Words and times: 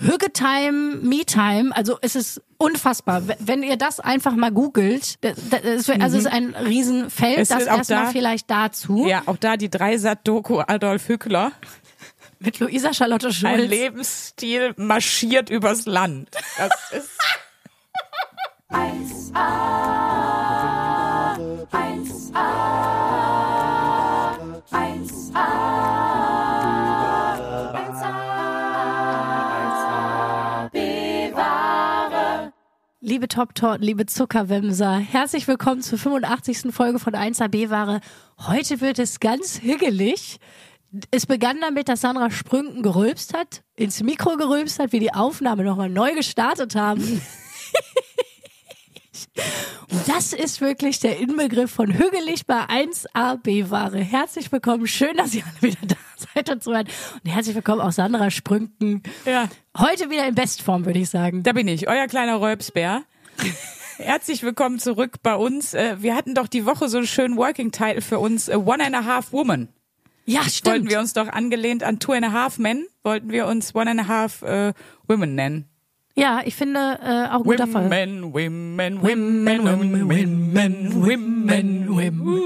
Hüggetime, 0.00 0.96
Me-Time, 1.02 1.76
also 1.76 1.98
es 2.00 2.16
ist 2.16 2.40
unfassbar. 2.58 3.22
Wenn 3.38 3.62
ihr 3.62 3.76
das 3.76 4.00
einfach 4.00 4.34
mal 4.34 4.50
googelt, 4.50 5.22
das, 5.24 5.34
das, 5.50 5.88
also 5.90 6.18
es 6.18 6.24
ist 6.24 6.26
ein 6.32 6.54
Riesenfeld, 6.54 7.38
Es 7.38 7.48
das 7.48 7.62
ist 7.62 7.68
auch 7.70 7.76
erstmal 7.78 8.04
da- 8.06 8.10
vielleicht 8.10 8.50
dazu. 8.50 9.06
Ja, 9.06 9.22
auch 9.26 9.36
da 9.36 9.56
die 9.56 9.68
Dreisat-Doku 9.70 10.60
Adolf 10.66 11.08
Hückler. 11.08 11.52
Mit 12.38 12.58
Luisa 12.58 12.94
Charlotte 12.94 13.26
Ein 13.28 13.32
Schulz. 13.34 13.68
Lebensstil 13.70 14.72
marschiert 14.78 15.50
übers 15.50 15.84
Land. 15.84 16.30
Das 16.56 16.70
ist 16.92 17.10
1A, 18.70 20.19
Liebe 33.10 33.26
Top-Torten, 33.26 33.84
liebe 33.84 34.06
Zuckerwemser, 34.06 34.96
herzlich 34.96 35.48
willkommen 35.48 35.82
zur 35.82 35.98
85. 35.98 36.72
Folge 36.72 37.00
von 37.00 37.14
1AB-Ware. 37.14 38.00
Heute 38.38 38.80
wird 38.80 39.00
es 39.00 39.18
ganz 39.18 39.62
hügelig. 39.62 40.38
Es 41.10 41.26
begann 41.26 41.60
damit, 41.60 41.88
dass 41.88 42.02
Sandra 42.02 42.30
Sprünken 42.30 42.84
gerülpst 42.84 43.34
hat, 43.34 43.64
ins 43.74 44.00
Mikro 44.00 44.36
gerülpst 44.36 44.78
hat, 44.78 44.92
wir 44.92 45.00
die 45.00 45.12
Aufnahme 45.12 45.64
nochmal 45.64 45.90
neu 45.90 46.14
gestartet 46.14 46.76
haben. 46.76 47.20
Das 50.06 50.32
ist 50.32 50.60
wirklich 50.60 51.00
der 51.00 51.18
Inbegriff 51.18 51.72
von 51.72 51.92
hügelig 51.92 52.46
bei 52.46 52.62
1AB-Ware. 52.64 53.98
Herzlich 53.98 54.50
willkommen, 54.50 54.86
schön, 54.86 55.16
dass 55.16 55.34
ihr 55.34 55.42
alle 55.44 55.62
wieder 55.62 55.86
da 55.86 55.96
seid 56.20 56.50
und 56.50 56.66
weiter. 56.66 56.90
Und 57.24 57.30
herzlich 57.30 57.54
willkommen 57.54 57.80
auch 57.80 57.92
Sandra 57.92 58.30
Sprünken. 58.30 59.02
Ja. 59.24 59.48
Heute 59.78 60.10
wieder 60.10 60.26
in 60.26 60.34
Bestform, 60.34 60.84
würde 60.84 60.98
ich 60.98 61.10
sagen. 61.10 61.42
Da 61.42 61.52
bin 61.52 61.68
ich, 61.68 61.88
euer 61.88 62.06
kleiner 62.06 62.36
Räubsbär. 62.36 63.02
Herzlich 63.98 64.42
willkommen 64.42 64.78
zurück 64.78 65.16
bei 65.22 65.34
uns. 65.34 65.74
Äh, 65.74 65.96
Wir 66.00 66.14
hatten 66.14 66.34
doch 66.34 66.48
die 66.48 66.64
Woche 66.66 66.88
so 66.88 66.98
einen 66.98 67.06
schönen 67.06 67.36
Working 67.36 67.70
Title 67.70 68.00
für 68.00 68.18
uns, 68.18 68.48
äh, 68.48 68.56
One 68.56 68.84
and 68.84 68.94
a 68.94 69.04
Half 69.04 69.32
Woman. 69.32 69.68
Ja, 70.24 70.40
Wollten 70.40 70.50
stimmt. 70.52 70.90
wir 70.90 71.00
uns 71.00 71.12
doch 71.12 71.28
angelehnt 71.28 71.82
an 71.82 71.98
Two 71.98 72.12
and 72.12 72.24
a 72.24 72.32
Half 72.32 72.58
Men, 72.58 72.86
wollten 73.02 73.30
wir 73.30 73.46
uns 73.46 73.74
One 73.74 73.90
and 73.90 74.00
a 74.00 74.06
Half 74.08 74.42
äh, 74.42 74.72
Women 75.06 75.34
nennen. 75.34 75.66
Ja, 76.14 76.40
ich 76.44 76.54
finde 76.54 76.98
äh, 77.02 77.28
auch 77.32 77.40
ein 77.40 77.44
guter 77.44 77.66
Fall. 77.66 77.84
Women, 77.90 78.32
women, 78.32 79.02
women, 79.02 79.46
women, 79.46 80.08
women, 80.08 81.04
women, 81.06 81.88
women. 81.96 82.42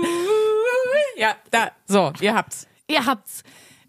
Ja, 1.17 1.35
da, 1.51 1.71
so, 1.87 2.13
ihr 2.21 2.35
habt's. 2.35 2.67
Ihr 2.89 3.07
habt's. 3.07 3.43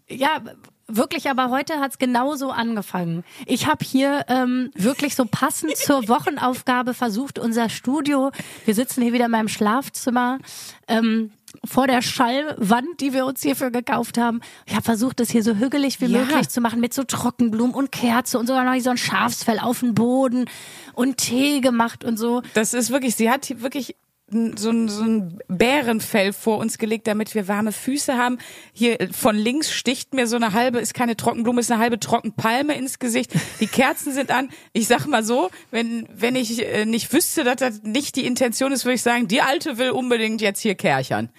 Ja, 0.08 0.40
wirklich, 0.86 1.28
aber 1.28 1.50
heute 1.50 1.80
hat's 1.80 1.98
genauso 1.98 2.50
angefangen. 2.50 3.24
Ich 3.46 3.66
habe 3.66 3.84
hier 3.84 4.24
ähm, 4.28 4.70
wirklich 4.74 5.16
so 5.16 5.24
passend 5.24 5.76
zur 5.76 6.08
Wochenaufgabe 6.08 6.94
versucht, 6.94 7.38
unser 7.40 7.68
Studio, 7.68 8.30
wir 8.64 8.74
sitzen 8.74 9.02
hier 9.02 9.12
wieder 9.12 9.24
in 9.24 9.32
meinem 9.32 9.48
Schlafzimmer, 9.48 10.38
ähm, 10.86 11.32
vor 11.64 11.86
der 11.86 12.02
Schallwand, 12.02 13.00
die 13.00 13.12
wir 13.14 13.24
uns 13.26 13.42
hierfür 13.42 13.70
gekauft 13.70 14.18
haben. 14.18 14.40
Ich 14.66 14.74
habe 14.74 14.84
versucht, 14.84 15.18
das 15.20 15.30
hier 15.30 15.42
so 15.42 15.54
hügelig 15.56 16.00
wie 16.00 16.06
Ja. 16.06 16.20
möglich 16.20 16.48
zu 16.50 16.60
machen, 16.60 16.80
mit 16.80 16.92
so 16.94 17.02
Trockenblumen 17.02 17.74
und 17.74 17.90
Kerze 17.90 18.38
und 18.38 18.46
sogar 18.46 18.62
noch 18.64 18.80
so 18.80 18.90
ein 18.90 18.98
Schafsfell 18.98 19.58
auf 19.58 19.80
dem 19.80 19.94
Boden 19.94 20.44
und 20.92 21.16
Tee 21.16 21.60
gemacht 21.60 22.04
und 22.04 22.16
so. 22.18 22.42
Das 22.54 22.74
ist 22.74 22.90
wirklich, 22.90 23.16
sie 23.16 23.30
hat 23.30 23.46
hier 23.46 23.62
wirklich 23.62 23.96
so 24.28 24.70
ein, 24.70 24.88
so 24.88 25.04
ein 25.04 25.38
Bärenfell 25.46 26.32
vor 26.32 26.58
uns 26.58 26.78
gelegt, 26.78 27.06
damit 27.06 27.36
wir 27.36 27.46
warme 27.46 27.70
Füße 27.70 28.16
haben. 28.16 28.38
Hier 28.72 29.00
äh, 29.00 29.12
von 29.12 29.36
links 29.36 29.72
sticht 29.72 30.14
mir 30.14 30.26
so 30.26 30.34
eine 30.34 30.52
halbe, 30.52 30.80
ist 30.80 30.94
keine 30.94 31.16
Trockenblume, 31.16 31.60
ist 31.60 31.70
eine 31.70 31.80
halbe 31.80 32.00
Trockenpalme 32.00 32.74
ins 32.74 32.98
Gesicht. 32.98 33.32
Die 33.60 33.68
Kerzen 33.68 34.12
sind 34.12 34.32
an. 34.32 34.48
Ich 34.72 34.88
sag 34.88 35.06
mal 35.06 35.22
so, 35.22 35.50
wenn, 35.70 36.08
wenn 36.12 36.34
ich 36.34 36.60
äh, 36.66 36.84
nicht 36.86 37.12
wüsste, 37.12 37.44
dass 37.44 37.56
das 37.56 37.82
nicht 37.84 38.16
die 38.16 38.26
Intention 38.26 38.72
ist, 38.72 38.84
würde 38.84 38.96
ich 38.96 39.02
sagen, 39.02 39.28
die 39.28 39.42
Alte 39.42 39.78
will 39.78 39.90
unbedingt 39.90 40.40
jetzt 40.40 40.60
hier 40.60 40.74
kärchern. 40.74 41.30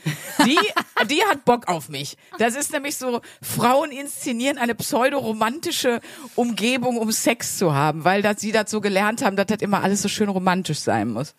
Die, 0.45 0.57
die 1.09 1.21
hat 1.29 1.43
Bock 1.43 1.67
auf 1.67 1.89
mich. 1.89 2.15
Das 2.37 2.55
ist 2.55 2.71
nämlich 2.71 2.95
so, 2.95 3.19
Frauen 3.41 3.91
inszenieren 3.91 4.57
eine 4.57 4.75
pseudo-romantische 4.75 5.99
Umgebung, 6.35 6.97
um 6.97 7.11
Sex 7.11 7.57
zu 7.57 7.73
haben, 7.73 8.05
weil 8.05 8.21
das, 8.21 8.39
sie 8.39 8.53
das 8.53 8.71
so 8.71 8.79
gelernt 8.79 9.25
haben, 9.25 9.35
dass 9.35 9.47
das 9.47 9.59
immer 9.59 9.83
alles 9.83 10.01
so 10.01 10.07
schön 10.07 10.29
romantisch 10.29 10.79
sein 10.79 11.09
muss. 11.09 11.35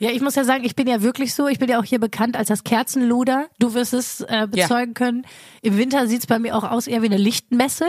Ja, 0.00 0.10
ich 0.10 0.22
muss 0.22 0.34
ja 0.34 0.44
sagen, 0.44 0.64
ich 0.64 0.74
bin 0.74 0.88
ja 0.88 1.02
wirklich 1.02 1.34
so, 1.34 1.46
ich 1.46 1.58
bin 1.58 1.68
ja 1.68 1.78
auch 1.78 1.84
hier 1.84 2.00
bekannt 2.00 2.34
als 2.36 2.48
das 2.48 2.64
Kerzenluder. 2.64 3.48
Du 3.58 3.74
wirst 3.74 3.92
es 3.92 4.22
äh, 4.22 4.48
bezeugen 4.50 4.94
können. 4.94 5.26
Im 5.60 5.76
Winter 5.76 6.06
sieht's 6.06 6.26
bei 6.26 6.38
mir 6.38 6.56
auch 6.56 6.64
aus 6.64 6.86
eher 6.86 7.02
wie 7.02 7.06
eine 7.06 7.18
Lichtmesse 7.18 7.84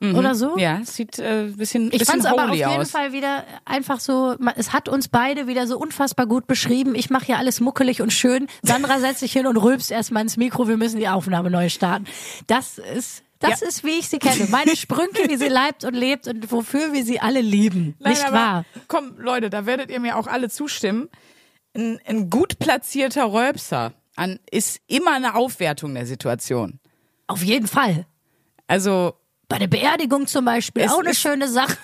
oder 0.00 0.34
so. 0.34 0.58
Ja, 0.58 0.80
es 0.82 0.96
sieht 0.96 1.20
äh, 1.20 1.52
bisschen, 1.56 1.84
Ich 1.86 2.00
bisschen 2.00 2.06
fand's 2.06 2.26
aber 2.26 2.50
auf 2.50 2.54
jeden 2.56 2.68
aus. 2.68 2.90
Fall 2.90 3.12
wieder 3.12 3.44
einfach 3.64 4.00
so, 4.00 4.34
ma- 4.40 4.54
es 4.56 4.72
hat 4.72 4.88
uns 4.88 5.06
beide 5.06 5.46
wieder 5.46 5.68
so 5.68 5.78
unfassbar 5.78 6.26
gut 6.26 6.48
beschrieben. 6.48 6.96
Ich 6.96 7.10
mache 7.10 7.26
hier 7.26 7.38
alles 7.38 7.60
muckelig 7.60 8.02
und 8.02 8.12
schön. 8.12 8.48
Sandra 8.62 8.98
setzt 8.98 9.20
sich 9.20 9.32
hin 9.32 9.46
und 9.46 9.56
rülpst 9.56 9.92
erstmal 9.92 10.24
ins 10.24 10.36
Mikro, 10.36 10.66
wir 10.66 10.76
müssen 10.76 10.98
die 10.98 11.08
Aufnahme 11.08 11.48
neu 11.48 11.68
starten. 11.68 12.06
Das 12.48 12.78
ist, 12.78 13.22
das 13.38 13.60
Ja. 13.60 13.68
ist, 13.68 13.84
wie 13.84 14.00
ich 14.00 14.08
sie 14.08 14.18
kenne. 14.18 14.48
Meine 14.50 14.74
Sprünke, 14.74 15.28
wie 15.28 15.36
sie 15.36 15.46
leibt 15.48 15.84
und 15.84 15.94
lebt 15.94 16.26
und 16.26 16.50
wofür 16.50 16.92
wir 16.92 17.04
sie 17.04 17.20
alle 17.20 17.40
lieben. 17.40 17.94
Nein, 18.00 18.14
Nicht 18.14 18.32
wahr? 18.32 18.64
Komm, 18.88 19.12
Leute, 19.18 19.48
da 19.48 19.64
werdet 19.64 19.90
ihr 19.92 20.00
mir 20.00 20.16
auch 20.16 20.26
alle 20.26 20.48
zustimmen. 20.50 21.08
Ein, 21.74 21.98
ein 22.06 22.30
gut 22.30 22.58
platzierter 22.58 23.32
Rölpser 23.32 23.92
an, 24.16 24.38
ist 24.50 24.80
immer 24.86 25.14
eine 25.14 25.34
Aufwertung 25.34 25.94
der 25.94 26.06
Situation. 26.06 26.80
Auf 27.26 27.42
jeden 27.42 27.66
Fall. 27.66 28.06
Also 28.66 29.14
Bei 29.48 29.58
der 29.58 29.68
Beerdigung 29.68 30.26
zum 30.26 30.44
Beispiel, 30.44 30.88
auch 30.88 30.98
eine 30.98 31.14
schöne 31.14 31.48
Sache. 31.48 31.76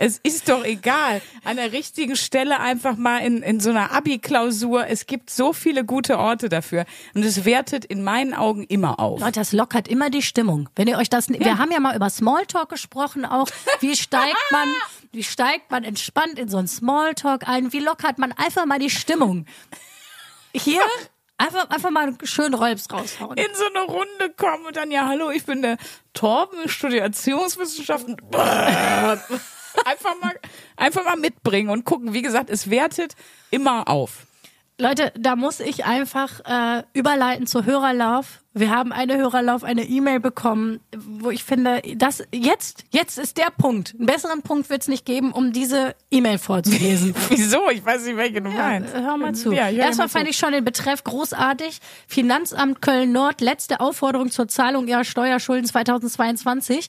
Es 0.00 0.20
ist 0.22 0.48
doch 0.48 0.64
egal. 0.64 1.20
An 1.42 1.56
der 1.56 1.72
richtigen 1.72 2.14
Stelle 2.14 2.60
einfach 2.60 2.96
mal 2.96 3.18
in, 3.18 3.42
in 3.42 3.58
so 3.58 3.70
einer 3.70 3.90
Abi-Klausur. 3.90 4.86
Es 4.86 5.06
gibt 5.06 5.28
so 5.28 5.52
viele 5.52 5.84
gute 5.84 6.18
Orte 6.18 6.48
dafür. 6.48 6.84
Und 7.14 7.24
es 7.24 7.44
wertet 7.44 7.84
in 7.84 8.04
meinen 8.04 8.32
Augen 8.32 8.62
immer 8.62 9.00
auf. 9.00 9.18
Leute, 9.18 9.40
das 9.40 9.52
lockert 9.52 9.88
immer 9.88 10.08
die 10.08 10.22
Stimmung. 10.22 10.68
Wenn 10.76 10.86
ihr 10.86 10.98
euch 10.98 11.10
das, 11.10 11.28
wir 11.28 11.58
haben 11.58 11.72
ja 11.72 11.80
mal 11.80 11.96
über 11.96 12.10
Smalltalk 12.10 12.68
gesprochen 12.68 13.24
auch. 13.24 13.48
Wie 13.80 13.96
steigt 13.96 14.36
man, 14.52 14.68
wie 15.10 15.24
steigt 15.24 15.72
man 15.72 15.82
entspannt 15.82 16.38
in 16.38 16.48
so 16.48 16.58
einen 16.58 16.68
Smalltalk 16.68 17.48
ein? 17.48 17.72
Wie 17.72 17.80
lockert 17.80 18.18
man 18.18 18.30
einfach 18.30 18.66
mal 18.66 18.78
die 18.78 18.90
Stimmung? 18.90 19.46
Hier 20.52 20.80
einfach, 21.38 21.70
einfach 21.70 21.90
mal 21.90 22.06
einen 22.06 22.18
schönen 22.22 22.54
Rolps 22.54 22.86
raushauen. 22.92 23.36
In 23.36 23.52
so 23.52 23.64
eine 23.66 23.84
Runde 23.84 24.32
kommen 24.36 24.64
und 24.64 24.76
dann, 24.76 24.92
ja, 24.92 25.08
hallo, 25.08 25.30
ich 25.30 25.44
bin 25.44 25.60
der 25.60 25.76
Torben, 26.14 26.56
ich 26.64 26.70
studiere 26.72 27.02
Erziehungswissenschaften. 27.02 28.16
Einfach 29.84 30.20
mal, 30.20 30.34
einfach 30.76 31.04
mal 31.04 31.16
mitbringen 31.16 31.70
und 31.70 31.84
gucken. 31.84 32.12
Wie 32.12 32.22
gesagt, 32.22 32.50
es 32.50 32.70
wertet 32.70 33.14
immer 33.50 33.88
auf. 33.88 34.26
Leute, 34.80 35.12
da 35.18 35.34
muss 35.34 35.58
ich 35.58 35.86
einfach 35.86 36.38
äh, 36.44 36.84
überleiten 36.92 37.48
zu 37.48 37.64
Hörerlauf. 37.64 38.44
Wir 38.54 38.70
haben 38.70 38.92
eine 38.92 39.16
Hörerlauf, 39.16 39.64
eine 39.64 39.82
E-Mail 39.82 40.20
bekommen, 40.20 40.78
wo 40.96 41.30
ich 41.30 41.42
finde, 41.42 41.82
das 41.96 42.22
jetzt, 42.32 42.84
jetzt 42.90 43.18
ist 43.18 43.38
der 43.38 43.50
Punkt. 43.56 43.96
Einen 43.96 44.06
besseren 44.06 44.42
Punkt 44.42 44.70
wird 44.70 44.82
es 44.82 44.88
nicht 44.88 45.04
geben, 45.04 45.32
um 45.32 45.52
diese 45.52 45.96
E-Mail 46.12 46.38
vorzulesen. 46.38 47.12
Wieso? 47.28 47.68
Ich 47.70 47.84
weiß 47.84 48.04
nicht, 48.04 48.16
welche 48.16 48.40
du 48.40 48.50
meinst. 48.50 48.94
Ja, 48.94 49.00
hör 49.00 49.16
mal 49.16 49.34
zu. 49.34 49.50
Ja, 49.50 49.64
hör 49.66 49.72
Erstmal 49.72 50.06
mal 50.06 50.10
fand 50.10 50.24
zu. 50.26 50.30
ich 50.30 50.36
schon 50.38 50.52
den 50.52 50.64
Betreff 50.64 51.02
großartig. 51.02 51.80
Finanzamt 52.06 52.80
Köln-Nord, 52.80 53.40
letzte 53.40 53.80
Aufforderung 53.80 54.30
zur 54.30 54.46
Zahlung 54.46 54.86
ihrer 54.86 55.04
Steuerschulden 55.04 55.66
2022. 55.66 56.86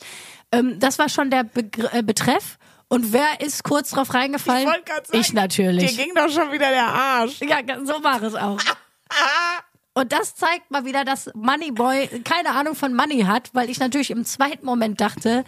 Ähm, 0.51 0.79
das 0.79 0.99
war 0.99 1.09
schon 1.09 1.31
der 1.31 1.43
Begr 1.43 1.91
äh, 1.91 2.03
Betreff. 2.03 2.58
Und 2.89 3.13
wer 3.13 3.39
ist 3.39 3.63
kurz 3.63 3.91
drauf 3.91 4.13
reingefallen? 4.13 4.67
Ich 4.67 4.87
sagen, 4.87 5.07
Ich 5.11 5.33
natürlich. 5.33 5.95
Dir 5.95 6.05
ging 6.05 6.15
doch 6.15 6.29
schon 6.29 6.51
wieder 6.51 6.69
der 6.69 6.87
Arsch. 6.87 7.39
Ja, 7.41 7.59
so 7.85 8.03
war 8.03 8.21
es 8.21 8.35
auch. 8.35 8.59
Und 9.93 10.11
das 10.13 10.35
zeigt 10.35 10.71
mal 10.71 10.85
wieder, 10.85 11.03
dass 11.03 11.29
Moneyboy 11.33 12.21
keine 12.23 12.51
Ahnung 12.51 12.73
von 12.73 12.93
Money 12.93 13.21
hat, 13.21 13.49
weil 13.53 13.69
ich 13.69 13.79
natürlich 13.79 14.11
im 14.11 14.23
zweiten 14.23 14.65
Moment 14.65 15.01
dachte, 15.01 15.43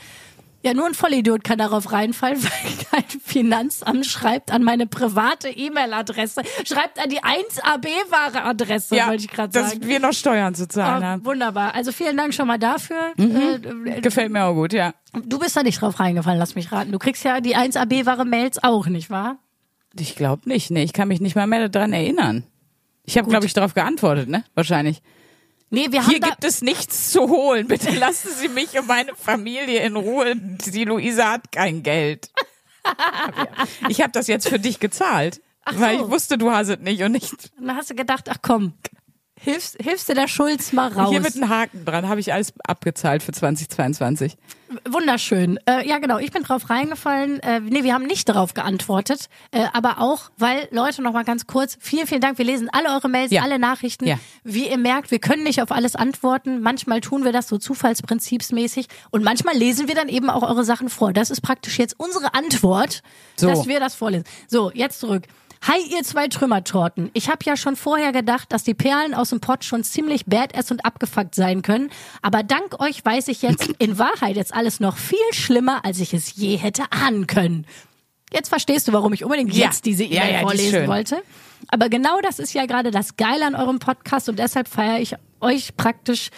ja, 0.63 0.73
nur 0.73 0.85
ein 0.85 0.93
Vollidiot 0.93 1.43
kann 1.43 1.57
darauf 1.57 1.91
reinfallen, 1.91 2.41
weil 2.43 3.01
kein 3.01 3.09
Finanzamt 3.23 4.05
schreibt 4.05 4.51
an 4.51 4.63
meine 4.63 4.87
private 4.87 5.49
E-Mail-Adresse, 5.49 6.41
schreibt 6.65 6.99
an 7.01 7.09
die 7.09 7.19
1AB-Ware-Adresse, 7.21 8.95
wollte 9.07 9.23
ich 9.25 9.29
gerade 9.31 9.51
dass 9.53 9.71
sagen. 9.71 9.87
wir 9.87 9.99
noch 9.99 10.13
Steuern 10.13 10.53
zu 10.55 10.67
zahlen 10.67 11.01
Oh, 11.03 11.05
haben. 11.05 11.25
wunderbar. 11.25 11.75
Also 11.75 11.91
vielen 11.91 12.17
Dank 12.17 12.33
schon 12.33 12.47
mal 12.47 12.59
dafür. 12.59 13.13
Äh, 13.17 14.01
Gefällt 14.01 14.31
mir 14.31 14.43
auch 14.45 14.53
gut, 14.53 14.73
ja. 14.73 14.93
du 15.25 15.39
bist 15.39 15.55
da 15.55 15.63
nicht 15.63 15.81
drauf 15.81 15.99
reingefallen, 15.99 16.39
lass 16.39 16.55
mich 16.55 16.71
raten. 16.71 16.91
Du 16.91 16.99
kriegst 16.99 17.23
ja 17.23 17.41
die 17.41 17.55
1AB-Ware-Mails 17.55 18.63
auch, 18.63 18.87
nicht 18.87 19.09
wahr? 19.09 19.37
Ich 19.99 20.15
glaube 20.15 20.47
nicht. 20.47 20.71
Nee, 20.71 20.83
ich 20.83 20.93
kann 20.93 21.07
mich 21.09 21.19
nicht 21.19 21.35
mal 21.35 21.47
mehr 21.47 21.67
daran 21.67 21.91
erinnern. 21.93 22.43
Ich 23.03 23.17
habe, 23.17 23.29
glaube 23.29 23.45
ich, 23.45 23.53
darauf 23.53 23.73
geantwortet, 23.73 24.29
ne? 24.29 24.43
Wahrscheinlich. 24.55 25.01
Nee, 25.73 25.87
wir 25.89 26.03
haben 26.03 26.09
Hier 26.09 26.19
gibt 26.19 26.43
es 26.43 26.61
nichts 26.61 27.11
zu 27.11 27.29
holen. 27.29 27.67
Bitte 27.67 27.91
lassen 27.97 28.29
Sie 28.37 28.49
mich 28.49 28.77
und 28.77 28.87
meine 28.87 29.15
Familie 29.15 29.79
in 29.79 29.95
Ruhe. 29.95 30.35
Die 30.35 30.83
Luisa 30.83 31.31
hat 31.31 31.51
kein 31.51 31.81
Geld. 31.81 32.29
Ich 33.87 34.01
habe 34.01 34.11
das 34.11 34.27
jetzt 34.27 34.49
für 34.49 34.59
dich 34.59 34.79
gezahlt, 34.79 35.39
weil 35.71 35.97
so. 35.97 36.05
ich 36.05 36.11
wusste, 36.11 36.37
du 36.37 36.51
hast 36.51 36.67
es 36.67 36.79
nicht 36.79 37.01
und 37.03 37.13
nicht. 37.13 37.51
dann 37.57 37.75
hast 37.75 37.89
du 37.89 37.95
gedacht, 37.95 38.27
ach 38.29 38.39
komm, 38.41 38.73
hilfst, 39.43 39.77
hilfst 39.81 40.07
du 40.09 40.13
der 40.13 40.27
Schulz 40.27 40.71
mal 40.71 40.91
raus. 40.91 41.09
Hier 41.09 41.19
mit 41.21 41.35
einem 41.35 41.49
Haken 41.49 41.83
dran 41.85 42.07
habe 42.07 42.19
ich 42.19 42.31
alles 42.33 42.53
abgezahlt 42.63 43.23
für 43.23 43.31
2022. 43.31 44.37
Wunderschön. 44.89 45.59
Äh, 45.67 45.85
ja, 45.87 45.97
genau. 45.97 46.17
Ich 46.17 46.31
bin 46.31 46.43
drauf 46.43 46.69
reingefallen. 46.69 47.41
Äh, 47.41 47.59
nee, 47.59 47.83
wir 47.83 47.93
haben 47.93 48.05
nicht 48.05 48.29
darauf 48.29 48.53
geantwortet. 48.53 49.27
Äh, 49.51 49.65
aber 49.73 49.99
auch, 49.99 50.31
weil, 50.37 50.67
Leute, 50.71 51.01
noch 51.01 51.11
mal 51.11 51.25
ganz 51.25 51.45
kurz. 51.45 51.77
Vielen, 51.81 52.07
vielen 52.07 52.21
Dank. 52.21 52.37
Wir 52.37 52.45
lesen 52.45 52.69
alle 52.71 52.89
eure 52.93 53.09
Mails, 53.09 53.31
Ja. 53.31 53.41
alle 53.41 53.59
Nachrichten. 53.59 54.07
Ja. 54.07 54.17
Wie 54.45 54.69
ihr 54.69 54.77
merkt, 54.77 55.11
wir 55.11 55.19
können 55.19 55.43
nicht 55.43 55.61
auf 55.61 55.71
alles 55.71 55.95
antworten. 55.97 56.61
Manchmal 56.61 57.01
tun 57.01 57.25
wir 57.25 57.33
das 57.33 57.49
so 57.49 57.57
zufallsprinzipsmäßig. 57.57 58.87
Und 59.09 59.23
manchmal 59.23 59.55
lesen 59.57 59.87
wir 59.89 59.95
dann 59.95 60.07
eben 60.07 60.29
auch 60.29 60.43
eure 60.43 60.63
Sachen 60.63 60.89
vor. 60.89 61.11
Das 61.11 61.29
ist 61.31 61.41
praktisch 61.41 61.77
jetzt 61.77 61.95
unsere 61.99 62.33
Antwort, 62.33 63.01
So. 63.35 63.47
dass 63.47 63.67
wir 63.67 63.79
das 63.81 63.95
vorlesen. 63.95 64.23
So, 64.47 64.71
jetzt 64.73 64.99
zurück. 65.01 65.23
Hi, 65.67 65.77
ihr 65.95 66.01
zwei 66.03 66.27
Trümmertorten. 66.27 67.11
Ich 67.13 67.29
habe 67.29 67.39
ja 67.45 67.55
schon 67.55 67.75
vorher 67.75 68.11
gedacht, 68.11 68.51
dass 68.51 68.63
die 68.63 68.73
Perlen 68.73 69.13
aus 69.13 69.29
dem 69.29 69.41
Pott 69.41 69.63
schon 69.63 69.83
ziemlich 69.83 70.25
badass 70.25 70.71
und 70.71 70.83
abgefuckt 70.85 71.35
sein 71.35 71.61
können. 71.61 71.91
Aber 72.23 72.41
dank 72.41 72.79
euch 72.81 73.05
weiß 73.05 73.27
ich 73.27 73.43
jetzt 73.43 73.67
in 73.77 73.99
Wahrheit 73.99 74.37
jetzt 74.37 74.53
alles 74.55 74.79
noch 74.79 74.97
viel 74.97 75.19
schlimmer, 75.33 75.85
als 75.85 75.99
ich 75.99 76.15
es 76.15 76.35
je 76.35 76.55
hätte 76.57 76.83
ahnen 76.91 77.27
können. 77.27 77.67
Jetzt 78.33 78.49
verstehst 78.49 78.87
du, 78.87 78.93
warum 78.93 79.13
ich 79.13 79.23
unbedingt 79.23 79.53
Ja. 79.53 79.65
jetzt 79.65 79.85
diese 79.85 80.03
Ja, 80.03 80.23
E-Mail 80.23 80.31
ja, 80.31 80.31
die 80.31 80.35
ist 80.37 80.41
vorlesen 80.43 80.71
schön. 80.71 80.87
wollte. 80.87 81.23
Aber 81.67 81.89
genau 81.89 82.19
das 82.21 82.39
ist 82.39 82.53
ja 82.53 82.65
gerade 82.65 82.89
das 82.89 83.15
Geile 83.15 83.45
an 83.45 83.53
eurem 83.55 83.77
Podcast 83.77 84.29
und 84.29 84.39
deshalb 84.39 84.67
feiere 84.67 84.99
ich 84.99 85.15
euch 85.41 85.75
praktisch 85.77 86.29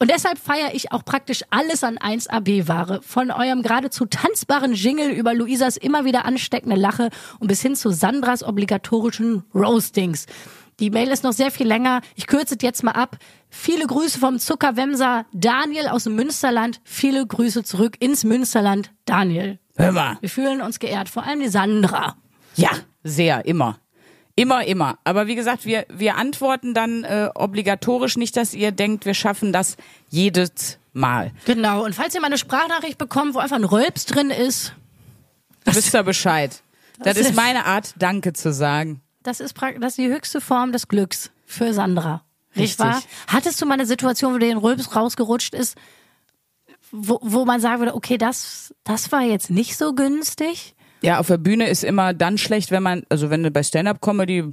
und 0.00 0.10
deshalb 0.10 0.38
feiere 0.38 0.74
ich 0.74 0.92
auch 0.92 1.04
praktisch 1.04 1.42
alles 1.50 1.82
an 1.82 1.98
1AB-Ware. 1.98 3.00
Von 3.02 3.30
eurem 3.30 3.62
geradezu 3.62 4.06
tanzbaren 4.06 4.74
Jingle 4.74 5.10
über 5.10 5.34
Luisas 5.34 5.76
immer 5.76 6.04
wieder 6.04 6.24
ansteckende 6.24 6.76
Lache 6.76 7.10
und 7.40 7.48
bis 7.48 7.62
hin 7.62 7.74
zu 7.74 7.90
Sandras 7.90 8.44
obligatorischen 8.44 9.42
Roastings. 9.54 10.26
Die 10.78 10.90
Mail 10.90 11.08
ist 11.08 11.24
noch 11.24 11.32
sehr 11.32 11.50
viel 11.50 11.66
länger. 11.66 12.02
Ich 12.14 12.28
kürze 12.28 12.54
es 12.54 12.62
jetzt 12.62 12.84
mal 12.84 12.92
ab. 12.92 13.16
Viele 13.50 13.86
Grüße 13.86 14.20
vom 14.20 14.38
Zuckerwemser 14.38 15.26
Daniel 15.32 15.88
aus 15.88 16.04
dem 16.04 16.14
Münsterland. 16.14 16.80
Viele 16.84 17.26
Grüße 17.26 17.64
zurück 17.64 17.96
ins 17.98 18.22
Münsterland 18.22 18.92
Daniel. 19.04 19.58
Hör 19.76 19.90
mal. 19.90 20.18
Wir 20.20 20.30
fühlen 20.30 20.60
uns 20.60 20.78
geehrt. 20.78 21.08
Vor 21.08 21.24
allem 21.24 21.40
die 21.40 21.48
Sandra. 21.48 22.16
Ja, 22.54 22.70
sehr, 23.02 23.44
immer. 23.46 23.78
Immer, 24.38 24.64
immer. 24.66 24.98
Aber 25.04 25.26
wie 25.26 25.34
gesagt, 25.34 25.64
wir, 25.64 25.84
wir 25.88 26.16
antworten 26.16 26.72
dann 26.74 27.04
äh, 27.04 27.28
obligatorisch 27.34 28.16
nicht, 28.16 28.36
dass 28.36 28.54
ihr 28.54 28.70
denkt, 28.72 29.04
wir 29.04 29.14
schaffen 29.14 29.52
das 29.52 29.76
jedes 30.10 30.78
Mal. 30.92 31.32
Genau. 31.44 31.84
Und 31.84 31.94
falls 31.94 32.14
ihr 32.14 32.20
mal 32.20 32.28
eine 32.28 32.38
Sprachnachricht 32.38 32.98
bekommt, 32.98 33.34
wo 33.34 33.38
einfach 33.38 33.56
ein 33.56 33.64
Rölps 33.64 34.06
drin 34.06 34.30
ist, 34.30 34.74
Wisst 35.64 35.94
ihr 35.94 36.02
Bescheid. 36.02 36.62
Das, 36.98 37.16
Das 37.16 37.26
ist 37.26 37.34
meine 37.34 37.66
Art, 37.66 37.94
Danke 37.98 38.32
zu 38.32 38.52
sagen. 38.52 39.00
das 39.22 39.40
ist, 39.40 39.54
das 39.80 39.92
ist 39.92 39.98
die 39.98 40.08
höchste 40.08 40.40
Form 40.40 40.72
des 40.72 40.88
Glücks 40.88 41.30
für 41.44 41.74
Sandra. 41.74 42.22
Richtig. 42.56 42.78
wahr? 42.78 43.02
Hattest 43.26 43.60
du 43.60 43.66
mal 43.66 43.74
eine 43.74 43.86
Situation, 43.86 44.34
wo 44.34 44.38
dir 44.38 44.50
ein 44.50 44.56
Rülps 44.56 44.94
rausgerutscht 44.94 45.54
ist, 45.54 45.76
wo, 46.90 47.18
wo 47.22 47.44
man 47.44 47.60
sagen 47.60 47.80
würde, 47.80 47.94
okay, 47.94 48.18
das, 48.18 48.74
das 48.84 49.12
war 49.12 49.22
jetzt 49.22 49.50
nicht 49.50 49.76
so 49.76 49.94
günstig? 49.94 50.74
Ja, 51.02 51.18
auf 51.20 51.28
der 51.28 51.38
Bühne 51.38 51.68
ist 51.68 51.84
immer 51.84 52.12
dann 52.14 52.38
schlecht, 52.38 52.70
wenn 52.70 52.82
man, 52.82 53.02
also 53.08 53.30
wenn 53.30 53.42
du 53.42 53.50
bei 53.50 53.62
Stand-Up-Comedy 53.62 54.44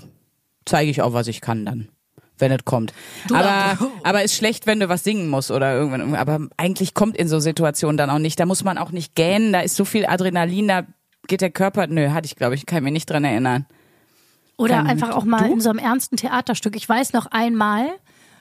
zeige 0.65 0.89
ich 0.91 1.01
auch, 1.01 1.13
was 1.13 1.27
ich 1.27 1.41
kann 1.41 1.65
dann. 1.65 1.89
Wenn 2.37 2.51
es 2.51 2.65
kommt. 2.65 2.93
Du 3.27 3.35
aber, 3.35 3.49
aber- 3.49 3.91
aber 4.03 4.23
ist 4.23 4.35
schlecht, 4.35 4.67
wenn 4.67 4.79
du 4.79 4.89
was 4.89 5.03
singen 5.03 5.29
musst 5.29 5.51
oder 5.51 5.73
irgendwann. 5.73 6.15
Aber 6.15 6.47
eigentlich 6.57 6.93
kommt 6.93 7.15
in 7.17 7.27
so 7.29 7.39
Situationen 7.39 7.97
dann 7.97 8.09
auch 8.09 8.19
nicht. 8.19 8.39
Da 8.39 8.45
muss 8.45 8.63
man 8.63 8.77
auch 8.77 8.91
nicht 8.91 9.15
gähnen, 9.15 9.53
da 9.53 9.61
ist 9.61 9.75
so 9.75 9.85
viel 9.85 10.05
Adrenalin, 10.05 10.67
da 10.67 10.83
geht 11.27 11.41
der 11.41 11.49
Körper. 11.51 11.87
Nö, 11.87 12.09
hatte 12.11 12.25
ich, 12.25 12.35
glaube 12.35 12.55
ich, 12.55 12.65
kann 12.65 12.83
mich 12.83 12.91
nicht 12.93 13.09
dran 13.09 13.23
erinnern. 13.23 13.65
Oder 14.57 14.75
Keine 14.77 14.89
einfach 14.89 15.11
auch 15.15 15.23
mal 15.25 15.47
Du? 15.47 15.53
in 15.53 15.61
so 15.61 15.69
einem 15.69 15.79
ernsten 15.79 16.17
Theaterstück. 16.17 16.75
Ich 16.75 16.87
weiß 16.87 17.13
noch 17.13 17.25
einmal, 17.27 17.87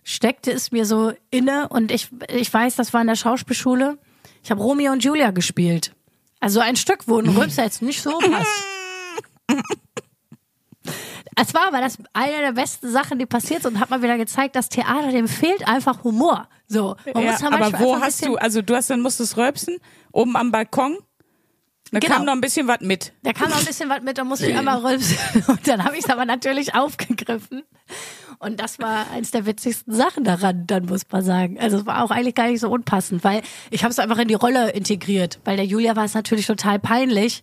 steckte 0.03 0.50
es 0.53 0.73
mir 0.73 0.87
so 0.87 1.12
inne 1.31 1.69
und 1.69 1.91
ich, 1.93 2.09
ich 2.35 2.53
weiß, 2.53 2.77
das 2.77 2.93
war 2.95 3.00
in 3.00 3.07
der 3.07 3.17
Schauspielschule. 3.17 3.97
Ich 4.43 4.50
habe 4.50 4.61
Romeo 4.61 4.93
und 4.93 5.03
Julia 5.05 5.31
gespielt. 5.31 5.95
Also 6.41 6.61
ein 6.61 6.77
Stück, 6.77 7.07
wo 7.09 7.19
ein 7.19 7.29
Rülpser 7.29 7.65
jetzt 7.65 7.83
nicht 7.83 8.03
so 8.03 8.19
passt. 8.19 8.65
Es 11.37 11.53
war 11.53 11.67
aber 11.69 11.81
das 11.81 11.99
eine 12.13 12.39
der 12.39 12.53
besten 12.53 12.91
Sachen, 12.91 13.19
die 13.19 13.27
passiert 13.27 13.63
sind 13.63 13.75
und 13.75 13.81
hat 13.81 13.91
mal 13.91 14.03
wieder 14.03 14.17
gezeigt, 14.17 14.55
dass 14.55 14.69
Theater, 14.69 15.11
dem 15.11 15.27
fehlt 15.27 15.67
einfach 15.67 16.05
Humor. 16.05 16.49
So, 16.69 16.97
man 17.13 17.25
Ja, 17.25 17.33
muss 17.33 17.43
aber 17.43 17.79
wo 17.81 18.01
hast 18.01 18.25
du, 18.25 18.37
also 18.37 18.63
du 18.63 18.75
hast 18.77 18.91
dann 18.91 19.01
musstest 19.01 19.37
rülpsen, 19.37 19.79
oben 20.13 20.37
am 20.37 20.53
Balkon. 20.53 20.99
Da 21.91 21.99
Genau. 21.99 22.15
kam 22.17 22.25
noch 22.25 22.33
ein 22.33 22.41
bisschen 22.41 22.67
was 22.69 22.81
mit. 22.81 23.13
Da 23.23 23.33
kam 23.33 23.51
noch 23.51 23.59
ein 23.59 23.65
bisschen 23.65 23.89
was 23.89 24.03
mit, 24.03 24.17
da 24.17 24.25
musste 24.25 24.47
ich 24.47 24.57
einmal 24.57 24.79
rülpsen. 24.85 25.17
Und 25.49 25.67
dann 25.67 25.85
habe 25.85 25.97
ich 25.97 26.05
es 26.05 26.11
aber 26.11 26.25
natürlich 26.25 26.75
aufgegriffen. 26.75 27.63
Und 28.39 28.61
das 28.61 28.79
war 28.79 29.11
eins 29.11 29.31
der 29.31 29.47
witzigsten 29.47 29.95
Sachen 29.95 30.25
daran, 30.25 30.67
dann 30.67 30.87
muss 30.87 31.03
man 31.11 31.23
sagen. 31.23 31.59
Also 31.59 31.79
es 31.79 31.87
war 31.87 32.03
auch 32.03 32.11
eigentlich 32.11 32.35
gar 32.35 32.49
nicht 32.49 32.61
so 32.61 32.71
unpassend, 32.71 33.25
weil 33.25 33.43
ich 33.71 33.85
habe 33.85 33.93
es 33.93 33.99
einfach 33.99 34.19
in 34.19 34.29
die 34.29 34.35
Rolle 34.35 34.71
integriert. 34.71 35.41
Bei 35.45 35.57
der 35.57 35.65
Julia 35.65 35.97
war 35.97 36.05
es 36.05 36.15
natürlich 36.15 36.47
total 36.47 36.79
peinlich, 36.79 37.43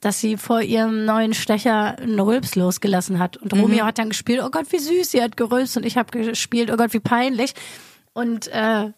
dass 0.00 0.20
sie 0.20 0.36
vor 0.36 0.62
ihrem 0.62 1.04
neuen 1.04 1.32
Stecher 1.32 1.98
einen 1.98 2.18
Rülps 2.18 2.56
losgelassen 2.56 3.18
hat. 3.18 3.36
Und 3.36 3.52
Romeo 3.52 3.84
hat 3.84 3.98
dann 3.98 4.08
gespielt, 4.08 4.40
oh 4.44 4.50
Gott, 4.50 4.66
wie 4.70 4.78
süß, 4.78 5.10
sie 5.10 5.22
hat 5.22 5.36
gerülpst. 5.36 5.76
Und 5.76 5.86
ich 5.86 5.96
habe 5.96 6.10
gespielt, 6.10 6.70
oh 6.72 6.76
Gott, 6.76 6.92
wie 6.92 7.00
peinlich. 7.00 7.54
Und 8.12 8.48
äh, 8.48 8.90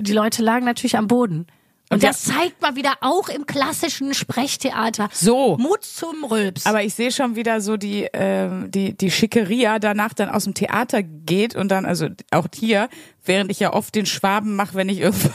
die 0.00 0.12
Leute 0.12 0.42
lagen 0.42 0.66
natürlich 0.66 0.96
am 0.96 1.06
Boden. 1.06 1.46
Und, 1.90 2.02
das 2.02 2.24
zeigt 2.24 2.60
mal 2.60 2.76
wieder 2.76 2.94
auch 3.00 3.28
im 3.28 3.46
klassischen 3.46 4.12
Sprechtheater. 4.12 5.08
So. 5.12 5.56
Mut 5.58 5.84
zum 5.84 6.24
Rülps. 6.24 6.66
Aber 6.66 6.82
ich 6.82 6.94
sehe 6.94 7.10
schon 7.10 7.34
wieder 7.34 7.60
so 7.60 7.76
die, 7.76 8.08
ähm, 8.12 8.70
die, 8.70 8.96
die 8.96 9.10
Schickeria 9.10 9.78
danach 9.78 10.12
dann 10.12 10.28
aus 10.28 10.44
dem 10.44 10.54
Theater 10.54 11.02
geht 11.02 11.56
und 11.56 11.68
dann, 11.68 11.86
also 11.86 12.08
auch 12.30 12.46
hier, 12.54 12.88
während 13.24 13.50
ich 13.50 13.60
ja 13.60 13.72
oft 13.72 13.94
den 13.94 14.06
Schwaben 14.06 14.54
mache, 14.54 14.74
wenn 14.74 14.88
ich 14.88 14.98
irgendwas 15.00 15.32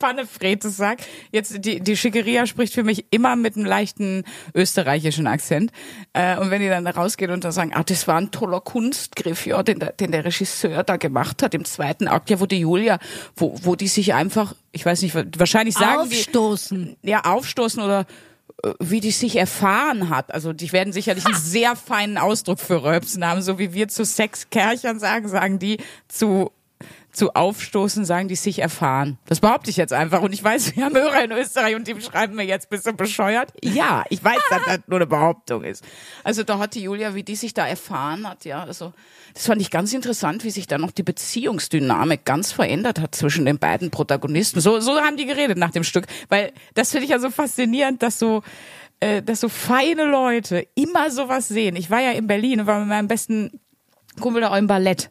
Pannefretes 0.00 0.76
sag. 0.76 0.98
Jetzt, 1.30 1.64
die, 1.64 1.78
die 1.78 1.96
Schickeria 1.96 2.46
spricht 2.46 2.74
für 2.74 2.82
mich 2.82 3.04
immer 3.12 3.36
mit 3.36 3.54
einem 3.56 3.66
leichten 3.66 4.24
österreichischen 4.52 5.28
Akzent. 5.28 5.70
Äh, 6.12 6.36
und 6.38 6.50
wenn 6.50 6.60
die 6.60 6.68
dann 6.68 6.84
rausgehen 6.88 7.30
und 7.30 7.44
dann 7.44 7.52
sagen, 7.52 7.70
ah, 7.74 7.84
das 7.84 8.08
war 8.08 8.16
ein 8.16 8.32
toller 8.32 8.60
Kunstgriff, 8.60 9.46
ja, 9.46 9.62
den, 9.62 9.78
der- 9.78 9.92
den 9.92 10.10
der 10.10 10.24
Regisseur 10.24 10.82
da 10.82 10.96
gemacht 10.96 11.42
hat 11.44 11.54
im 11.54 11.64
zweiten 11.64 12.08
Akt, 12.08 12.30
ja, 12.30 12.40
wo 12.40 12.46
die 12.46 12.58
Julia, 12.58 12.98
wo, 13.36 13.54
wo 13.62 13.76
die 13.76 13.86
sich 13.86 14.12
einfach, 14.14 14.56
ich 14.72 14.84
weiß 14.84 15.02
nicht, 15.02 15.14
wahrscheinlich 15.38 15.74
sagen 15.76 16.08
die, 16.10 16.16
Aufstoßen. 16.16 16.96
ja, 17.02 17.20
aufstoßen 17.24 17.82
oder 17.82 18.06
äh, 18.64 18.72
wie 18.80 19.00
die 19.00 19.10
sich 19.10 19.36
erfahren 19.36 20.08
hat. 20.08 20.32
Also 20.32 20.52
die 20.54 20.72
werden 20.72 20.92
sicherlich 20.92 21.26
einen 21.26 21.34
sehr 21.36 21.76
feinen 21.76 22.18
Ausdruck 22.18 22.58
für 22.58 22.82
Röpsen 22.82 23.24
haben, 23.24 23.42
so 23.42 23.58
wie 23.58 23.74
wir 23.74 23.88
zu 23.88 24.04
Sexkerchern 24.04 24.98
sagen, 24.98 25.28
sagen 25.28 25.58
die 25.58 25.76
zu 26.08 26.50
zu 27.12 27.34
aufstoßen, 27.34 28.04
sagen 28.04 28.28
die 28.28 28.36
sich 28.36 28.60
erfahren. 28.60 29.18
Das 29.26 29.40
behaupte 29.40 29.70
ich 29.70 29.76
jetzt 29.76 29.92
einfach. 29.92 30.22
Und 30.22 30.32
ich 30.32 30.42
weiß, 30.42 30.76
wir 30.76 30.84
haben 30.84 30.94
Hörer 30.94 31.24
in 31.24 31.32
Österreich 31.32 31.74
und 31.74 31.86
die 31.86 32.00
schreiben 32.00 32.36
mir 32.36 32.44
jetzt, 32.44 32.70
bist 32.70 32.86
du 32.86 32.92
bescheuert? 32.92 33.52
Ja, 33.62 34.04
ich 34.10 34.22
weiß, 34.22 34.38
dass 34.50 34.64
das 34.64 34.78
nur 34.86 34.98
eine 34.98 35.06
Behauptung 35.06 35.64
ist. 35.64 35.84
Also 36.24 36.44
da 36.44 36.58
hat 36.58 36.74
die 36.74 36.82
Julia, 36.82 37.14
wie 37.14 37.22
die 37.22 37.36
sich 37.36 37.54
da 37.54 37.66
erfahren 37.66 38.28
hat, 38.28 38.44
ja, 38.44 38.62
also 38.62 38.92
das 39.34 39.46
fand 39.46 39.60
ich 39.60 39.70
ganz 39.70 39.92
interessant, 39.92 40.44
wie 40.44 40.50
sich 40.50 40.66
da 40.66 40.78
noch 40.78 40.90
die 40.90 41.02
Beziehungsdynamik 41.02 42.24
ganz 42.24 42.52
verändert 42.52 43.00
hat 43.00 43.14
zwischen 43.14 43.44
den 43.44 43.58
beiden 43.58 43.90
Protagonisten. 43.90 44.60
So, 44.60 44.80
so 44.80 45.00
haben 45.00 45.16
die 45.16 45.26
geredet 45.26 45.58
nach 45.58 45.70
dem 45.70 45.84
Stück. 45.84 46.06
Weil 46.28 46.52
das 46.74 46.90
finde 46.90 47.04
ich 47.04 47.10
ja 47.10 47.18
so 47.18 47.30
faszinierend, 47.30 48.02
dass 48.02 48.18
so 48.18 48.42
äh, 49.00 49.22
dass 49.22 49.40
so 49.40 49.48
feine 49.48 50.04
Leute 50.04 50.66
immer 50.74 51.10
sowas 51.10 51.48
sehen. 51.48 51.76
Ich 51.76 51.90
war 51.90 52.00
ja 52.00 52.12
in 52.12 52.26
Berlin 52.26 52.60
und 52.60 52.66
war 52.66 52.80
mit 52.80 52.88
meinem 52.88 53.08
besten 53.08 53.60
Kumpel 54.20 54.42
da 54.42 54.50
auch 54.50 54.56
im 54.56 54.66
Ballett. 54.66 55.10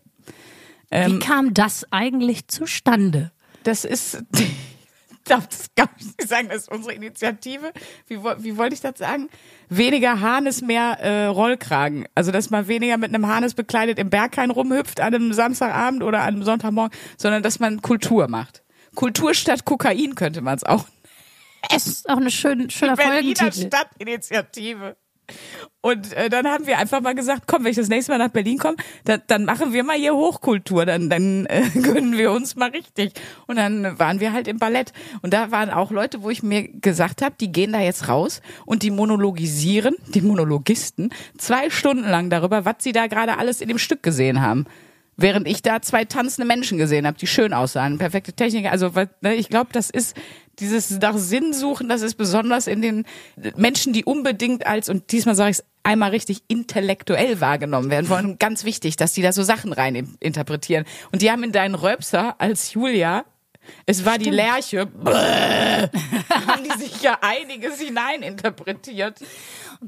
Ähm, 0.92 1.14
Wie 1.14 1.20
kam 1.20 1.54
das 1.54 1.86
eigentlich 1.92 2.48
zustande? 2.48 3.32
Das 3.64 3.86
ist, 3.86 4.24
ich 4.36 4.50
darf 5.26 5.48
das 5.48 5.68
gar 5.76 5.90
nicht 5.98 6.28
sagen, 6.28 6.50
das 6.50 6.64
ist 6.64 6.72
unsere 6.72 6.94
Initiative. 6.94 7.72
Wie, 8.08 8.18
wie 8.18 8.58
wollte 8.58 8.74
ich 8.74 8.82
das 8.82 8.98
sagen? 8.98 9.30
Weniger 9.70 10.20
Harnes, 10.20 10.62
mehr 10.62 11.00
äh, 11.00 11.26
Rollkragen. 11.26 12.08
Also, 12.16 12.32
dass 12.32 12.50
man 12.50 12.68
weniger 12.68 12.98
mit 12.98 13.14
einem 13.14 13.28
Harnes 13.28 13.54
bekleidet 13.54 14.00
im 14.00 14.10
Berghain 14.10 14.50
rumhüpft 14.50 15.00
an 15.00 15.14
einem 15.14 15.34
Samstagabend 15.34 16.04
oder 16.04 16.22
an 16.22 16.36
einem 16.36 16.44
Sonntagmorgen, 16.44 16.98
sondern 17.18 17.44
dass 17.44 17.60
man 17.60 17.82
Kultur 17.82 18.28
macht. 18.28 18.64
Kultur 18.96 19.34
statt 19.34 19.66
Kokain 19.66 20.16
könnte 20.16 20.42
man 20.42 20.58
es 20.58 20.64
auch. 20.64 20.86
Es 21.70 21.88
ist 21.88 22.10
auch 22.10 22.18
eine 22.18 22.32
schön, 22.32 22.70
schöner 22.70 22.96
Berliner 22.96 23.36
Folgentitel. 23.36 23.68
Stadtinitiative. 23.68 24.98
Und 25.82 26.12
äh, 26.14 26.30
dann 26.30 26.46
haben 26.46 26.68
wir 26.68 26.78
einfach 26.78 27.00
mal 27.00 27.16
gesagt, 27.16 27.44
komm, 27.48 27.64
wenn 27.64 27.72
ich 27.72 27.78
das 27.78 27.88
nächste 27.88 28.12
Mal 28.12 28.18
nach 28.18 28.30
Berlin 28.30 28.58
komme, 28.58 28.76
dann, 29.06 29.22
dann 29.28 29.46
machen 29.46 29.72
wir 29.72 29.84
mal 29.84 29.96
hier 29.96 30.14
Hochkultur, 30.14 30.86
dann, 30.86 31.10
dann 31.10 31.46
äh, 31.46 31.64
gönnen 31.82 32.18
wir 32.18 32.32
uns 32.32 32.56
mal 32.56 32.70
richtig. 32.70 33.14
Und 33.48 33.56
dann 33.56 33.98
waren 33.98 34.20
wir 34.20 34.34
halt 34.34 34.48
im 34.50 34.60
Ballett. 34.60 34.92
Und 35.22 35.34
da 35.34 35.52
waren 35.52 35.70
auch 35.70 35.92
Leute, 35.92 36.22
wo 36.22 36.30
ich 36.30 36.44
mir 36.44 36.68
gesagt 36.68 37.22
habe, 37.22 37.36
die 37.40 37.52
gehen 37.52 37.72
da 37.72 37.80
jetzt 37.80 38.10
raus 38.10 38.42
und 38.66 38.84
die 38.84 38.92
monologisieren, 38.92 39.96
die 40.08 40.22
Monologisten, 40.22 41.12
zwei 41.38 41.70
Stunden 41.70 42.10
lang 42.10 42.30
darüber, 42.30 42.66
was 42.66 42.76
sie 42.80 42.92
da 42.92 43.08
gerade 43.08 43.38
alles 43.38 43.62
in 43.62 43.70
dem 43.70 43.78
Stück 43.78 44.04
gesehen 44.04 44.42
haben. 44.42 44.66
Während 45.22 45.48
ich 45.48 45.62
da 45.62 45.82
zwei 45.82 46.06
tanzende 46.06 46.48
Menschen 46.48 46.78
gesehen 46.78 47.06
habe, 47.06 47.18
die 47.18 47.28
schön 47.28 47.54
aussahen, 47.54 47.98
perfekte 47.98 48.32
Technik. 48.32 48.72
Also 48.72 48.92
ne, 49.22 49.36
ich 49.36 49.50
glaube, 49.50 49.70
das 49.74 49.90
ist 49.90 50.16
dieses 50.60 50.90
nach 51.00 51.18
Sinn 51.18 51.54
suchen, 51.54 51.90
das 51.90 52.02
ist 52.02 52.16
besonders 52.16 52.68
in 52.68 52.82
den 52.82 53.06
Menschen, 53.56 53.94
die 53.94 54.06
unbedingt 54.06 54.66
als, 54.68 54.90
und 54.90 55.12
diesmal 55.12 55.36
sage 55.36 55.52
ich 55.52 55.58
es 55.60 55.66
einmal 55.84 56.12
richtig 56.12 56.44
intellektuell 56.48 57.40
wahrgenommen 57.42 57.90
werden 57.90 58.10
wollen. 58.10 58.38
Ganz 58.38 58.64
wichtig, 58.64 58.96
dass 58.98 59.14
die 59.14 59.22
da 59.22 59.32
so 59.32 59.44
Sachen 59.44 59.74
rein 59.74 59.96
in- 59.96 60.18
interpretieren. 60.20 60.86
Und 61.12 61.22
die 61.22 61.32
haben 61.32 61.44
in 61.44 61.52
deinen 61.52 61.76
Röpser 61.76 62.36
als 62.40 62.74
Julia, 62.74 63.24
es 63.86 64.04
war 64.06 64.18
die 64.18 64.30
Lerche, 64.32 64.88
haben 65.06 66.64
die 66.64 66.80
sich 66.84 67.02
ja 67.02 67.18
einiges 67.22 67.80
hineininterpretiert. 67.80 69.20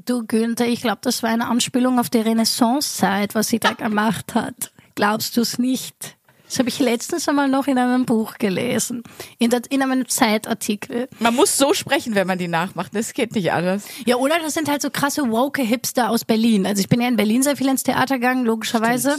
Du 0.06 0.24
Günther, 0.26 0.66
ich 0.66 0.80
glaube, 0.80 0.98
das 1.02 1.22
war 1.22 1.30
eine 1.30 1.48
Anspielung 1.48 1.98
auf 1.98 2.08
die 2.08 2.20
Renaissancezeit, 2.20 3.34
was 3.34 3.48
sie 3.48 3.58
da 3.58 3.72
gemacht 3.72 4.34
hat. 4.34 4.72
Glaubst 4.94 5.36
du 5.36 5.40
es 5.40 5.58
nicht? 5.58 6.16
Das 6.52 6.58
habe 6.58 6.68
ich 6.68 6.80
letztens 6.80 7.26
einmal 7.30 7.48
noch 7.48 7.66
in 7.66 7.78
einem 7.78 8.04
Buch 8.04 8.34
gelesen. 8.34 9.02
In, 9.38 9.48
der, 9.48 9.62
in 9.70 9.80
einem 9.80 10.06
Zeitartikel. 10.06 11.08
Man 11.18 11.34
muss 11.34 11.56
so 11.56 11.72
sprechen, 11.72 12.14
wenn 12.14 12.26
man 12.26 12.36
die 12.36 12.46
nachmacht. 12.46 12.94
Das 12.94 13.14
geht 13.14 13.34
nicht 13.34 13.52
anders. 13.52 13.84
Ja, 14.04 14.16
oder 14.16 14.38
das 14.38 14.52
sind 14.52 14.68
halt 14.68 14.82
so 14.82 14.90
krasse 14.90 15.30
woke 15.30 15.62
Hipster 15.62 16.10
aus 16.10 16.26
Berlin. 16.26 16.66
Also 16.66 16.80
ich 16.80 16.90
bin 16.90 17.00
ja 17.00 17.08
in 17.08 17.16
Berlin 17.16 17.42
sehr 17.42 17.56
viel 17.56 17.68
ins 17.68 17.84
Theater 17.84 18.16
gegangen, 18.16 18.44
logischerweise. 18.44 19.16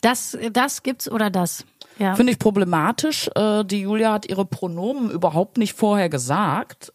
Das, 0.00 0.38
das 0.52 0.84
gibt's 0.84 1.10
oder 1.10 1.28
das. 1.28 1.64
Ja. 1.98 2.14
Finde 2.14 2.30
ich 2.30 2.38
problematisch. 2.38 3.28
Äh, 3.34 3.64
die 3.64 3.80
Julia 3.80 4.12
hat 4.12 4.28
ihre 4.28 4.44
Pronomen 4.44 5.10
überhaupt 5.10 5.58
nicht 5.58 5.74
vorher 5.74 6.08
gesagt. 6.08 6.92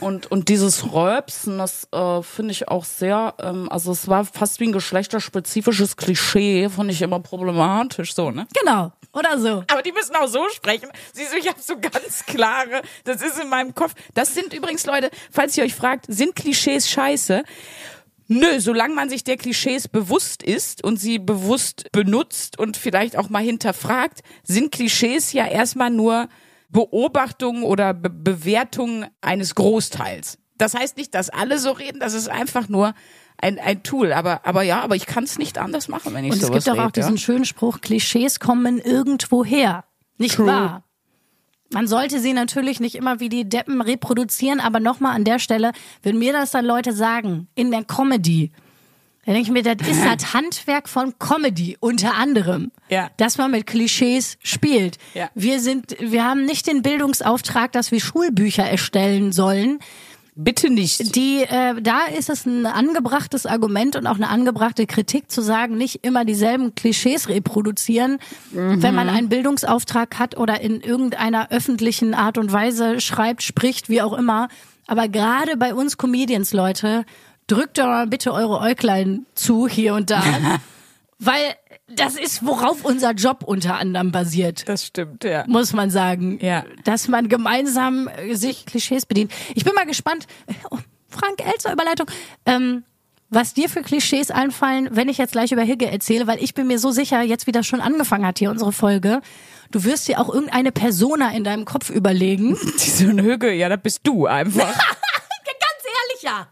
Und, 0.00 0.30
und 0.30 0.48
dieses 0.48 0.92
Röpsen, 0.92 1.58
das 1.58 1.88
äh, 1.92 2.22
finde 2.22 2.52
ich 2.52 2.68
auch 2.68 2.84
sehr, 2.84 3.34
ähm, 3.40 3.68
also 3.70 3.92
es 3.92 4.08
war 4.08 4.24
fast 4.24 4.60
wie 4.60 4.68
ein 4.68 4.72
geschlechterspezifisches 4.72 5.96
Klischee, 5.96 6.68
fand 6.68 6.90
ich 6.90 7.02
immer 7.02 7.20
problematisch, 7.20 8.14
so, 8.14 8.30
ne? 8.30 8.46
Genau. 8.60 8.92
Oder 9.12 9.38
so. 9.38 9.64
Aber 9.68 9.82
die 9.82 9.92
müssen 9.92 10.14
auch 10.14 10.28
so 10.28 10.48
sprechen. 10.50 10.88
Siehst 11.12 11.32
du, 11.32 11.38
ich 11.38 11.48
habe 11.48 11.60
so 11.60 11.78
ganz 11.78 12.24
klare, 12.26 12.82
das 13.04 13.22
ist 13.22 13.40
in 13.40 13.48
meinem 13.48 13.74
Kopf. 13.74 13.94
Das 14.14 14.34
sind 14.34 14.52
übrigens 14.52 14.86
Leute, 14.86 15.10
falls 15.32 15.56
ihr 15.56 15.64
euch 15.64 15.74
fragt, 15.74 16.06
sind 16.08 16.36
Klischees 16.36 16.88
scheiße? 16.88 17.42
Nö, 18.28 18.60
solange 18.60 18.94
man 18.94 19.10
sich 19.10 19.24
der 19.24 19.36
Klischees 19.36 19.88
bewusst 19.88 20.44
ist 20.44 20.84
und 20.84 20.98
sie 20.98 21.18
bewusst 21.18 21.90
benutzt 21.90 22.56
und 22.60 22.76
vielleicht 22.76 23.16
auch 23.16 23.28
mal 23.28 23.42
hinterfragt, 23.42 24.20
sind 24.44 24.70
Klischees 24.70 25.32
ja 25.32 25.48
erstmal 25.48 25.90
nur 25.90 26.28
Beobachtungen 26.70 27.62
oder 27.62 27.94
Be 27.94 28.10
Bewertungen 28.10 29.06
eines 29.20 29.54
Großteils. 29.54 30.38
Das 30.56 30.74
heißt 30.74 30.96
nicht, 30.96 31.14
dass 31.14 31.30
alle 31.30 31.58
so 31.58 31.72
reden, 31.72 32.00
das 32.00 32.14
ist 32.14 32.28
einfach 32.28 32.68
nur 32.68 32.94
ein, 33.38 33.58
ein 33.58 33.82
Tool. 33.82 34.12
Aber, 34.12 34.46
aber 34.46 34.62
ja, 34.62 34.82
aber 34.82 34.96
ich 34.96 35.06
kann 35.06 35.24
es 35.24 35.38
nicht 35.38 35.58
anders 35.58 35.88
machen, 35.88 36.12
wenn 36.14 36.24
ich 36.24 36.32
Und 36.32 36.38
es 36.38 36.46
sowas 36.46 36.64
gibt 36.64 36.76
doch 36.76 36.82
auch 36.82 36.88
ja. 36.88 37.02
diesen 37.02 37.18
schönen 37.18 37.44
Spruch, 37.44 37.80
Klischees 37.80 38.40
kommen 38.40 38.78
irgendwo 38.78 39.44
her. 39.44 39.84
Nicht 40.18 40.36
True. 40.36 40.46
wahr? 40.46 40.84
Man 41.72 41.86
sollte 41.86 42.18
sie 42.18 42.32
natürlich 42.32 42.80
nicht 42.80 42.96
immer 42.96 43.20
wie 43.20 43.28
die 43.28 43.48
Deppen 43.48 43.80
reproduzieren, 43.80 44.60
aber 44.60 44.80
nochmal 44.80 45.14
an 45.14 45.24
der 45.24 45.38
Stelle, 45.38 45.72
wenn 46.02 46.18
mir 46.18 46.32
das 46.32 46.50
dann 46.50 46.64
Leute 46.64 46.92
sagen, 46.92 47.48
in 47.54 47.70
der 47.70 47.84
Comedy, 47.84 48.50
dann 49.24 49.34
denke 49.34 49.48
ich 49.48 49.52
mir, 49.52 49.62
das 49.62 49.88
ist 49.88 50.04
das 50.22 50.34
Handwerk 50.34 50.88
von 50.88 51.18
Comedy, 51.18 51.76
unter 51.80 52.16
anderem. 52.16 52.72
Ja. 52.90 53.10
Dass 53.16 53.38
man 53.38 53.52
mit 53.52 53.66
Klischees 53.66 54.36
spielt. 54.42 54.98
Ja. 55.14 55.30
Wir 55.34 55.60
sind, 55.60 55.96
wir 56.00 56.24
haben 56.24 56.44
nicht 56.44 56.66
den 56.66 56.82
Bildungsauftrag, 56.82 57.72
dass 57.72 57.92
wir 57.92 58.00
Schulbücher 58.00 58.64
erstellen 58.64 59.32
sollen. 59.32 59.78
Bitte 60.34 60.70
nicht. 60.70 61.14
Die, 61.16 61.42
äh, 61.42 61.80
da 61.82 62.04
ist 62.06 62.30
es 62.30 62.46
ein 62.46 62.64
angebrachtes 62.64 63.46
Argument 63.46 63.96
und 63.96 64.06
auch 64.06 64.14
eine 64.14 64.28
angebrachte 64.28 64.86
Kritik 64.86 65.30
zu 65.30 65.42
sagen, 65.42 65.76
nicht 65.76 66.04
immer 66.04 66.24
dieselben 66.24 66.74
Klischees 66.74 67.28
reproduzieren, 67.28 68.18
wenn 68.52 68.94
man 68.94 69.08
einen 69.08 69.28
Bildungsauftrag 69.28 70.18
hat 70.18 70.36
oder 70.38 70.60
in 70.60 70.80
irgendeiner 70.80 71.50
öffentlichen 71.50 72.14
Art 72.14 72.38
und 72.38 72.52
Weise 72.52 73.00
schreibt, 73.00 73.42
spricht, 73.42 73.88
wie 73.88 74.02
auch 74.02 74.12
immer. 74.12 74.48
Aber 74.86 75.08
gerade 75.08 75.56
bei 75.56 75.74
uns 75.74 75.98
Comedians, 75.98 76.52
Leute, 76.52 77.04
drückt 77.46 77.78
doch 77.78 77.84
mal 77.86 78.06
bitte 78.06 78.32
eure 78.32 78.60
Äuglein 78.60 79.26
zu 79.34 79.68
hier 79.68 79.94
und 79.94 80.10
da, 80.10 80.22
weil 81.18 81.54
das 81.96 82.16
ist, 82.16 82.44
worauf 82.46 82.84
unser 82.84 83.12
Job 83.12 83.42
unter 83.44 83.76
anderem 83.76 84.12
basiert 84.12 84.68
Das 84.68 84.86
stimmt, 84.86 85.24
ja. 85.24 85.44
muss 85.46 85.72
man 85.72 85.90
sagen. 85.90 86.38
Ja. 86.40 86.64
Dass 86.84 87.08
man 87.08 87.28
gemeinsam 87.28 88.08
äh, 88.08 88.34
sich 88.34 88.66
Klischees 88.66 89.06
bedient. 89.06 89.32
Ich 89.54 89.64
bin 89.64 89.74
mal 89.74 89.86
gespannt. 89.86 90.26
Oh, 90.70 90.78
Frank 91.08 91.44
Elzer 91.44 91.72
Überleitung. 91.72 92.06
Ähm, 92.46 92.84
was 93.28 93.54
dir 93.54 93.68
für 93.68 93.82
Klischees 93.82 94.30
einfallen, 94.32 94.88
wenn 94.90 95.08
ich 95.08 95.18
jetzt 95.18 95.32
gleich 95.32 95.52
über 95.52 95.62
Higge 95.62 95.86
erzähle, 95.90 96.26
weil 96.26 96.42
ich 96.42 96.54
bin 96.54 96.66
mir 96.66 96.78
so 96.80 96.90
sicher, 96.90 97.22
jetzt 97.22 97.46
wie 97.46 97.52
das 97.52 97.66
schon 97.66 97.80
angefangen 97.80 98.26
hat 98.26 98.40
hier 98.40 98.50
unsere 98.50 98.72
Folge, 98.72 99.20
du 99.70 99.84
wirst 99.84 100.08
dir 100.08 100.20
auch 100.20 100.28
irgendeine 100.32 100.72
Persona 100.72 101.30
in 101.32 101.44
deinem 101.44 101.64
Kopf 101.64 101.90
überlegen. 101.90 102.56
Diese 102.84 103.06
Hüge, 103.12 103.52
ja, 103.52 103.68
das 103.68 103.80
bist 103.82 104.00
du 104.02 104.26
einfach. 104.26 104.72
Ganz 104.74 105.84
ehrlich, 105.84 106.22
ja. 106.22 106.48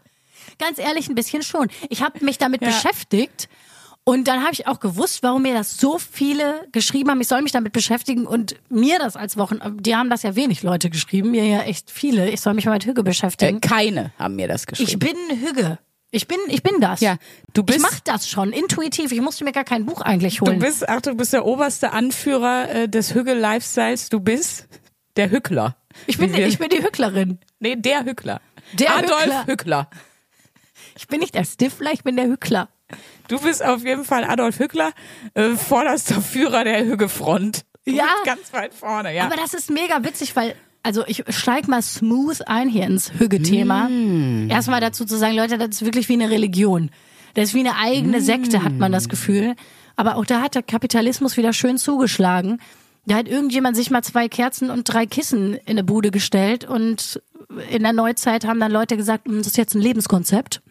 Ganz 0.57 0.77
ehrlich, 0.79 1.09
ein 1.09 1.15
bisschen 1.15 1.41
schon. 1.43 1.67
Ich 1.89 2.01
habe 2.01 2.23
mich 2.23 2.37
damit 2.37 2.61
Ja. 2.61 2.69
beschäftigt 2.69 3.49
und 4.09 4.27
dann 4.27 4.41
habe 4.43 4.53
ich 4.53 4.65
auch 4.67 4.79
gewusst, 4.79 5.21
warum 5.23 5.43
mir 5.43 5.53
das 5.53 5.77
so 5.77 5.99
viele 5.99 6.67
geschrieben 6.71 7.09
haben. 7.11 7.21
Ich 7.21 7.27
soll 7.27 7.41
mich 7.41 7.51
damit 7.51 7.73
beschäftigen 7.73 8.25
und 8.25 8.55
mir 8.69 8.97
das 8.99 9.15
als 9.15 9.37
Wochen, 9.37 9.59
die 9.79 9.95
haben 9.95 10.09
das 10.09 10.23
ja 10.23 10.35
wenig 10.35 10.63
Leute 10.63 10.89
geschrieben, 10.89 11.31
mir 11.31 11.45
ja 11.45 11.61
echt 11.61 11.91
viele. 11.91 12.29
Ich 12.29 12.41
soll 12.41 12.53
mich 12.55 12.65
mal 12.65 12.73
mit 12.73 12.85
Hüge 12.85 13.01
Äh, 13.01 13.03
beschäftigen. 13.03 13.61
keine 13.61 14.11
haben 14.17 14.35
mir 14.35 14.47
das 14.47 14.65
geschrieben. 14.67 14.89
Ich 14.91 14.99
bin 14.99 15.39
Hüge. 15.47 15.77
Ich 16.11 16.27
bin, 16.27 16.39
ich 16.47 16.63
bin 16.63 16.81
das. 16.81 17.01
Ja, 17.01 17.17
du 17.53 17.61
bist- 17.61 17.77
Ich 17.77 17.83
mach 17.83 17.99
das 17.99 18.27
schon 18.27 18.51
intuitiv. 18.51 19.11
Ich 19.11 19.21
musste 19.21 19.43
mir 19.43 19.51
gar 19.51 19.63
kein 19.63 19.85
Buch 19.85 20.01
eigentlich 20.01 20.37
Du 20.37 20.47
holen. 20.47 20.57
bist, 20.57 20.89
ach, 20.89 21.01
du 21.01 21.13
bist 21.13 21.33
der 21.33 21.45
oberste 21.45 21.91
Anführer 21.91 22.67
äh, 22.69 22.89
des 22.89 23.13
Hügel-Lifestyles. 23.13 24.09
Du 24.09 24.19
bist 24.19 24.67
der 25.17 25.29
Hückler. 25.29 25.75
ich 26.07 26.17
bin, 26.17 26.33
ich 26.33 26.57
bin 26.57 26.69
die 26.69 26.81
Hücklerin. 26.83 27.37
nee, 27.59 27.75
der 27.75 28.05
Hückler. 28.05 28.41
Der 28.73 28.95
Adolf 28.95 29.21
Hückler. 29.23 29.45
Hückler. 29.45 29.89
Ich 30.95 31.07
bin 31.07 31.19
nicht 31.19 31.35
der 31.35 31.43
Stifler, 31.45 31.91
ich 31.93 32.03
bin 32.03 32.15
der 32.15 32.25
Hückler. 32.25 32.69
Du 33.27 33.39
bist 33.39 33.63
auf 33.63 33.83
jeden 33.85 34.05
Fall 34.05 34.23
Adolf 34.23 34.59
Hückler, 34.59 34.91
äh, 35.35 35.49
vorderster 35.51 36.21
Führer 36.21 36.63
der 36.63 36.85
Hügge-Front. 36.85 37.61
Du 37.85 37.91
Ja. 37.91 38.05
ganz 38.25 38.51
weit 38.53 38.73
vorne, 38.73 39.15
ja. 39.15 39.25
Aber 39.25 39.35
das 39.35 39.53
ist 39.53 39.69
mega 39.69 40.03
witzig, 40.03 40.35
weil, 40.35 40.55
also 40.83 41.03
ich 41.07 41.23
steig 41.29 41.67
mal 41.67 41.81
smooth 41.81 42.41
ein 42.47 42.69
hier 42.69 42.85
ins 42.85 43.11
Hügge-Thema. 43.19 43.89
Mm. 43.89 44.49
Erstmal 44.49 44.81
dazu 44.81 45.05
zu 45.05 45.17
sagen, 45.17 45.35
Leute, 45.35 45.57
das 45.57 45.69
ist 45.69 45.85
wirklich 45.85 46.09
wie 46.09 46.13
eine 46.13 46.29
Religion. 46.29 46.89
Das 47.35 47.49
ist 47.49 47.53
wie 47.53 47.59
eine 47.59 47.77
eigene 47.77 48.21
Sekte, 48.21 48.63
hat 48.63 48.73
man 48.73 48.91
das 48.91 49.05
Mm. 49.07 49.09
Gefühl. 49.09 49.55
Aber 49.95 50.15
auch 50.17 50.25
da 50.25 50.41
hat 50.41 50.55
der 50.55 50.63
Kapitalismus 50.63 51.37
wieder 51.37 51.53
schön 51.53 51.77
zugeschlagen. 51.77 52.59
Da 53.05 53.15
hat 53.15 53.27
irgendjemand 53.27 53.75
sich 53.75 53.91
mal 53.91 54.01
zwei 54.03 54.27
Kerzen 54.27 54.69
und 54.69 54.85
drei 54.85 55.05
Kissen 55.05 55.53
in 55.53 55.61
eine 55.67 55.83
Bude 55.83 56.09
gestellt 56.11 56.65
und 56.65 57.21
in 57.69 57.83
der 57.83 57.93
Neuzeit 57.93 58.45
haben 58.45 58.59
dann 58.59 58.71
Leute 58.71 58.97
gesagt, 58.97 59.27
"Hm, 59.27 59.37
das 59.39 59.47
ist 59.47 59.57
jetzt 59.57 59.73
ein 59.75 59.81
Lebenskonzept 59.81 60.61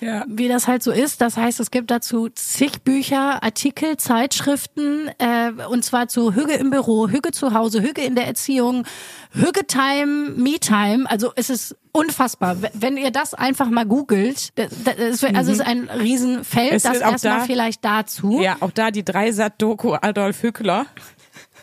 ja. 0.00 0.24
wie 0.28 0.48
das 0.48 0.66
halt 0.68 0.82
so 0.82 0.90
ist. 0.92 1.20
Das 1.20 1.36
heißt, 1.36 1.60
es 1.60 1.70
gibt 1.70 1.90
dazu 1.90 2.28
zig 2.28 2.82
Bücher, 2.82 3.42
Artikel, 3.42 3.96
Zeitschriften, 3.96 5.08
äh, 5.18 5.52
und 5.68 5.84
zwar 5.84 6.08
zu 6.08 6.34
Hüge 6.34 6.54
im 6.54 6.70
Büro, 6.70 7.08
Hüge 7.08 7.30
zu 7.32 7.54
Hause, 7.54 7.82
Hüge 7.82 8.02
in 8.02 8.14
der 8.14 8.26
Erziehung, 8.26 8.84
Hüge 9.32 9.66
Time, 9.66 10.30
Me 10.36 10.58
Time. 10.58 11.08
Also 11.10 11.32
es 11.36 11.50
ist 11.50 11.76
unfassbar. 11.92 12.56
Wenn 12.74 12.96
ihr 12.96 13.10
das 13.10 13.34
einfach 13.34 13.68
mal 13.70 13.84
googelt, 13.86 14.50
das, 14.58 14.70
das 14.84 14.96
ist, 14.96 15.24
also 15.24 15.52
es 15.52 15.58
ist 15.58 15.66
ein 15.66 15.88
Riesenfeld, 15.90 16.70
Mhm. 16.70 16.76
Es 16.76 16.82
das 16.84 16.98
erstmal 16.98 17.38
da- 17.40 17.44
vielleicht 17.44 17.84
dazu. 17.84 18.40
ja, 18.40 18.56
auch 18.60 18.70
da 18.70 18.90
die 18.90 19.04
Dreisat-Doku 19.04 19.94
Adolf 20.00 20.42
Hückler. 20.42 20.86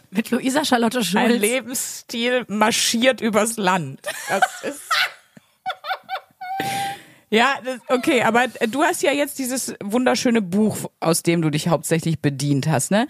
Mit 0.09 0.31
Luisa 0.31 0.63
Charlotte 0.63 0.99
Ein 0.99 1.03
Schulz. 1.03 1.41
Lebensstil 1.41 2.45
marschiert 2.47 3.19
übers 3.19 3.57
Land. 3.57 3.99
Das 4.29 4.63
ist. 4.63 4.81
Ja, 7.29 7.55
das, 7.63 7.79
okay, 7.89 8.21
aber 8.23 8.45
du 8.69 8.83
hast 8.83 9.01
ja 9.03 9.11
jetzt 9.11 9.37
dieses 9.39 9.75
wunderschöne 9.83 10.41
Buch, 10.41 10.77
aus 10.99 11.23
dem 11.23 11.41
du 11.41 11.49
dich 11.49 11.67
hauptsächlich 11.67 12.19
bedient 12.21 12.67
hast, 12.67 12.91
ne? 12.91 13.07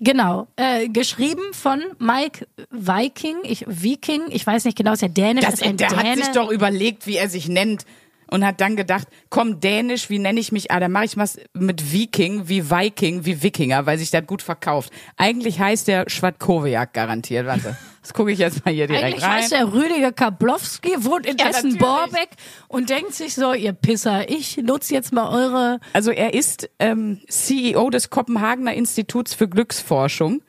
Genau. 0.00 0.46
Äh, 0.56 0.88
geschrieben 0.88 1.42
von 1.52 1.82
Mike 1.98 2.46
Viking, 2.70 3.36
ich, 3.44 3.64
Viking, 3.66 4.24
ich 4.28 4.46
weiß 4.46 4.64
nicht 4.64 4.76
genau, 4.76 4.92
ist 4.92 5.02
ja 5.02 5.08
Dänisch, 5.08 5.44
Das, 5.44 5.54
ist 5.54 5.62
ein 5.62 5.76
der 5.76 5.88
Däne. 5.88 6.10
hat 6.10 6.16
sich 6.18 6.28
doch 6.34 6.50
überlegt, 6.50 7.06
wie 7.06 7.16
er 7.16 7.28
sich 7.28 7.48
nennt 7.48 7.84
und 8.30 8.44
hat 8.44 8.60
dann 8.60 8.76
gedacht, 8.76 9.08
komm, 9.30 9.60
Dänisch, 9.60 10.10
wie 10.10 10.18
nenne 10.18 10.40
ich 10.40 10.52
mich? 10.52 10.70
Ah, 10.70 10.80
dann 10.80 10.92
mache 10.92 11.04
ich 11.04 11.16
was 11.16 11.38
mit 11.54 11.92
Viking, 11.92 12.48
wie 12.48 12.70
Viking, 12.70 13.24
wie 13.24 13.42
Wikinger, 13.42 13.86
weil 13.86 13.98
sich 13.98 14.10
das 14.10 14.26
gut 14.26 14.42
verkauft. 14.42 14.92
Eigentlich 15.16 15.60
heißt 15.60 15.88
der 15.88 16.08
Schwadkowiak 16.08 16.92
garantiert. 16.92 17.46
Warte, 17.46 17.76
das 18.02 18.12
gucke 18.14 18.32
ich 18.32 18.38
jetzt 18.38 18.64
mal 18.64 18.74
hier 18.74 18.86
direkt 18.86 19.04
Eigentlich 19.04 19.22
rein. 19.24 19.42
heißt 19.42 19.52
der 19.52 19.72
Rüdiger 19.72 20.12
Kablowski, 20.12 21.04
wohnt 21.04 21.26
in 21.26 21.36
Ja, 21.38 21.48
Essen-Borbeck 21.48 22.30
und 22.68 22.90
denkt 22.90 23.14
sich 23.14 23.34
so, 23.34 23.52
ihr 23.52 23.72
Pisser, 23.72 24.28
ich 24.28 24.56
nutze 24.58 24.94
jetzt 24.94 25.12
mal 25.12 25.28
eure... 25.28 25.80
Also 25.92 26.10
er 26.10 26.34
ist 26.34 26.70
ähm, 26.78 27.20
CEO 27.28 27.90
des 27.90 28.10
Kopenhagener 28.10 28.74
Instituts 28.74 29.34
für 29.34 29.48
Glücksforschung 29.48 30.42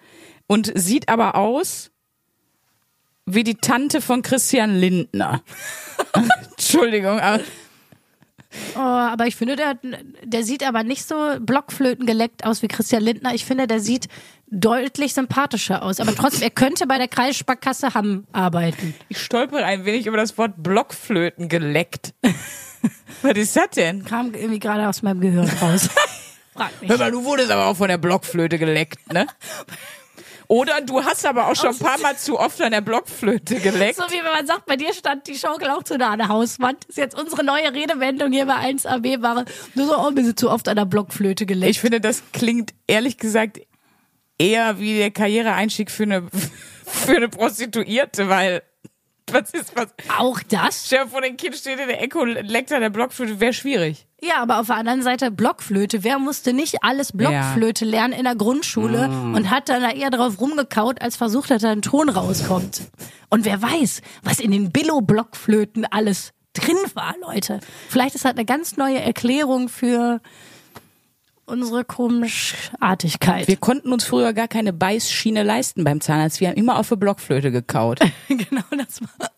und 0.48 0.72
sieht 0.76 1.10
aber 1.10 1.36
aus 1.36 1.92
wie 3.28 3.44
die 3.44 3.56
Tante 3.56 4.02
von 4.02 4.22
Christian 4.22 4.76
Lindner. 4.76 5.44
Entschuldigung, 6.52 7.20
aber 7.20 7.44
Oh, 8.76 8.80
aber 8.80 9.28
ich 9.28 9.36
finde, 9.36 9.56
der, 9.56 9.78
der 10.24 10.44
sieht 10.44 10.64
aber 10.68 10.84
nicht 10.84 11.08
so 11.08 11.16
Blockflöten 11.40 12.06
geleckt 12.06 12.46
aus 12.46 12.62
wie 12.62 12.68
Christian 12.68 13.04
Lindner. 13.04 13.34
Ich 13.34 13.46
finde, 13.46 13.68
der 13.68 13.80
sieht 13.80 14.08
deutlich 14.50 15.14
sympathischer 15.14 15.84
aus. 15.84 16.00
Aber 16.00 16.16
trotzdem, 16.16 16.44
er 16.44 16.50
könnte 16.50 16.88
bei 16.88 16.98
der 16.98 17.08
Kreissparkasse 17.08 17.94
Hamm 17.94 18.26
arbeiten. 18.32 18.96
ich 19.10 19.20
stolpere 19.22 19.66
ein 19.66 19.86
wenig 19.86 20.08
über 20.08 20.18
das 20.18 20.38
Wort 20.38 20.54
Blockflöten 20.58 21.50
geleckt. 21.50 22.14
Was 23.22 23.38
ist 23.38 23.56
das 23.56 23.70
denn? 23.76 24.06
Kam 24.06 24.34
irgendwie 24.34 24.60
gerade 24.60 24.88
aus 24.88 25.02
meinem 25.02 25.22
Gehirn 25.22 25.50
raus. 25.62 25.90
Frag 26.54 26.82
mich. 26.82 26.90
Hör 26.90 26.98
mal, 26.98 27.12
du 27.12 27.24
wurdest 27.24 27.52
aber 27.52 27.66
auch 27.68 27.78
von 27.78 27.88
der 27.88 27.98
Blockflöte 27.98 28.58
geleckt, 28.58 29.12
ne? 29.12 29.28
Oder 30.48 30.82
du 30.82 31.04
hast 31.04 31.25
aber 31.25 31.48
auch 31.48 31.56
schon 31.56 31.72
ein 31.72 31.80
paar 31.80 32.00
Mal 32.00 32.18
zu 32.18 32.39
oft 32.39 32.62
an 32.62 32.72
der 32.72 32.82
Blockflöte 32.82 33.60
geleckt. 33.60 33.98
So 33.98 34.04
wie 34.04 34.24
wenn 34.24 34.32
man 34.32 34.48
sagt, 34.48 34.66
bei 34.66 34.77
dir 34.77 34.94
stand 34.94 35.27
die 35.27 35.36
Schaukel 35.36 35.70
auch 35.70 35.84
zu 35.84 35.98
nah 35.98 36.12
an 36.12 36.20
der 36.20 36.30
Hauswand. 36.30 36.86
Ist 36.86 36.98
jetzt 36.98 37.20
unsere 37.20 37.44
neue 37.44 37.74
Redewendung 37.74 38.32
hier 38.32 38.46
bei 38.46 38.56
1AB 38.56 39.22
war 39.22 39.46
nur 39.75 39.86
so, 39.86 39.98
oh, 39.98 40.12
wir 40.13 40.24
sind 40.24 40.39
zu 40.39 40.50
oft 40.50 40.68
an 40.70 40.77
der 40.77 40.86
Blockflöte 40.86 41.46
geleckt. 41.46 41.72
Ich 41.72 41.82
finde, 41.82 42.00
das 42.00 42.24
klingt 42.32 42.74
ehrlich 42.88 43.18
gesagt 43.18 43.60
eher 44.38 44.80
wie 44.80 44.98
der 44.98 45.12
Karriereeinstieg 45.12 45.92
für 45.92 46.04
eine, 46.04 46.27
für 46.86 47.18
eine 47.18 47.27
Prostituierte, 47.27 48.30
weil 48.30 48.62
was 49.32 49.52
ist 49.52 49.76
was? 49.76 49.88
auch 50.18 50.40
das? 50.50 50.86
Stell 50.86 51.04
dir 51.04 51.10
vor, 51.10 51.22
den 51.22 51.38
Kind 51.38 51.56
steht 51.56 51.80
in 51.80 51.88
der 51.88 52.02
Ecke 52.02 52.20
und 52.20 52.34
leckt 52.34 52.72
an 52.72 52.82
der 52.82 52.90
Blockflöte, 52.90 53.40
wäre 53.40 53.54
schwierig. 53.54 54.08
Ja, 54.22 54.42
aber 54.42 54.60
auf 54.60 54.68
der 54.68 54.78
anderen 54.78 55.04
Seite 55.04 55.30
Blockflöte. 55.30 56.04
Wer 56.04 56.18
musste 56.18 56.54
nicht 56.54 56.84
alles 56.84 57.12
Blockflöte 57.12 57.86
lernen 57.86 58.14
in 58.14 58.24
der 58.24 58.36
Grundschule 58.36 59.08
und 59.08 59.52
hat 59.52 59.70
dann 59.70 59.84
da 59.84 59.92
eher 59.92 60.10
drauf 60.10 60.40
rumgekaut, 60.40 61.02
als 61.02 61.16
versucht 61.18 61.52
hat, 61.52 61.62
da 61.62 61.72
ein 61.72 61.84
Ton 61.84 62.10
rauskommt. 62.10 62.82
Und 63.30 63.46
wer 63.46 63.62
weiß, 63.62 64.02
was 64.24 64.40
in 64.40 64.52
den 64.52 64.72
Billo-Blockflöten 64.72 65.86
alles 65.86 66.34
drin 66.54 66.78
war, 66.96 67.14
Leute. 67.22 67.60
Vielleicht 67.90 68.16
ist 68.16 68.26
das 68.26 68.32
eine 68.32 68.46
ganz 68.46 68.78
neue 68.78 69.00
Erklärung 69.00 69.70
für 69.70 70.20
unsere 71.48 71.86
Komischartigkeit. 71.86 73.48
Wir 73.48 73.58
konnten 73.58 73.92
uns 73.94 74.04
früher 74.04 74.34
gar 74.34 74.48
keine 74.48 74.74
Beißschiene 74.74 75.44
leisten 75.44 75.84
beim 75.84 76.01
Zahnarzt. 76.01 76.39
Wir 76.42 76.50
haben 76.50 76.58
immer 76.58 76.77
auf 76.77 76.92
eine 76.92 76.98
Blockflöte 76.98 77.51
gekaut. 77.51 78.00
genau 78.27 78.63
das 78.77 79.01
war. 79.01 79.32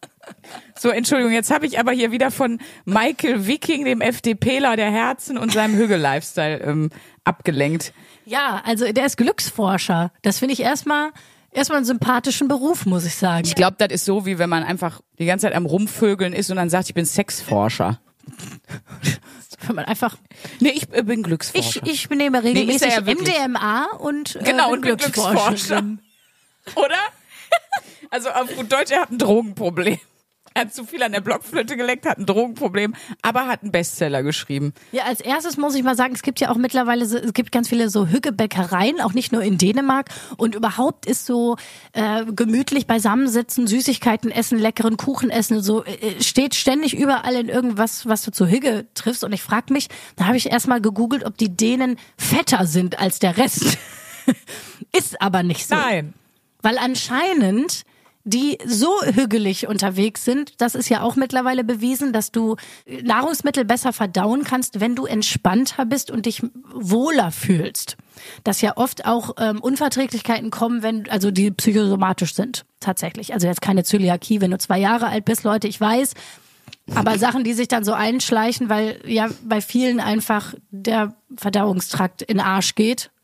So, 0.77 0.89
Entschuldigung, 0.89 1.33
jetzt 1.33 1.51
habe 1.51 1.65
ich 1.65 1.79
aber 1.79 1.91
hier 1.91 2.11
wieder 2.11 2.31
von 2.31 2.59
Michael 2.85 3.47
Wiking, 3.47 3.85
dem 3.85 4.01
FDPler 4.01 4.75
der 4.75 4.91
Herzen 4.91 5.37
und 5.37 5.51
seinem 5.51 5.75
Hügel-Lifestyle 5.75 6.59
ähm, 6.61 6.89
abgelenkt. 7.23 7.93
Ja, 8.25 8.61
also 8.65 8.91
der 8.91 9.05
ist 9.05 9.17
Glücksforscher. 9.17 10.11
Das 10.21 10.39
finde 10.39 10.53
ich 10.53 10.61
erstmal 10.61 11.11
erstmal 11.51 11.77
einen 11.77 11.85
sympathischen 11.85 12.47
Beruf, 12.47 12.85
muss 12.85 13.05
ich 13.05 13.15
sagen. 13.15 13.45
Ich 13.45 13.55
glaube, 13.55 13.75
das 13.77 13.89
ist 13.89 14.05
so, 14.05 14.25
wie 14.25 14.39
wenn 14.39 14.49
man 14.49 14.63
einfach 14.63 15.01
die 15.17 15.25
ganze 15.25 15.47
Zeit 15.47 15.55
am 15.55 15.65
Rumvögeln 15.65 16.33
ist 16.33 16.49
und 16.49 16.57
dann 16.57 16.69
sagt, 16.69 16.87
ich 16.87 16.93
bin 16.93 17.05
Sexforscher. 17.05 17.99
Wenn 19.67 19.75
man 19.75 19.85
einfach 19.85 20.17
Nee, 20.59 20.69
ich 20.69 20.83
äh, 20.93 21.03
bin 21.03 21.19
ich 21.19 21.25
Glücksforscher. 21.25 21.81
ich 21.85 22.09
nehme 22.09 22.43
regelmäßig 22.43 22.91
er 22.91 23.01
ja. 23.01 23.01
MDMA 23.47 23.85
und 23.99 24.35
äh, 24.35 24.43
Genau, 24.43 24.71
und 24.71 24.81
bin 24.81 24.97
Glücksforscherin. 24.97 25.99
Oder? 26.75 26.97
Also 28.09 28.29
auf 28.29 28.55
gut 28.55 28.71
Deutsch, 28.71 28.91
er 28.91 29.01
hat 29.01 29.11
ein 29.11 29.17
Drogenproblem. 29.17 29.99
Er 30.59 30.65
hat 30.65 30.73
zu 30.73 30.83
viel 30.83 31.01
an 31.03 31.13
der 31.13 31.21
Blockflöte 31.21 31.77
geleckt, 31.77 32.05
hat 32.05 32.17
ein 32.17 32.25
Drogenproblem, 32.25 32.93
aber 33.21 33.47
hat 33.47 33.63
einen 33.63 33.71
Bestseller 33.71 34.23
geschrieben. 34.23 34.73
Ja, 34.91 35.03
als 35.03 35.21
erstes 35.21 35.55
muss 35.55 35.73
ich 35.73 35.83
mal 35.83 35.95
sagen, 35.95 36.13
es 36.13 36.21
gibt 36.21 36.41
ja 36.41 36.51
auch 36.51 36.57
mittlerweile, 36.57 37.05
es 37.05 37.31
gibt 37.31 37.53
ganz 37.53 37.69
viele 37.69 37.89
so 37.89 38.07
Hüggebäckereien, 38.07 38.99
auch 38.99 39.13
nicht 39.13 39.31
nur 39.31 39.41
in 39.41 39.57
Dänemark. 39.57 40.09
Und 40.35 40.55
überhaupt 40.55 41.05
ist 41.05 41.25
so 41.25 41.55
äh, 41.93 42.25
gemütlich 42.25 42.87
beisammensitzen, 42.87 43.67
Süßigkeiten 43.67 44.31
essen, 44.31 44.59
leckeren 44.59 44.97
Kuchen 44.97 45.29
essen, 45.29 45.61
so 45.61 45.85
äh, 45.85 46.21
steht 46.21 46.55
ständig 46.55 46.93
überall 46.93 47.35
in 47.35 47.47
irgendwas, 47.47 48.05
was 48.05 48.23
du 48.23 48.31
zu 48.31 48.45
Hügge 48.45 48.85
triffst. 48.95 49.23
Und 49.23 49.31
ich 49.31 49.41
frage 49.41 49.71
mich, 49.71 49.87
da 50.17 50.25
habe 50.25 50.35
ich 50.35 50.51
erstmal 50.51 50.81
gegoogelt, 50.81 51.23
ob 51.23 51.37
die 51.37 51.55
Dänen 51.55 51.95
fetter 52.17 52.65
sind 52.65 52.99
als 52.99 53.19
der 53.19 53.37
Rest. 53.37 53.77
ist 54.91 55.21
aber 55.21 55.41
nicht 55.41 55.65
so. 55.65 55.75
Nein. 55.75 56.15
Weil 56.61 56.77
anscheinend 56.77 57.85
die 58.25 58.57
so 58.65 58.89
hügelig 59.03 59.67
unterwegs 59.67 60.25
sind, 60.25 60.61
das 60.61 60.75
ist 60.75 60.89
ja 60.89 61.01
auch 61.01 61.15
mittlerweile 61.15 61.63
bewiesen, 61.63 62.11
dass 62.13 62.31
du 62.31 62.57
Nahrungsmittel 63.01 63.65
besser 63.65 63.93
verdauen 63.93 64.43
kannst, 64.43 64.79
wenn 64.79 64.95
du 64.95 65.05
entspannter 65.05 65.85
bist 65.85 66.11
und 66.11 66.25
dich 66.25 66.43
wohler 66.73 67.31
fühlst. 67.31 67.97
Dass 68.43 68.61
ja 68.61 68.75
oft 68.75 69.05
auch 69.05 69.35
ähm, 69.39 69.61
Unverträglichkeiten 69.61 70.51
kommen, 70.51 70.83
wenn, 70.83 71.09
also 71.09 71.31
die 71.31 71.51
psychosomatisch 71.51 72.35
sind, 72.35 72.65
tatsächlich. 72.79 73.33
Also 73.33 73.47
jetzt 73.47 73.61
keine 73.61 73.83
Zöliakie, 73.83 74.41
wenn 74.41 74.51
du 74.51 74.57
zwei 74.57 74.79
Jahre 74.79 75.07
alt 75.07 75.25
bist, 75.25 75.43
Leute, 75.43 75.67
ich 75.67 75.79
weiß. 75.79 76.13
Aber 76.95 77.17
Sachen, 77.17 77.43
die 77.43 77.53
sich 77.53 77.67
dann 77.67 77.83
so 77.83 77.93
einschleichen, 77.93 78.69
weil 78.69 78.99
ja 79.05 79.29
bei 79.43 79.61
vielen 79.61 79.99
einfach 79.99 80.53
der 80.71 81.15
Verdauungstrakt 81.37 82.21
in 82.21 82.39
Arsch 82.39 82.75
geht. 82.75 83.11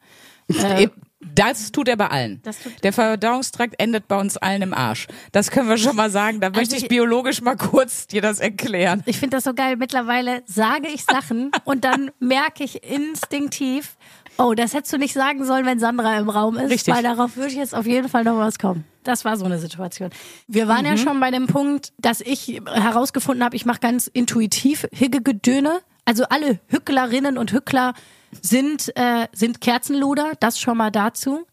Äh, 0.47 0.89
Das 1.21 1.71
tut 1.71 1.87
er 1.87 1.95
bei 1.97 2.07
allen. 2.07 2.41
Der 2.83 2.93
Verdauungstrakt 2.93 3.75
endet 3.79 4.07
bei 4.07 4.19
uns 4.19 4.37
allen 4.37 4.61
im 4.61 4.73
Arsch. 4.73 5.07
Das 5.31 5.49
können 5.49 5.69
wir 5.69 5.77
schon 5.77 5.95
mal 5.95 6.09
sagen. 6.11 6.39
Da 6.39 6.49
möchte 6.49 6.75
ich 6.75 6.83
ich- 6.83 6.89
biologisch 6.89 7.41
mal 7.41 7.55
kurz 7.55 8.05
dir 8.07 8.21
das 8.21 8.39
erklären. 8.39 9.01
Ich 9.05 9.17
finde 9.17 9.37
das 9.37 9.45
so 9.45 9.53
geil. 9.53 9.75
Mittlerweile 9.77 10.43
sage 10.45 10.87
ich 10.87 11.03
Sachen 11.05 11.51
und 11.63 11.83
dann 11.85 12.11
merke 12.19 12.63
ich 12.63 12.83
instinktiv, 12.83 13.95
oh, 14.37 14.53
das 14.53 14.73
hättest 14.73 14.93
du 14.93 14.97
nicht 14.97 15.13
sagen 15.13 15.45
sollen, 15.45 15.65
wenn 15.65 15.79
Sandra 15.79 16.17
im 16.17 16.29
Raum 16.29 16.57
ist, 16.57 16.69
Richtig. 16.69 16.93
weil 16.93 17.03
darauf 17.03 17.37
würde 17.37 17.49
ich 17.49 17.55
jetzt 17.57 17.73
auf 17.73 17.85
jeden 17.87 18.09
Fall 18.09 18.23
noch 18.23 18.37
was 18.37 18.59
kommen. 18.59 18.83
Das 19.03 19.23
war 19.23 19.37
so 19.37 19.45
eine 19.45 19.59
Situation. 19.59 20.09
Wir 20.47 20.67
waren 20.67 20.83
ja 20.85 20.97
schon 20.97 21.19
bei 21.19 21.31
dem 21.31 21.47
Punkt, 21.47 21.93
dass 21.99 22.21
ich 22.21 22.59
herausgefunden 22.65 23.43
habe, 23.43 23.55
ich 23.55 23.65
mache 23.65 23.79
ganz 23.79 24.07
intuitiv 24.07 24.87
Higgegedöne. 24.93 25.79
Also 26.05 26.25
alle 26.25 26.59
Hücklerinnen 26.67 27.37
und 27.37 27.51
Hückler 27.51 27.93
sind, 28.41 28.95
äh, 28.95 29.27
sind 29.33 29.59
Kerzenluder, 29.61 30.33
das 30.39 30.59
schon 30.59 30.77
mal 30.77 30.91
dazu. 30.91 31.45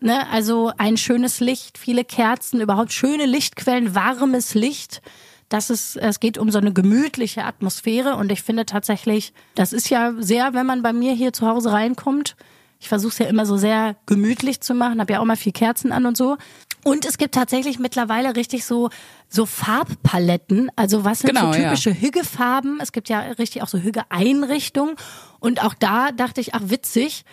Ne, 0.00 0.28
also 0.30 0.72
ein 0.78 0.96
schönes 0.96 1.38
Licht, 1.38 1.78
viele 1.78 2.04
Kerzen, 2.04 2.60
überhaupt 2.60 2.92
schöne 2.92 3.24
Lichtquellen, 3.24 3.94
warmes 3.94 4.54
Licht. 4.54 5.00
Das 5.48 5.70
ist, 5.70 5.96
es 5.96 6.18
geht 6.18 6.38
um 6.38 6.50
so 6.50 6.58
eine 6.58 6.72
gemütliche 6.72 7.44
Atmosphäre 7.44 8.16
und 8.16 8.32
ich 8.32 8.42
finde 8.42 8.66
tatsächlich, 8.66 9.32
das 9.54 9.72
ist 9.72 9.90
ja 9.90 10.12
sehr, 10.18 10.54
wenn 10.54 10.66
man 10.66 10.82
bei 10.82 10.92
mir 10.92 11.12
hier 11.12 11.32
zu 11.32 11.46
Hause 11.46 11.72
reinkommt. 11.72 12.36
Ich 12.80 12.88
versuche 12.88 13.12
es 13.12 13.18
ja 13.18 13.26
immer 13.26 13.46
so 13.46 13.56
sehr 13.56 13.94
gemütlich 14.06 14.60
zu 14.60 14.74
machen, 14.74 14.98
habe 14.98 15.12
ja 15.12 15.20
auch 15.20 15.24
mal 15.24 15.36
viel 15.36 15.52
Kerzen 15.52 15.92
an 15.92 16.06
und 16.06 16.16
so. 16.16 16.36
Und 16.84 17.04
es 17.04 17.16
gibt 17.16 17.34
tatsächlich 17.34 17.78
mittlerweile 17.78 18.34
richtig 18.34 18.64
so 18.64 18.90
so 19.28 19.46
Farbpaletten. 19.46 20.70
Also 20.76 21.04
was 21.04 21.20
sind 21.20 21.28
Genau, 21.34 21.52
so 21.52 21.58
ja. 21.58 21.70
typische 21.70 21.94
Hüggefarben? 21.94 22.80
Es 22.82 22.92
gibt 22.92 23.08
ja 23.08 23.20
richtig 23.38 23.62
auch 23.62 23.68
so 23.68 23.78
Hügge-Einrichtungen. 23.78 24.96
Und 25.40 25.64
auch 25.64 25.74
da 25.74 26.10
dachte 26.12 26.40
ich, 26.40 26.54
ach 26.54 26.62
witzig, 26.64 27.24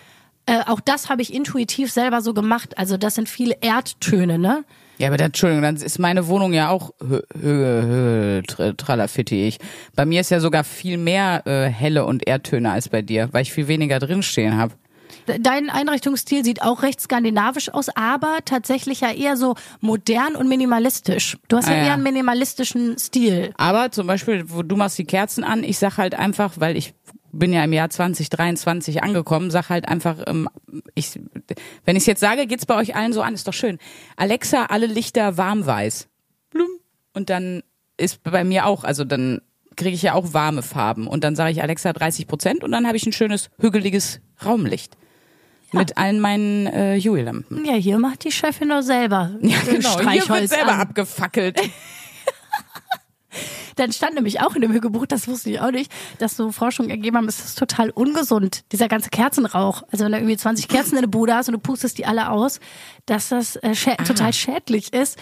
äh, 0.46 0.62
auch 0.66 0.80
das 0.80 1.10
habe 1.10 1.22
ich 1.22 1.34
intuitiv 1.34 1.92
selber 1.92 2.22
so 2.22 2.34
gemacht. 2.34 2.78
Also 2.78 2.98
das 2.98 3.16
sind 3.16 3.28
viele 3.28 3.58
Erdtöne, 3.62 4.38
ne? 4.40 4.64
Ja, 4.98 5.08
aber 5.08 5.18
dann, 5.18 5.28
Entschuldigung, 5.28 5.62
dann 5.64 5.76
ist 5.78 5.98
meine 5.98 6.28
Wohnung 6.28 6.54
ja 6.54 6.70
auch 6.70 6.92
tralafittig. 8.78 9.60
Bei 9.96 10.06
mir 10.06 10.22
ist 10.22 10.30
ja 10.32 10.40
sogar 10.40 10.64
viel 10.64 10.98
mehr 10.98 11.46
äh, 11.48 11.70
helle 11.70 12.06
und 12.06 12.28
Erdtöne 12.28 12.72
als 12.72 12.90
bei 12.90 13.02
dir, 13.02 13.30
weil 13.32 13.44
ich 13.44 13.54
viel 13.54 13.68
weniger 13.68 14.00
drinstehen 14.00 14.58
habe. 14.58 14.74
Dein 15.40 15.70
Einrichtungsstil 15.70 16.44
sieht 16.44 16.62
auch 16.62 16.82
recht 16.84 17.00
skandinavisch 17.02 17.70
aus, 17.74 17.90
aber 17.96 18.38
tatsächlich 18.46 19.02
ja 19.02 19.12
eher 19.12 19.38
so 19.38 19.56
modern 19.82 20.36
und 20.36 20.48
minimalistisch. 20.50 21.38
Du 21.48 21.58
hast 21.58 21.68
ja, 21.68 21.74
Ah, 21.74 21.78
ja. 21.78 21.84
eher 21.88 21.94
einen 21.94 22.04
minimalistischen 22.04 22.98
Stil. 22.98 23.54
Aber 23.58 23.92
zum 23.92 24.08
Beispiel, 24.08 24.46
wo 24.50 24.64
du 24.64 24.76
machst 24.76 24.98
die 24.98 25.06
Kerzen 25.06 25.44
an, 25.44 25.64
ich 25.64 25.78
sag 25.78 25.98
halt 25.98 26.16
einfach, 26.16 26.54
weil 26.58 26.76
ich 26.78 26.94
bin 27.32 27.54
ja 27.54 27.64
im 27.64 27.74
Jahr 27.74 27.90
2023 27.90 29.04
angekommen, 29.04 29.52
sag 29.52 29.70
halt 29.70 29.88
einfach, 29.88 30.18
ähm, 30.26 30.50
ich, 30.96 31.20
wenn 31.86 31.96
ich 31.96 32.06
jetzt 32.08 32.22
sage, 32.22 32.48
geht's 32.48 32.66
bei 32.66 32.76
euch 32.76 32.96
allen 32.96 33.14
so 33.14 33.22
an, 33.22 33.34
ist 33.36 33.48
doch 33.48 33.54
schön. 33.54 33.78
Alexa, 34.16 34.66
alle 34.66 34.88
Lichter 34.88 35.38
warmweiß. 35.38 36.08
Blum. 36.50 36.70
Und 37.14 37.30
dann 37.30 37.62
ist 37.98 38.24
bei 38.24 38.44
mir 38.44 38.66
auch, 38.66 38.84
also 38.84 39.04
dann 39.04 39.42
kriege 39.76 39.94
ich 39.96 40.02
ja 40.02 40.14
auch 40.14 40.34
warme 40.34 40.64
Farben 40.64 41.08
und 41.08 41.24
dann 41.24 41.36
sage 41.36 41.52
ich 41.52 41.62
Alexa 41.62 41.94
30 41.94 42.28
Prozent 42.28 42.64
und 42.64 42.72
dann 42.72 42.88
habe 42.88 42.98
ich 42.98 43.06
ein 43.06 43.14
schönes 43.14 43.50
hügeliges 43.60 44.20
Raumlicht. 44.44 44.98
Mit 45.72 45.98
allen 45.98 46.20
meinen 46.20 46.68
äh, 46.68 47.00
Huey-Lampen. 47.00 47.64
Ja, 47.66 47.74
hier 47.74 48.00
macht 48.00 48.24
die 48.24 48.32
Chefin 48.32 48.70
nur 48.70 48.84
selber 48.84 49.32
Ja, 49.42 49.58
genau. 49.66 50.00
Hier 50.10 50.28
wird 50.28 50.50
selber 50.50 50.74
an. 50.74 50.80
abgefackelt. 50.82 51.60
Dann 53.76 53.94
stand 53.94 54.16
nämlich 54.16 54.42
auch 54.42 54.56
in 54.56 54.62
dem 54.62 54.74
Hügebuch, 54.74 55.06
das 55.06 55.28
wusste 55.30 55.52
ich 55.52 55.62
auch 55.62 55.72
nicht, 55.72 55.90
dass 56.18 56.36
so 56.36 56.52
Forschung 56.52 56.90
ergeben 56.90 57.16
haben, 57.16 57.30
es 57.30 57.40
ist 57.40 57.58
total 57.58 57.92
ungesund, 57.92 58.64
dieser 58.74 58.90
ganze 58.90 59.10
Kerzenrauch. 59.10 59.84
Also 59.90 60.04
wenn 60.04 60.12
du 60.12 60.18
irgendwie 60.18 60.36
20 60.36 60.68
Kerzen 60.68 60.96
in 60.96 61.02
der 61.02 61.08
Bude 61.08 61.34
hast 61.34 61.48
und 61.48 61.54
du 61.54 61.60
pustest 61.60 61.98
die 61.98 62.06
alle 62.06 62.30
aus, 62.30 62.60
dass 63.06 63.30
das 63.30 63.56
äh, 63.58 63.76
schä 63.76 63.96
total 64.06 64.34
schädlich 64.34 64.92
ist. 64.92 65.18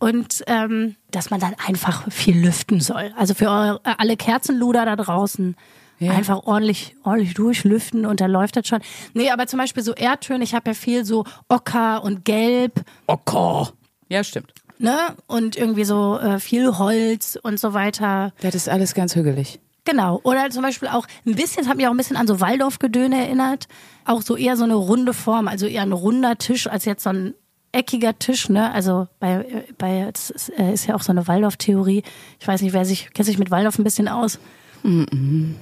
Und 0.00 0.44
ähm, 0.46 0.94
dass 1.10 1.30
man 1.30 1.40
dann 1.40 1.56
einfach 1.66 2.10
viel 2.12 2.38
lüften 2.38 2.80
soll. 2.80 3.12
Also 3.16 3.34
für 3.34 3.46
eure, 3.46 3.80
alle 3.82 4.16
Kerzenluder 4.16 4.84
da 4.86 4.94
draußen 4.94 5.56
einfach 6.00 6.44
ordentlich, 6.44 6.94
ordentlich 7.02 7.34
durchlüften 7.34 8.06
und 8.06 8.20
dann 8.20 8.30
läuft 8.30 8.56
das 8.56 8.66
schon. 8.68 8.80
Nee, 9.14 9.30
aber 9.30 9.46
zum 9.46 9.58
Beispiel 9.58 9.82
so 9.82 9.94
Erdtöne, 9.94 10.44
ich 10.44 10.54
habe 10.54 10.70
ja 10.70 10.74
viel 10.74 11.04
so 11.04 11.24
Ocker 11.48 12.02
und 12.04 12.24
Gelb, 12.24 12.84
Ocker. 13.06 13.72
Ja, 14.08 14.22
stimmt. 14.24 14.52
ne? 14.78 14.96
Und 15.26 15.56
irgendwie 15.56 15.84
so 15.84 16.18
äh, 16.18 16.38
viel 16.38 16.78
Holz 16.78 17.38
und 17.42 17.58
so 17.58 17.74
weiter. 17.74 18.32
Das 18.40 18.54
ist 18.54 18.68
alles 18.68 18.94
ganz 18.94 19.14
hügelig. 19.16 19.58
Genau. 19.84 20.20
Oder 20.22 20.50
zum 20.50 20.62
Beispiel 20.62 20.88
auch 20.88 21.06
ein 21.26 21.34
bisschen, 21.34 21.62
es 21.62 21.68
hat 21.68 21.78
mich 21.78 21.86
auch 21.86 21.92
ein 21.92 21.96
bisschen 21.96 22.16
an 22.16 22.26
so 22.26 22.40
Waldorfgedöne 22.40 23.24
erinnert. 23.24 23.68
Auch 24.04 24.22
so 24.22 24.36
eher 24.36 24.56
so 24.56 24.64
eine 24.64 24.74
runde 24.74 25.14
Form, 25.14 25.48
also 25.48 25.66
eher 25.66 25.82
ein 25.82 25.92
runder 25.92 26.36
Tisch 26.36 26.66
als 26.66 26.84
jetzt 26.84 27.04
so 27.04 27.10
ein 27.10 27.34
eckiger 27.72 28.18
Tisch, 28.18 28.48
ne? 28.48 28.70
Also 28.72 29.08
bei, 29.18 29.64
bei 29.78 30.10
es 30.12 30.30
ist, 30.30 30.48
äh, 30.58 30.72
ist 30.72 30.86
ja 30.86 30.94
auch 30.94 31.02
so 31.02 31.10
eine 31.12 31.26
Waldorf-Theorie. 31.26 32.02
Ich 32.38 32.46
weiß 32.48 32.62
nicht, 32.62 32.72
wer 32.72 32.84
sich, 32.84 33.12
kennt 33.14 33.26
sich 33.26 33.38
mit 33.38 33.50
Waldorf 33.50 33.78
ein 33.78 33.84
bisschen 33.84 34.08
aus? 34.08 34.38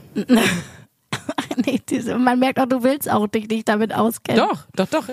nee, 1.64 1.80
diese, 1.88 2.18
man 2.18 2.38
merkt 2.38 2.60
auch, 2.60 2.66
du 2.66 2.82
willst 2.82 3.10
auch 3.10 3.26
dich 3.26 3.48
nicht 3.48 3.66
damit 3.68 3.94
auskennen. 3.94 4.46
Doch, 4.46 4.66
doch, 4.74 4.88
doch. 4.88 5.08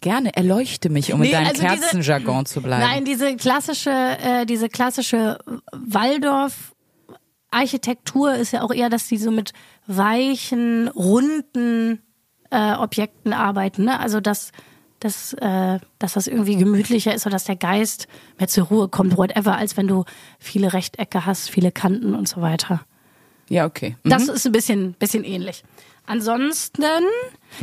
Gerne, 0.00 0.34
erleuchte 0.34 0.88
mich, 0.88 1.12
um 1.12 1.20
Nee, 1.20 1.26
in 1.26 1.32
deinem 1.32 1.48
also 1.48 1.62
Kerzenjargon 1.62 2.46
zu 2.46 2.62
bleiben. 2.62 2.82
Nein, 2.82 3.04
diese 3.04 3.36
klassische, 3.36 3.90
äh, 3.90 4.46
diese 4.46 4.70
klassische 4.70 5.38
Waldorf-Architektur 5.72 8.32
ist 8.34 8.52
ja 8.52 8.62
auch 8.62 8.72
eher, 8.72 8.88
dass 8.88 9.08
die 9.08 9.18
so 9.18 9.30
mit 9.30 9.52
weichen, 9.86 10.88
runden 10.88 12.00
äh, 12.50 12.72
Objekten 12.72 13.34
arbeiten. 13.34 13.84
Ne? 13.84 14.00
Also 14.00 14.20
dass, 14.20 14.52
dass, 15.00 15.34
äh, 15.34 15.78
dass 15.98 16.14
das 16.14 16.28
irgendwie 16.28 16.56
gemütlicher 16.56 17.14
ist 17.14 17.26
oder 17.26 17.34
dass 17.34 17.44
der 17.44 17.56
Geist 17.56 18.08
mehr 18.38 18.48
zur 18.48 18.68
Ruhe 18.68 18.88
kommt, 18.88 19.18
whatever, 19.18 19.56
als 19.56 19.76
wenn 19.76 19.86
du 19.86 20.06
viele 20.38 20.72
Rechtecke 20.72 21.26
hast, 21.26 21.50
viele 21.50 21.72
Kanten 21.72 22.14
und 22.14 22.26
so 22.26 22.40
weiter. 22.40 22.86
Ja, 23.50 23.66
okay. 23.66 23.96
Mhm. 24.04 24.08
Das 24.10 24.28
ist 24.28 24.46
ein 24.46 24.52
bisschen, 24.52 24.92
bisschen 24.94 25.24
ähnlich. 25.24 25.62
Ansonsten, 26.06 26.82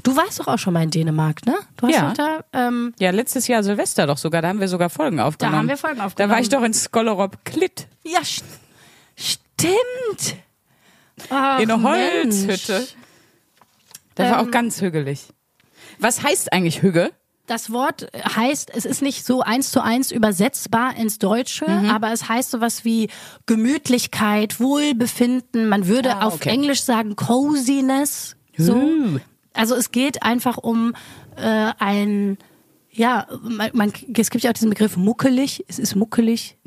du 0.03 0.15
warst 0.15 0.39
doch 0.39 0.47
auch 0.47 0.59
schon 0.59 0.73
mal 0.73 0.83
in 0.83 0.91
Dänemark, 0.91 1.45
ne? 1.45 1.55
Du 1.77 1.87
hast 1.87 1.95
Ja. 1.95 2.13
da, 2.13 2.43
ähm, 2.53 2.93
Ja, 2.99 3.09
letztes 3.11 3.47
Jahr 3.47 3.63
Silvester 3.63 4.05
doch 4.05 4.17
sogar, 4.17 4.41
da 4.41 4.49
haben 4.49 4.59
wir 4.59 4.67
sogar 4.67 4.89
Folgen 4.89 5.19
aufgenommen. 5.19 5.57
haben 5.57 5.67
wir 5.69 5.77
Folgen 5.77 5.97
Da 5.99 6.05
aufgenommen. 6.05 6.33
war 6.33 6.39
ich 6.41 6.49
doch 6.49 6.61
in 6.63 6.73
Skollerop 6.73 7.43
Klitt 7.45 7.87
Ja, 8.03 8.23
st 8.23 8.43
stimmt. 9.15 10.35
Ach, 11.29 11.59
in 11.59 11.71
einer. 11.71 11.81
Holzhütte. 11.83 12.87
Das 14.15 14.31
war 14.31 14.39
Ähm. 14.41 14.47
auch 14.47 14.51
ganz 14.51 14.81
hügelig. 14.81 15.27
Was 15.99 16.21
heißt 16.23 16.53
eigentlich 16.53 16.81
Hügge? 16.81 17.11
Das 17.47 17.71
Wort 17.71 18.07
heißt, 18.13 18.71
es 18.75 18.85
ist 18.85 19.01
nicht 19.01 19.25
so 19.25 19.41
eins 19.41 19.71
zu 19.71 19.81
eins 19.81 20.11
übersetzbar 20.11 20.95
ins 20.97 21.17
Deutsche, 21.17 21.65
Mhm. 21.67 21.89
aber 21.89 22.11
es 22.11 22.27
heißt 22.29 22.51
sowas 22.51 22.83
wie 22.85 23.09
Gemütlichkeit, 23.45 24.59
Wohlbefinden. 24.59 25.67
Man 25.69 25.87
würde 25.87 26.17
Ah, 26.17 26.27
auf 26.27 26.35
okay. 26.35 26.49
Englisch 26.49 26.81
sagen 26.83 27.15
Coziness. 27.15 28.35
So. 28.57 28.73
Uh. 28.75 29.19
Also 29.53 29.75
es 29.75 29.91
geht 29.91 30.23
einfach 30.23 30.57
um 30.57 30.93
äh, 31.37 31.71
ein, 31.79 32.37
ja, 32.91 33.27
man, 33.41 33.69
man, 33.73 33.93
es 34.17 34.29
gibt 34.29 34.43
ja 34.43 34.49
auch 34.49 34.53
diesen 34.53 34.69
Begriff 34.69 34.97
muckelig. 34.97 35.63
Es 35.67 35.79
ist 35.79 35.95
muckelig. 35.95 36.57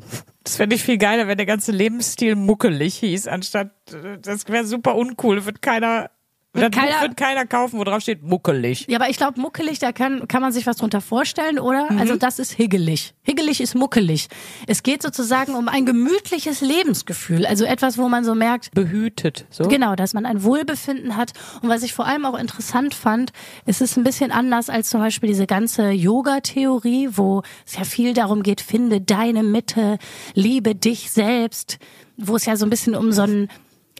Das 0.43 0.55
fände 0.55 0.75
ich 0.75 0.83
viel 0.83 0.97
geiler, 0.97 1.27
wenn 1.27 1.37
der 1.37 1.45
ganze 1.45 1.71
Lebensstil 1.71 2.35
muckelig 2.35 2.95
hieß, 2.95 3.27
anstatt, 3.27 3.71
äh, 3.93 4.17
das 4.19 4.47
wäre 4.47 4.65
super 4.65 4.95
uncool, 4.95 5.45
wird 5.45 5.61
keiner, 5.61 6.09
Wird 6.53 6.75
das 6.75 6.81
Buch 6.83 6.89
keiner- 6.89 7.01
wird 7.03 7.17
keiner 7.17 7.45
kaufen, 7.45 7.79
wo 7.79 7.83
drauf 7.85 8.01
steht 8.01 8.23
muckelig. 8.23 8.85
Ja, 8.89 8.97
aber 8.99 9.09
ich 9.09 9.15
glaube, 9.15 9.39
muckelig, 9.39 9.79
da 9.79 9.93
kann, 9.93 10.27
kann 10.27 10.41
man 10.41 10.51
sich 10.51 10.67
was 10.67 10.75
drunter 10.77 10.99
vorstellen, 10.99 11.59
oder? 11.59 11.89
Mhm. 11.89 11.97
Also 11.99 12.17
das 12.17 12.39
ist 12.39 12.51
higgelig. 12.51 13.13
Higgelig 13.23 13.61
ist 13.61 13.73
muckelig. 13.73 14.27
Es 14.67 14.83
geht 14.83 15.01
sozusagen 15.01 15.55
um 15.55 15.69
ein 15.69 15.85
gemütliches 15.85 16.59
Lebensgefühl. 16.59 17.45
Also 17.45 17.63
etwas, 17.63 17.97
wo 17.97 18.09
man 18.09 18.25
so 18.25 18.35
merkt, 18.35 18.71
Behütet, 18.71 19.45
so. 19.49 19.63
Genau, 19.69 19.95
dass 19.95 20.13
man 20.13 20.25
ein 20.25 20.43
Wohlbefinden 20.43 21.15
hat. 21.15 21.31
Und 21.61 21.69
was 21.69 21.83
ich 21.83 21.93
vor 21.93 22.05
allem 22.05 22.25
auch 22.25 22.37
interessant 22.37 22.93
fand, 22.95 23.31
es 23.65 23.79
ist 23.79 23.95
ein 23.97 24.03
bisschen 24.03 24.31
anders 24.31 24.69
als 24.69 24.89
zum 24.89 24.99
Beispiel 24.99 25.29
diese 25.29 25.47
ganze 25.47 25.91
Yoga-Theorie, 25.91 27.09
wo 27.13 27.43
es 27.65 27.77
ja 27.77 27.85
viel 27.85 28.13
darum 28.13 28.43
geht, 28.43 28.59
finde 28.59 28.99
deine 28.99 29.43
Mitte, 29.43 29.99
liebe 30.33 30.75
dich 30.75 31.11
selbst, 31.11 31.77
wo 32.17 32.35
es 32.35 32.45
ja 32.45 32.55
so 32.57 32.65
ein 32.65 32.69
bisschen 32.69 32.95
um 32.95 33.11
so 33.13 33.21
ein 33.21 33.47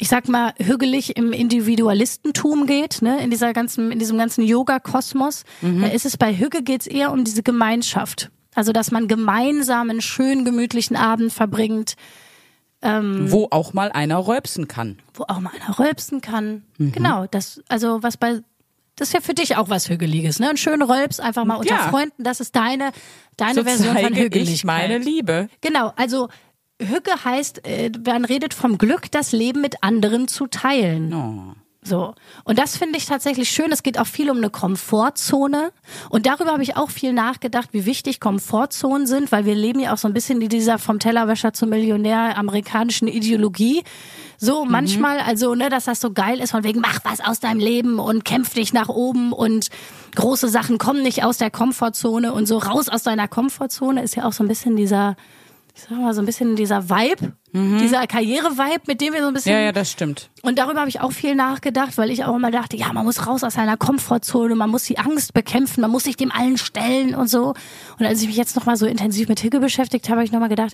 ich 0.02 0.10
sag 0.10 0.28
mal, 0.28 0.52
hügelig 0.58 1.16
im 1.16 1.32
Individualistentum 1.32 2.66
geht, 2.66 3.04
ne, 3.04 3.24
in 3.24 3.30
dieser 3.30 3.54
ganzen, 3.54 3.92
in 3.92 4.00
diesem 4.00 4.18
ganzen 4.18 4.44
Yoga-Kosmos, 4.44 5.44
da 5.62 5.86
ist 5.88 6.06
es 6.08 6.18
bei 6.18 6.36
Hügge 6.36 6.64
geht's 6.64 6.88
eher 6.88 7.12
um 7.12 7.24
diese 7.24 7.44
Gemeinschaft. 7.44 8.32
Also, 8.56 8.72
dass 8.74 8.90
man 8.90 9.08
gemeinsam 9.08 9.92
einen 9.92 10.02
schönen, 10.02 10.44
gemütlichen 10.44 10.96
Abend 10.98 11.32
verbringt, 11.32 11.94
Wo 12.84 13.48
auch 13.52 13.74
mal 13.74 13.92
einer 13.92 14.16
räupsen 14.18 14.68
kann. 14.68 14.98
wo 15.14 15.24
auch 15.28 15.40
mal 15.40 15.52
einer 15.56 15.78
rülpsen 15.78 16.20
kann. 16.22 16.64
Genau, 16.80 17.28
das, 17.30 17.62
also 17.70 18.02
was 18.02 18.18
bei, 18.18 18.42
das 18.96 19.10
ist 19.10 19.14
ja 19.14 19.22
für 19.22 19.36
dich 19.36 19.56
auch 19.56 19.70
was 19.70 19.88
Hügeliges, 19.88 20.40
ne? 20.40 20.50
Ein 20.50 20.58
schönen 20.58 20.82
Rülps 20.82 21.20
einfach 21.20 21.46
mal 21.46 21.58
unter 21.58 21.76
Ja. 21.76 21.90
Freunden, 21.90 22.24
das 22.24 22.40
ist 22.40 22.56
deine, 22.56 22.92
deine 23.38 23.54
So 23.54 23.64
Version 23.64 23.96
von 23.96 24.16
Hügeligkeit. 24.16 24.48
ich 24.56 24.64
meine 24.64 24.98
Liebe. 24.98 25.48
Genau, 25.62 25.94
also 25.96 26.28
Hügge 26.82 27.24
heißt, 27.24 27.66
äh, 27.66 27.92
man 28.06 28.26
redet 28.26 28.54
vom 28.54 28.78
Glück, 28.78 29.12
das 29.12 29.32
Leben 29.32 29.62
mit 29.62 29.84
anderen 29.84 30.28
zu 30.28 30.48
teilen. 30.48 31.14
Oh. 31.14 31.56
So. 31.84 32.14
Und 32.44 32.60
das 32.60 32.78
finde 32.78 32.98
ich 32.98 33.08
tatsächlich 33.08 33.50
schön. 33.50 33.72
Es 33.72 33.82
geht 33.82 33.98
auch 33.98 34.06
viel 34.06 34.30
um 34.30 34.38
eine 34.38 34.52
Komfortzone. 34.52 35.72
Und 36.10 36.28
darüber 36.28 36.52
habe 36.52 36.62
ich 36.62 36.78
auch 36.78 36.92
viel 36.92 37.12
nachgedacht, 37.12 37.70
wie 37.72 37.86
wichtig 37.86 38.20
Komfortzonen 38.20 39.08
sind, 39.08 39.32
weil 39.32 39.46
wir 39.46 39.56
leben 39.56 39.80
ja 39.80 39.94
auch 39.94 39.98
so 39.98 40.08
ein 40.08 40.14
bisschen 40.14 40.42
in 40.42 40.50
dieser 40.50 40.78
vom 40.78 41.00
Tellerwäscher 41.00 41.54
zum 41.54 41.70
Millionär 41.70 42.38
amerikanischen 42.38 43.08
Ideologie. 43.08 43.84
So 44.38 44.66
manchmal, 44.66 45.20
also, 45.20 45.56
ne, 45.56 45.70
dass 45.70 45.86
das 45.86 46.00
so 46.02 46.12
geil 46.12 46.40
ist, 46.40 46.52
von 46.52 46.64
wegen, 46.64 46.82
mach 46.82 47.00
was 47.04 47.20
aus 47.20 47.40
deinem 47.40 47.60
Leben 47.60 48.00
und 48.00 48.26
kämpf 48.26 48.54
dich 48.54 48.74
nach 48.74 48.90
oben 48.90 49.34
und 49.34 49.70
große 50.16 50.50
Sachen 50.50 50.78
kommen 50.78 51.02
nicht 51.02 51.24
aus 51.24 51.38
der 51.38 51.52
Komfortzone 51.52 52.34
und 52.34 52.48
so 52.48 52.58
raus 52.58 52.90
aus 52.90 53.04
deiner 53.04 53.28
Komfortzone 53.28 54.04
ist 54.04 54.16
ja 54.16 54.26
auch 54.26 54.34
so 54.34 54.44
ein 54.44 54.48
bisschen 54.48 54.76
dieser, 54.76 55.16
ich 55.84 55.90
sag 55.90 56.00
mal, 56.00 56.14
so 56.14 56.22
ein 56.22 56.26
bisschen 56.26 56.56
dieser 56.56 56.90
Vibe, 56.90 57.34
dieser 57.54 58.08
Karriere-Vibe, 58.08 58.84
mit 58.88 59.02
dem 59.02 59.14
wir 59.14 59.22
so 59.22 59.28
ein 59.28 59.34
bisschen 59.34 59.52
Ja, 59.54 59.60
ja, 59.60 59.72
das 59.72 59.92
stimmt. 59.92 60.30
und 60.42 60.58
darüber 60.58 60.80
habe 60.80 60.90
ich 60.90 61.02
auch 61.02 61.12
viel 61.12 61.36
nachgedacht, 61.36 61.98
weil 61.98 62.10
ich 62.12 62.24
auch 62.24 62.36
immer 62.36 62.52
dachte, 62.52 62.78
ja, 62.78 62.92
man 62.94 63.06
muss 63.06 63.28
raus 63.28 63.44
aus 63.44 63.56
seiner 63.56 63.78
Komfortzone, 63.78 64.56
man 64.56 64.70
muss 64.70 64.84
die 64.84 64.98
Angst 65.00 65.34
bekämpfen, 65.34 65.82
man 65.82 65.92
muss 65.92 66.04
sich 66.06 66.16
dem 66.18 66.32
allen 66.32 66.58
stellen 66.58 67.14
und 67.16 67.30
so. 67.30 67.54
Und 68.00 68.06
als 68.06 68.22
ich 68.22 68.28
mich 68.28 68.38
jetzt 68.38 68.56
nochmal 68.56 68.78
so 68.78 68.86
intensiv 68.86 69.28
mit 69.28 69.44
Hügge 69.44 69.60
beschäftigt 69.60 70.08
habe, 70.08 70.18
habe 70.18 70.26
ich 70.26 70.32
nochmal 70.32 70.50
gedacht, 70.50 70.74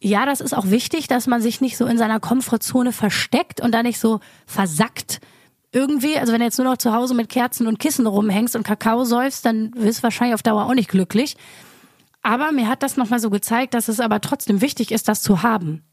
ja, 0.00 0.26
das 0.26 0.40
ist 0.40 0.52
auch 0.54 0.68
wichtig, 0.70 1.06
dass 1.06 1.26
man 1.26 1.40
sich 1.40 1.60
nicht 1.60 1.76
so 1.76 1.86
in 1.86 1.96
seiner 1.96 2.20
Komfortzone 2.20 2.92
versteckt 2.92 3.60
und 3.60 3.72
da 3.72 3.82
nicht 3.82 3.98
so 3.98 4.20
versackt. 4.46 5.20
Irgendwie, 5.72 6.18
also 6.18 6.32
wenn 6.32 6.40
du 6.40 6.44
jetzt 6.44 6.58
nur 6.58 6.68
noch 6.68 6.76
zu 6.76 6.92
Hause 6.92 7.14
mit 7.14 7.28
Kerzen 7.28 7.66
und 7.66 7.78
Kissen 7.78 8.06
rumhängst 8.06 8.54
und 8.54 8.64
Kakao 8.64 9.04
säufst, 9.04 9.44
dann 9.46 9.72
wirst 9.76 10.00
du 10.00 10.02
wahrscheinlich 10.04 10.34
auf 10.34 10.42
Dauer 10.42 10.66
auch 10.66 10.74
nicht 10.74 10.88
glücklich. 10.90 11.36
Aber 12.24 12.50
mir 12.52 12.68
hat 12.68 12.82
das 12.82 12.96
nochmal 12.96 13.20
so 13.20 13.30
gezeigt, 13.30 13.74
dass 13.74 13.86
es 13.88 14.00
aber 14.00 14.20
trotzdem 14.20 14.60
wichtig 14.62 14.90
ist, 14.90 15.06
das 15.08 15.22
zu 15.22 15.42
haben. 15.42 15.84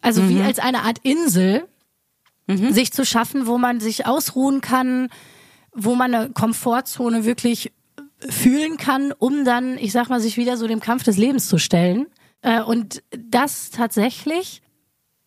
Also 0.00 0.28
wie 0.28 0.40
als 0.40 0.58
eine 0.58 0.82
Art 0.82 0.98
Insel, 1.02 1.68
sich 2.46 2.92
zu 2.92 3.04
schaffen, 3.04 3.46
wo 3.46 3.58
man 3.58 3.80
sich 3.80 4.06
ausruhen 4.06 4.60
kann, 4.60 5.08
wo 5.74 5.94
man 5.94 6.14
eine 6.14 6.30
Komfortzone 6.30 7.24
wirklich 7.24 7.72
fühlen 8.28 8.76
kann, 8.76 9.12
um 9.12 9.44
dann, 9.44 9.78
ich 9.78 9.92
sag 9.92 10.08
mal, 10.08 10.20
sich 10.20 10.36
wieder 10.36 10.56
so 10.56 10.66
dem 10.66 10.80
Kampf 10.80 11.02
des 11.02 11.16
Lebens 11.16 11.48
zu 11.48 11.58
stellen. 11.58 12.06
Äh, 12.42 12.60
Und 12.62 13.02
das 13.16 13.70
tatsächlich, 13.70 14.62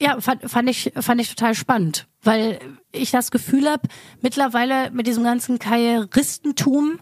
ja, 0.02 0.20
fand, 0.22 0.50
fand 0.50 0.70
ich, 0.70 0.92
fand 1.00 1.20
ich 1.20 1.30
total 1.30 1.56
spannend, 1.56 2.08
weil 2.22 2.60
ich 2.92 3.12
das 3.12 3.32
Gefühl 3.32 3.70
habe, 3.70 3.88
mittlerweile 4.22 4.92
mit 4.92 5.08
diesem 5.08 5.24
ganzen 5.24 5.58
Karrieristentum 5.60 7.00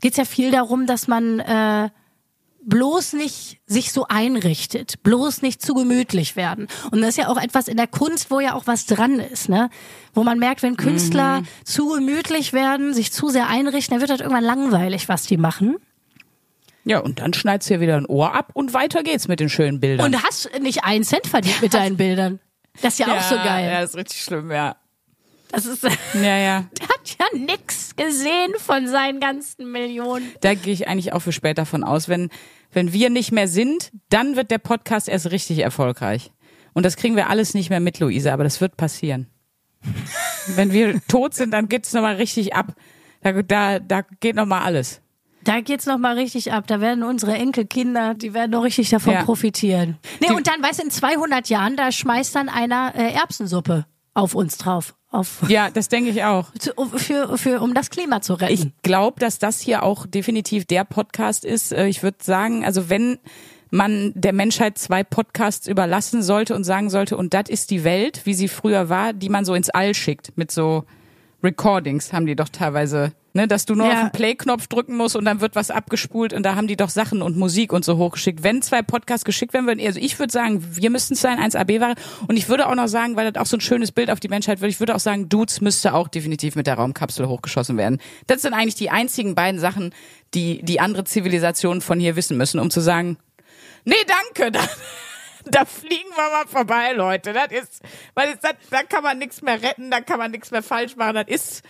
geht's 0.00 0.16
ja 0.16 0.24
viel 0.24 0.50
darum, 0.50 0.86
dass 0.86 1.08
man 1.08 1.40
äh, 1.40 1.90
bloß 2.66 3.14
nicht 3.14 3.60
sich 3.66 3.92
so 3.92 4.06
einrichtet, 4.08 5.02
bloß 5.02 5.42
nicht 5.42 5.62
zu 5.62 5.74
gemütlich 5.74 6.36
werden. 6.36 6.68
Und 6.90 7.00
das 7.00 7.10
ist 7.10 7.18
ja 7.18 7.28
auch 7.28 7.40
etwas 7.40 7.68
in 7.68 7.76
der 7.76 7.86
Kunst, 7.86 8.30
wo 8.30 8.40
ja 8.40 8.54
auch 8.54 8.66
was 8.66 8.86
dran 8.86 9.18
ist, 9.20 9.48
ne? 9.48 9.70
Wo 10.12 10.24
man 10.24 10.38
merkt, 10.38 10.62
wenn 10.62 10.76
Künstler 10.76 11.42
zu 11.64 11.88
gemütlich 11.88 12.52
werden, 12.52 12.92
sich 12.92 13.12
zu 13.12 13.28
sehr 13.28 13.48
einrichten, 13.48 13.92
dann 13.94 14.00
wird 14.00 14.10
das 14.10 14.20
irgendwann 14.20 14.44
langweilig, 14.44 15.08
was 15.08 15.22
die 15.24 15.36
machen. 15.36 15.76
Ja, 16.84 17.00
und 17.00 17.20
dann 17.20 17.34
schneidest 17.34 17.70
du 17.70 17.74
dir 17.74 17.80
wieder 17.80 17.96
ein 17.96 18.06
Ohr 18.06 18.32
ab 18.34 18.50
und 18.54 18.72
weiter 18.72 19.02
geht's 19.02 19.26
mit 19.26 19.40
den 19.40 19.48
schönen 19.48 19.80
Bildern. 19.80 20.06
Und 20.06 20.22
hast 20.22 20.50
nicht 20.60 20.84
einen 20.84 21.04
Cent 21.04 21.26
verdient 21.26 21.60
mit 21.62 21.74
deinen 21.74 21.96
Bildern. 21.96 22.38
Das 22.82 22.94
ist 22.94 22.98
ja, 23.00 23.16
auch 23.16 23.22
so 23.22 23.36
geil. 23.36 23.70
Ja, 23.72 23.80
das 23.80 23.90
ist 23.90 23.96
richtig 23.96 24.20
schlimm, 24.22 24.50
ja. 24.50 24.76
Das 25.50 25.66
ist, 25.66 25.82
Ja, 26.14 26.36
ja. 26.36 26.64
der 26.78 26.88
hat 26.88 27.16
ja 27.18 27.38
nix 27.38 27.96
gesehen 27.96 28.52
von 28.58 28.86
seinen 28.88 29.20
ganzen 29.20 29.70
Millionen. 29.70 30.30
Da 30.40 30.54
gehe 30.54 30.72
ich 30.72 30.88
eigentlich 30.88 31.12
auch 31.12 31.20
für 31.20 31.32
später 31.32 31.66
von 31.66 31.84
aus. 31.84 32.08
Wenn, 32.08 32.30
wenn 32.72 32.92
wir 32.92 33.10
nicht 33.10 33.32
mehr 33.32 33.48
sind, 33.48 33.90
dann 34.08 34.36
wird 34.36 34.50
der 34.50 34.58
Podcast 34.58 35.08
erst 35.08 35.30
richtig 35.30 35.58
erfolgreich. 35.60 36.30
Und 36.74 36.84
das 36.84 36.96
kriegen 36.96 37.16
wir 37.16 37.30
alles 37.30 37.54
nicht 37.54 37.70
mehr 37.70 37.80
mit, 37.80 38.00
Luise, 38.00 38.32
aber 38.32 38.44
das 38.44 38.60
wird 38.60 38.76
passieren. 38.76 39.28
wenn 40.56 40.72
wir 40.72 41.00
tot 41.08 41.34
sind, 41.34 41.52
dann 41.52 41.68
geht's 41.68 41.92
nochmal 41.92 42.16
richtig 42.16 42.54
ab. 42.54 42.74
Da, 43.22 43.32
da, 43.42 43.78
da 43.78 44.02
geht 44.20 44.36
nochmal 44.36 44.62
alles. 44.62 45.00
Da 45.44 45.60
geht's 45.60 45.86
noch 45.86 45.98
mal 45.98 46.14
richtig 46.16 46.52
ab. 46.52 46.66
Da 46.66 46.80
werden 46.80 47.02
unsere 47.04 47.34
Enkelkinder, 47.34 48.14
die 48.14 48.34
werden 48.34 48.50
noch 48.50 48.64
richtig 48.64 48.90
davon 48.90 49.12
Ja. 49.14 49.22
profitieren. 49.24 49.96
Nee, 50.20 50.26
Die- 50.28 50.34
und 50.34 50.48
dann, 50.48 50.60
weißt 50.62 50.80
du, 50.80 50.84
in 50.84 50.90
200 50.90 51.48
Jahren, 51.48 51.76
da 51.76 51.92
schmeißt 51.92 52.34
dann 52.34 52.48
einer 52.48 52.92
äh, 52.96 53.12
Erbsensuppe 53.12 53.86
auf 54.16 54.34
uns 54.34 54.58
drauf. 54.58 54.94
Auf, 55.10 55.42
Ja, 55.48 55.70
das 55.70 55.88
denke 55.88 56.10
ich 56.10 56.24
auch. 56.24 56.52
zu, 56.58 56.72
für, 56.96 57.38
für, 57.38 57.60
um 57.60 57.74
das 57.74 57.90
Klima 57.90 58.20
zu 58.20 58.34
retten. 58.34 58.52
Ich 58.52 58.66
glaube, 58.82 59.20
dass 59.20 59.38
das 59.38 59.60
hier 59.60 59.82
auch 59.82 60.06
definitiv 60.06 60.64
der 60.64 60.84
Podcast 60.84 61.44
ist. 61.44 61.72
Äh, 61.72 61.86
Ich 61.86 62.02
würde 62.02 62.18
sagen, 62.22 62.64
also 62.64 62.88
wenn 62.88 63.18
man 63.70 64.12
der 64.14 64.32
Menschheit 64.32 64.78
zwei 64.78 65.02
Podcasts 65.04 65.66
überlassen 65.66 66.22
sollte 66.22 66.54
und 66.54 66.64
sagen 66.64 66.88
sollte, 66.88 67.16
und 67.16 67.34
das 67.34 67.48
ist 67.48 67.70
die 67.70 67.84
Welt, 67.84 68.22
wie 68.24 68.34
sie 68.34 68.48
früher 68.48 68.88
war, 68.88 69.12
die 69.12 69.28
man 69.28 69.44
so 69.44 69.54
ins 69.54 69.70
All 69.70 69.94
schickt 69.94 70.36
mit 70.36 70.50
so 70.50 70.84
Recordings 71.46 72.12
haben 72.12 72.26
die 72.26 72.34
doch 72.36 72.48
teilweise, 72.48 73.12
ne, 73.32 73.46
dass 73.46 73.64
du 73.66 73.74
nur 73.74 73.86
Ja. 73.86 73.92
auf 73.92 74.00
den 74.00 74.12
Play-Knopf 74.12 74.66
drücken 74.66 74.96
musst 74.96 75.14
und 75.16 75.24
dann 75.24 75.40
wird 75.40 75.54
was 75.54 75.70
abgespult 75.70 76.32
und 76.32 76.42
da 76.42 76.56
haben 76.56 76.66
die 76.66 76.76
doch 76.76 76.90
Sachen 76.90 77.22
und 77.22 77.36
Musik 77.36 77.72
und 77.72 77.84
so 77.84 77.96
hochgeschickt. 77.96 78.42
Wenn 78.42 78.62
zwei 78.62 78.82
Podcasts 78.82 79.24
geschickt 79.24 79.54
werden 79.54 79.66
würden, 79.66 79.80
also 79.86 80.00
ich 80.00 80.18
würde 80.18 80.32
sagen, 80.32 80.62
wir 80.76 80.90
müssten 80.90 81.14
es 81.14 81.20
sein, 81.20 81.38
1AB 81.38 81.80
war 81.80 81.94
und 82.26 82.36
ich 82.36 82.48
würde 82.48 82.66
auch 82.66 82.74
noch 82.74 82.88
sagen, 82.88 83.14
weil 83.16 83.30
das 83.30 83.40
auch 83.40 83.46
so 83.46 83.56
ein 83.56 83.60
schönes 83.60 83.92
Bild 83.92 84.10
auf 84.10 84.20
die 84.20 84.28
Menschheit 84.28 84.60
wird, 84.60 84.70
ich 84.70 84.80
würde 84.80 84.94
auch 84.94 85.00
sagen, 85.00 85.28
Dudes 85.28 85.60
müsste 85.60 85.94
auch 85.94 86.08
definitiv 86.08 86.56
mit 86.56 86.66
der 86.66 86.74
Raumkapsel 86.74 87.28
hochgeschossen 87.28 87.76
werden. 87.76 87.98
Das 88.26 88.42
sind 88.42 88.52
eigentlich 88.52 88.74
die 88.74 88.90
einzigen 88.90 89.34
beiden 89.34 89.60
Sachen, 89.60 89.94
die 90.34 90.62
die 90.62 90.80
andere 90.80 91.04
Zivilisationen 91.04 91.80
von 91.80 92.00
hier 92.00 92.16
wissen 92.16 92.36
müssen, 92.36 92.58
um 92.58 92.70
zu 92.70 92.80
sagen, 92.80 93.16
nee, 93.84 93.94
danke, 94.34 94.58
da, 95.50 95.64
fliegen 95.64 96.10
wir 96.14 96.30
mal 96.30 96.46
vorbei, 96.46 96.92
Leute. 96.92 97.32
Das 97.32 97.50
ist, 97.50 97.82
weil 98.14 98.36
das, 98.40 98.52
da 98.70 98.82
kann 98.82 99.02
man 99.02 99.18
nichts 99.18 99.42
mehr 99.42 99.60
retten, 99.62 99.90
da 99.90 100.00
kann 100.00 100.18
man 100.18 100.30
nichts 100.30 100.50
mehr 100.50 100.62
falsch 100.62 100.96
machen. 100.96 101.14
Das 101.14 101.26
ist 101.28 101.62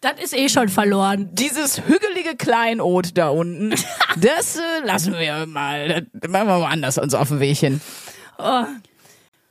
Das 0.00 0.20
ist 0.22 0.34
eh 0.34 0.48
schon 0.48 0.68
verloren. 0.68 1.30
dieses 1.32 1.78
hügelige 1.86 2.36
Kleinod 2.36 3.16
da 3.16 3.28
unten. 3.28 3.74
Das 4.16 4.56
äh, 4.56 4.60
lassen 4.84 5.14
wir 5.14 5.44
mal. 5.46 6.06
Das 6.12 6.30
machen 6.30 6.46
wir 6.46 6.58
mal 6.60 6.70
anders 6.70 6.98
uns 6.98 7.14
auf 7.14 7.28
den 7.28 7.40
Weg 7.40 7.58
hin. 7.58 7.80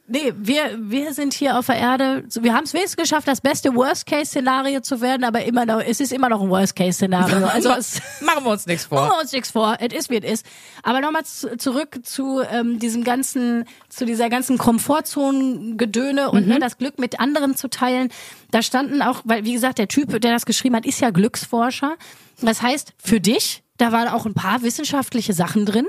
Nee, 0.05 0.33
wir, 0.35 0.77
wir 0.79 1.13
sind 1.13 1.33
hier 1.33 1.57
auf 1.57 1.67
der 1.67 1.77
Erde. 1.77 2.25
Wir 2.41 2.53
haben 2.53 2.65
es 2.65 2.73
wenigstens 2.73 2.97
geschafft, 2.97 3.25
das 3.25 3.39
beste 3.39 3.73
Worst-Case-Szenario 3.73 4.81
zu 4.81 4.99
werden, 4.99 5.23
aber 5.23 5.45
immer 5.45 5.65
noch, 5.65 5.79
es 5.79 6.01
ist 6.01 6.11
immer 6.11 6.27
noch 6.27 6.41
ein 6.41 6.49
Worst-Case-Szenario. 6.49 7.47
Also 7.53 7.71
es, 7.71 8.01
machen 8.21 8.43
wir 8.43 8.51
uns 8.51 8.65
nichts 8.65 8.89
machen 8.89 9.07
vor. 9.07 9.15
wir 9.15 9.21
uns 9.21 9.31
nichts 9.31 9.51
vor. 9.51 9.77
Es 9.79 9.93
ist, 9.93 10.09
wie 10.09 10.17
es 10.17 10.29
ist. 10.29 10.45
Aber 10.81 10.99
nochmal 10.99 11.23
zu, 11.23 11.55
zurück 11.57 11.99
zu 12.03 12.41
ähm, 12.41 12.79
diesem 12.79 13.05
ganzen, 13.05 13.65
zu 13.87 14.05
dieser 14.05 14.29
ganzen 14.29 14.57
Komfortzonen-Gedöne 14.57 16.31
und 16.31 16.47
ne, 16.47 16.59
das 16.59 16.77
Glück 16.77 16.99
mit 16.99 17.21
anderen 17.21 17.55
zu 17.55 17.69
teilen. 17.69 18.09
Da 18.51 18.61
standen 18.61 19.01
auch, 19.01 19.21
weil, 19.23 19.45
wie 19.45 19.53
gesagt, 19.53 19.77
der 19.77 19.87
Typ, 19.87 20.19
der 20.19 20.33
das 20.33 20.45
geschrieben 20.45 20.75
hat, 20.75 20.85
ist 20.85 20.99
ja 20.99 21.11
Glücksforscher. 21.11 21.95
Das 22.41 22.61
heißt, 22.61 22.93
für 22.97 23.21
dich, 23.21 23.63
da 23.77 23.91
waren 23.93 24.09
auch 24.09 24.25
ein 24.25 24.33
paar 24.33 24.63
wissenschaftliche 24.63 25.33
Sachen 25.33 25.65
drin. 25.65 25.87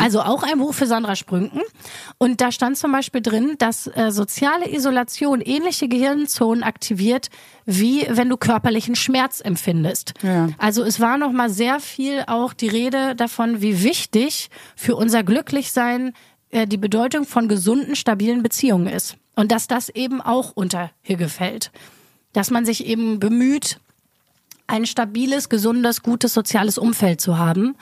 Also 0.00 0.20
auch 0.20 0.42
ein 0.42 0.58
Buch 0.58 0.74
für 0.74 0.86
Sandra 0.86 1.16
Sprünken. 1.16 1.60
Und 2.18 2.40
da 2.40 2.52
stand 2.52 2.76
zum 2.76 2.92
Beispiel 2.92 3.20
drin, 3.20 3.56
dass 3.58 3.86
äh, 3.88 4.10
soziale 4.10 4.72
Isolation 4.72 5.40
ähnliche 5.40 5.88
Gehirnzonen 5.88 6.62
aktiviert, 6.62 7.28
wie 7.66 8.06
wenn 8.08 8.28
du 8.28 8.36
körperlichen 8.36 8.94
Schmerz 8.94 9.40
empfindest. 9.40 10.14
Ja. 10.22 10.48
Also 10.58 10.82
es 10.82 11.00
war 11.00 11.18
noch 11.18 11.32
mal 11.32 11.50
sehr 11.50 11.80
viel 11.80 12.24
auch 12.26 12.52
die 12.52 12.68
Rede 12.68 13.16
davon, 13.16 13.60
wie 13.60 13.82
wichtig 13.82 14.50
für 14.76 14.96
unser 14.96 15.22
Glücklichsein 15.22 16.12
äh, 16.50 16.66
die 16.66 16.76
Bedeutung 16.76 17.24
von 17.24 17.48
gesunden, 17.48 17.96
stabilen 17.96 18.42
Beziehungen 18.42 18.86
ist. 18.86 19.16
Und 19.36 19.52
dass 19.52 19.66
das 19.66 19.88
eben 19.88 20.20
auch 20.20 20.52
unter 20.54 20.90
Hügge 21.02 21.28
fällt. 21.28 21.72
Dass 22.32 22.50
man 22.50 22.64
sich 22.64 22.86
eben 22.86 23.18
bemüht, 23.18 23.80
ein 24.66 24.86
stabiles, 24.86 25.48
gesundes, 25.48 26.02
gutes 26.02 26.32
soziales 26.32 26.78
Umfeld 26.78 27.20
zu 27.20 27.38
haben. 27.38 27.74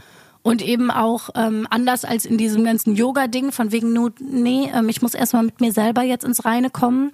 Und 0.48 0.62
eben 0.62 0.90
auch 0.90 1.30
ähm, 1.34 1.66
anders 1.70 2.04
als 2.04 2.24
in 2.24 2.38
diesem 2.38 2.64
ganzen 2.64 2.94
Yoga-Ding, 2.96 3.52
von 3.52 3.70
wegen 3.72 3.92
nur, 3.92 4.12
nee, 4.20 4.70
ähm, 4.74 4.88
ich 4.88 5.02
muss 5.02 5.14
erstmal 5.14 5.42
mit 5.44 5.60
mir 5.60 5.72
selber 5.72 6.02
jetzt 6.02 6.24
ins 6.24 6.44
Reine 6.44 6.70
kommen. 6.70 7.12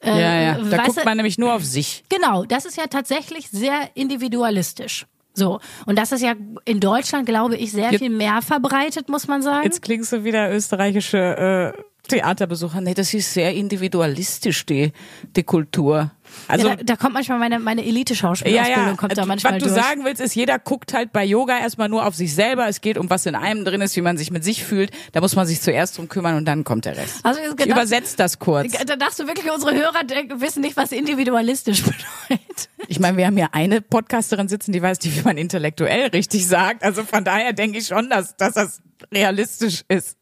Äh, 0.00 0.10
Ja, 0.20 0.40
ja. 0.40 0.58
Da 0.70 0.82
guckt 0.84 1.04
man 1.04 1.16
nämlich 1.16 1.38
nur 1.38 1.54
auf 1.54 1.64
sich. 1.64 2.04
Genau, 2.08 2.44
das 2.44 2.64
ist 2.64 2.76
ja 2.76 2.86
tatsächlich 2.88 3.48
sehr 3.50 3.90
individualistisch. 3.94 5.06
So. 5.34 5.60
Und 5.86 5.96
das 5.98 6.12
ist 6.12 6.22
ja 6.22 6.34
in 6.64 6.80
Deutschland, 6.80 7.26
glaube 7.26 7.56
ich, 7.56 7.72
sehr 7.72 7.90
Jetzt- 7.92 8.00
viel 8.00 8.10
mehr 8.10 8.42
verbreitet, 8.42 9.08
muss 9.08 9.28
man 9.28 9.40
sagen. 9.42 9.64
Jetzt 9.64 9.82
klingst 9.82 10.12
du 10.12 10.24
wieder 10.24 10.52
österreichische 10.52 11.74
äh, 11.76 11.82
Theaterbesucher. 12.08 12.80
Nee, 12.80 12.94
das 12.94 13.12
ist 13.14 13.32
sehr 13.34 13.54
individualistisch, 13.54 14.66
die, 14.66 14.92
die 15.36 15.42
Kultur. 15.44 16.10
Also 16.46 16.68
ja, 16.68 16.76
da, 16.76 16.82
da 16.82 16.96
kommt 16.96 17.14
manchmal 17.14 17.38
meine, 17.38 17.58
meine 17.58 17.82
Ja, 17.82 17.88
Elite-Schauspielausbildung, 17.88 18.86
ja. 18.86 18.94
kommt 18.96 19.12
da 19.16 19.22
Was 19.22 19.26
manchmal 19.28 19.58
du 19.58 19.66
durch. 19.66 19.74
sagen 19.82 20.04
willst, 20.04 20.20
ist, 20.22 20.34
jeder 20.34 20.58
guckt 20.58 20.94
halt 20.94 21.12
bei 21.12 21.24
Yoga 21.24 21.58
erstmal 21.58 21.88
nur 21.88 22.06
auf 22.06 22.14
sich 22.14 22.34
selber. 22.34 22.66
Es 22.68 22.80
geht 22.80 22.96
um 22.96 23.10
was 23.10 23.26
in 23.26 23.34
einem 23.34 23.64
drin 23.64 23.80
ist, 23.80 23.94
wie 23.96 24.00
man 24.00 24.16
sich 24.16 24.30
mit 24.30 24.44
sich 24.44 24.64
fühlt. 24.64 24.90
Da 25.12 25.20
muss 25.20 25.36
man 25.36 25.46
sich 25.46 25.60
zuerst 25.60 25.98
drum 25.98 26.08
kümmern 26.08 26.36
und 26.36 26.44
dann 26.46 26.64
kommt 26.64 26.84
der 26.86 26.96
Rest. 26.96 27.20
Also, 27.24 27.40
Ich 27.40 27.50
gedacht- 27.56 27.66
übersetze 27.68 28.16
das 28.16 28.38
kurz. 28.38 28.72
Da 28.72 28.96
dachtest 28.96 29.20
du 29.20 29.26
wirklich, 29.26 29.50
unsere 29.52 29.74
Hörer 29.74 30.00
wissen 30.40 30.60
nicht, 30.62 30.76
was 30.76 30.92
individualistisch 30.92 31.82
bedeutet. 31.84 32.68
Ich 32.86 32.98
meine, 33.00 33.16
wir 33.18 33.26
haben 33.26 33.36
ja 33.38 33.48
eine 33.52 33.80
Podcasterin 33.82 34.48
sitzen, 34.48 34.72
die 34.72 34.80
weiß 34.80 35.00
nicht, 35.02 35.18
wie 35.18 35.22
man 35.22 35.36
intellektuell 35.36 36.08
richtig 36.08 36.46
sagt. 36.46 36.82
Also 36.82 37.04
von 37.04 37.24
daher 37.24 37.52
denke 37.52 37.78
ich 37.78 37.86
schon, 37.88 38.08
dass, 38.08 38.36
dass 38.36 38.54
das 38.54 38.80
realistisch 39.12 39.82
ist. 39.88 40.16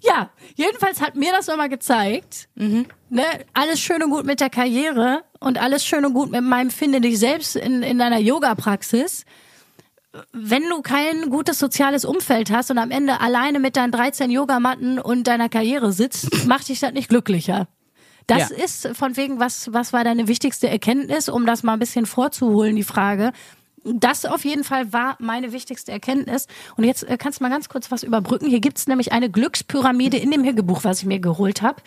Ja, 0.00 0.30
jedenfalls 0.58 1.00
hat 1.00 1.14
mir 1.16 1.32
das 1.32 1.46
nochmal 1.46 1.68
gezeigt, 1.70 2.48
Mhm. 2.56 2.86
ne, 3.08 3.22
alles 3.54 3.80
schön 3.80 4.02
und 4.02 4.10
gut 4.10 4.26
mit 4.26 4.40
der 4.40 4.50
Karriere 4.50 5.22
und 5.40 5.56
alles 5.58 5.84
schön 5.86 6.04
und 6.04 6.12
gut 6.12 6.30
mit 6.30 6.42
meinem 6.42 6.70
Finde 6.70 7.00
dich 7.00 7.18
selbst 7.18 7.56
in, 7.56 7.82
in 7.82 7.98
deiner 7.98 8.18
Yoga-Praxis. 8.18 9.24
Wenn 10.32 10.68
du 10.68 10.80
kein 10.82 11.28
gutes 11.30 11.58
soziales 11.58 12.04
Umfeld 12.04 12.50
hast 12.50 12.70
und 12.70 12.78
am 12.78 12.90
Ende 12.90 13.20
alleine 13.20 13.60
mit 13.60 13.76
deinen 13.76 13.92
13 13.92 14.30
Yogamatten 14.30 14.98
und 14.98 15.24
deiner 15.26 15.48
Karriere 15.48 15.92
sitzt, 15.92 16.28
macht 16.46 16.68
dich 16.68 16.80
das 16.80 16.92
nicht 16.92 17.08
glücklicher. 17.08 17.68
Das 18.26 18.50
Ja. 18.50 18.56
ist 18.56 18.88
von 18.94 19.16
wegen, 19.16 19.38
was, 19.38 19.72
was 19.72 19.92
war 19.92 20.04
deine 20.04 20.28
wichtigste 20.28 20.68
Erkenntnis, 20.68 21.28
um 21.28 21.46
das 21.46 21.62
mal 21.62 21.74
ein 21.74 21.78
bisschen 21.78 22.04
vorzuholen, 22.04 22.76
die 22.76 22.82
Frage. 22.84 23.32
Das 23.94 24.24
auf 24.24 24.44
jeden 24.44 24.64
Fall 24.64 24.92
war 24.92 25.16
meine 25.20 25.52
wichtigste 25.52 25.92
Erkenntnis. 25.92 26.46
Und 26.76 26.84
jetzt 26.84 27.02
äh, 27.04 27.16
kannst 27.18 27.40
du 27.40 27.44
mal 27.44 27.50
ganz 27.50 27.68
kurz 27.68 27.90
was 27.90 28.02
überbrücken. 28.02 28.46
Hier 28.48 28.60
gibt's 28.60 28.86
nämlich 28.86 29.12
eine 29.12 29.30
Glückspyramide 29.30 30.16
in 30.16 30.30
dem 30.30 30.44
Hüggebuch, 30.44 30.84
was 30.84 31.00
ich 31.00 31.06
mir 31.06 31.20
geholt 31.20 31.62
habe. 31.62 31.82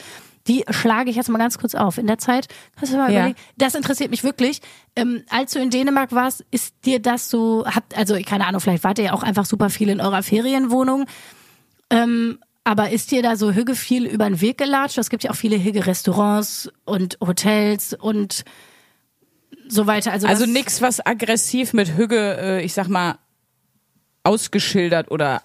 Die 0.47 0.65
schlage 0.71 1.11
ich 1.11 1.15
jetzt 1.15 1.29
mal 1.29 1.37
ganz 1.37 1.59
kurz 1.59 1.75
auf. 1.75 1.99
In 1.99 2.07
der 2.07 2.17
Zeit, 2.17 2.47
kannst 2.75 2.93
du 2.93 2.97
mal 2.97 3.11
Ja. 3.11 3.19
überlegen, 3.19 3.37
das 3.57 3.75
interessiert 3.75 4.09
mich 4.09 4.23
wirklich. 4.23 4.61
Ähm, 4.95 5.23
als 5.29 5.53
du 5.53 5.59
in 5.59 5.69
Dänemark 5.69 6.11
warst, 6.13 6.43
ist 6.49 6.73
dir 6.83 6.99
das 6.99 7.29
so, 7.29 7.63
habt, 7.67 7.95
also 7.95 8.17
keine 8.25 8.47
Ahnung, 8.47 8.59
vielleicht 8.59 8.83
wart 8.83 8.97
ihr 8.97 9.05
ja 9.05 9.13
auch 9.13 9.21
einfach 9.23 9.45
super 9.45 9.69
viel 9.69 9.89
in 9.89 10.01
eurer 10.01 10.23
Ferienwohnung. 10.23 11.05
Ähm, 11.91 12.39
aber 12.63 12.91
ist 12.91 13.11
dir 13.11 13.21
da 13.23 13.35
so 13.35 13.51
Hügge 13.53 13.75
viel 13.75 14.05
über 14.05 14.25
den 14.25 14.39
Weg 14.41 14.57
gelatscht? 14.57 14.97
Es 14.97 15.09
gibt 15.09 15.23
ja 15.23 15.31
auch 15.31 15.35
viele 15.35 15.61
Hügge-Restaurants 15.63 16.71
und 16.85 17.17
Hotels 17.19 17.93
und 17.93 18.43
so 19.71 19.87
weiter. 19.87 20.11
Also, 20.11 20.27
Also 20.27 20.45
nix, 20.45 20.81
was 20.81 21.05
aggressiv 21.05 21.73
mit 21.73 21.97
Hügge, 21.97 22.37
äh, 22.39 22.61
ich 22.63 22.73
sag 22.73 22.87
mal, 22.87 23.17
ausgeschildert 24.23 25.09
oder 25.09 25.41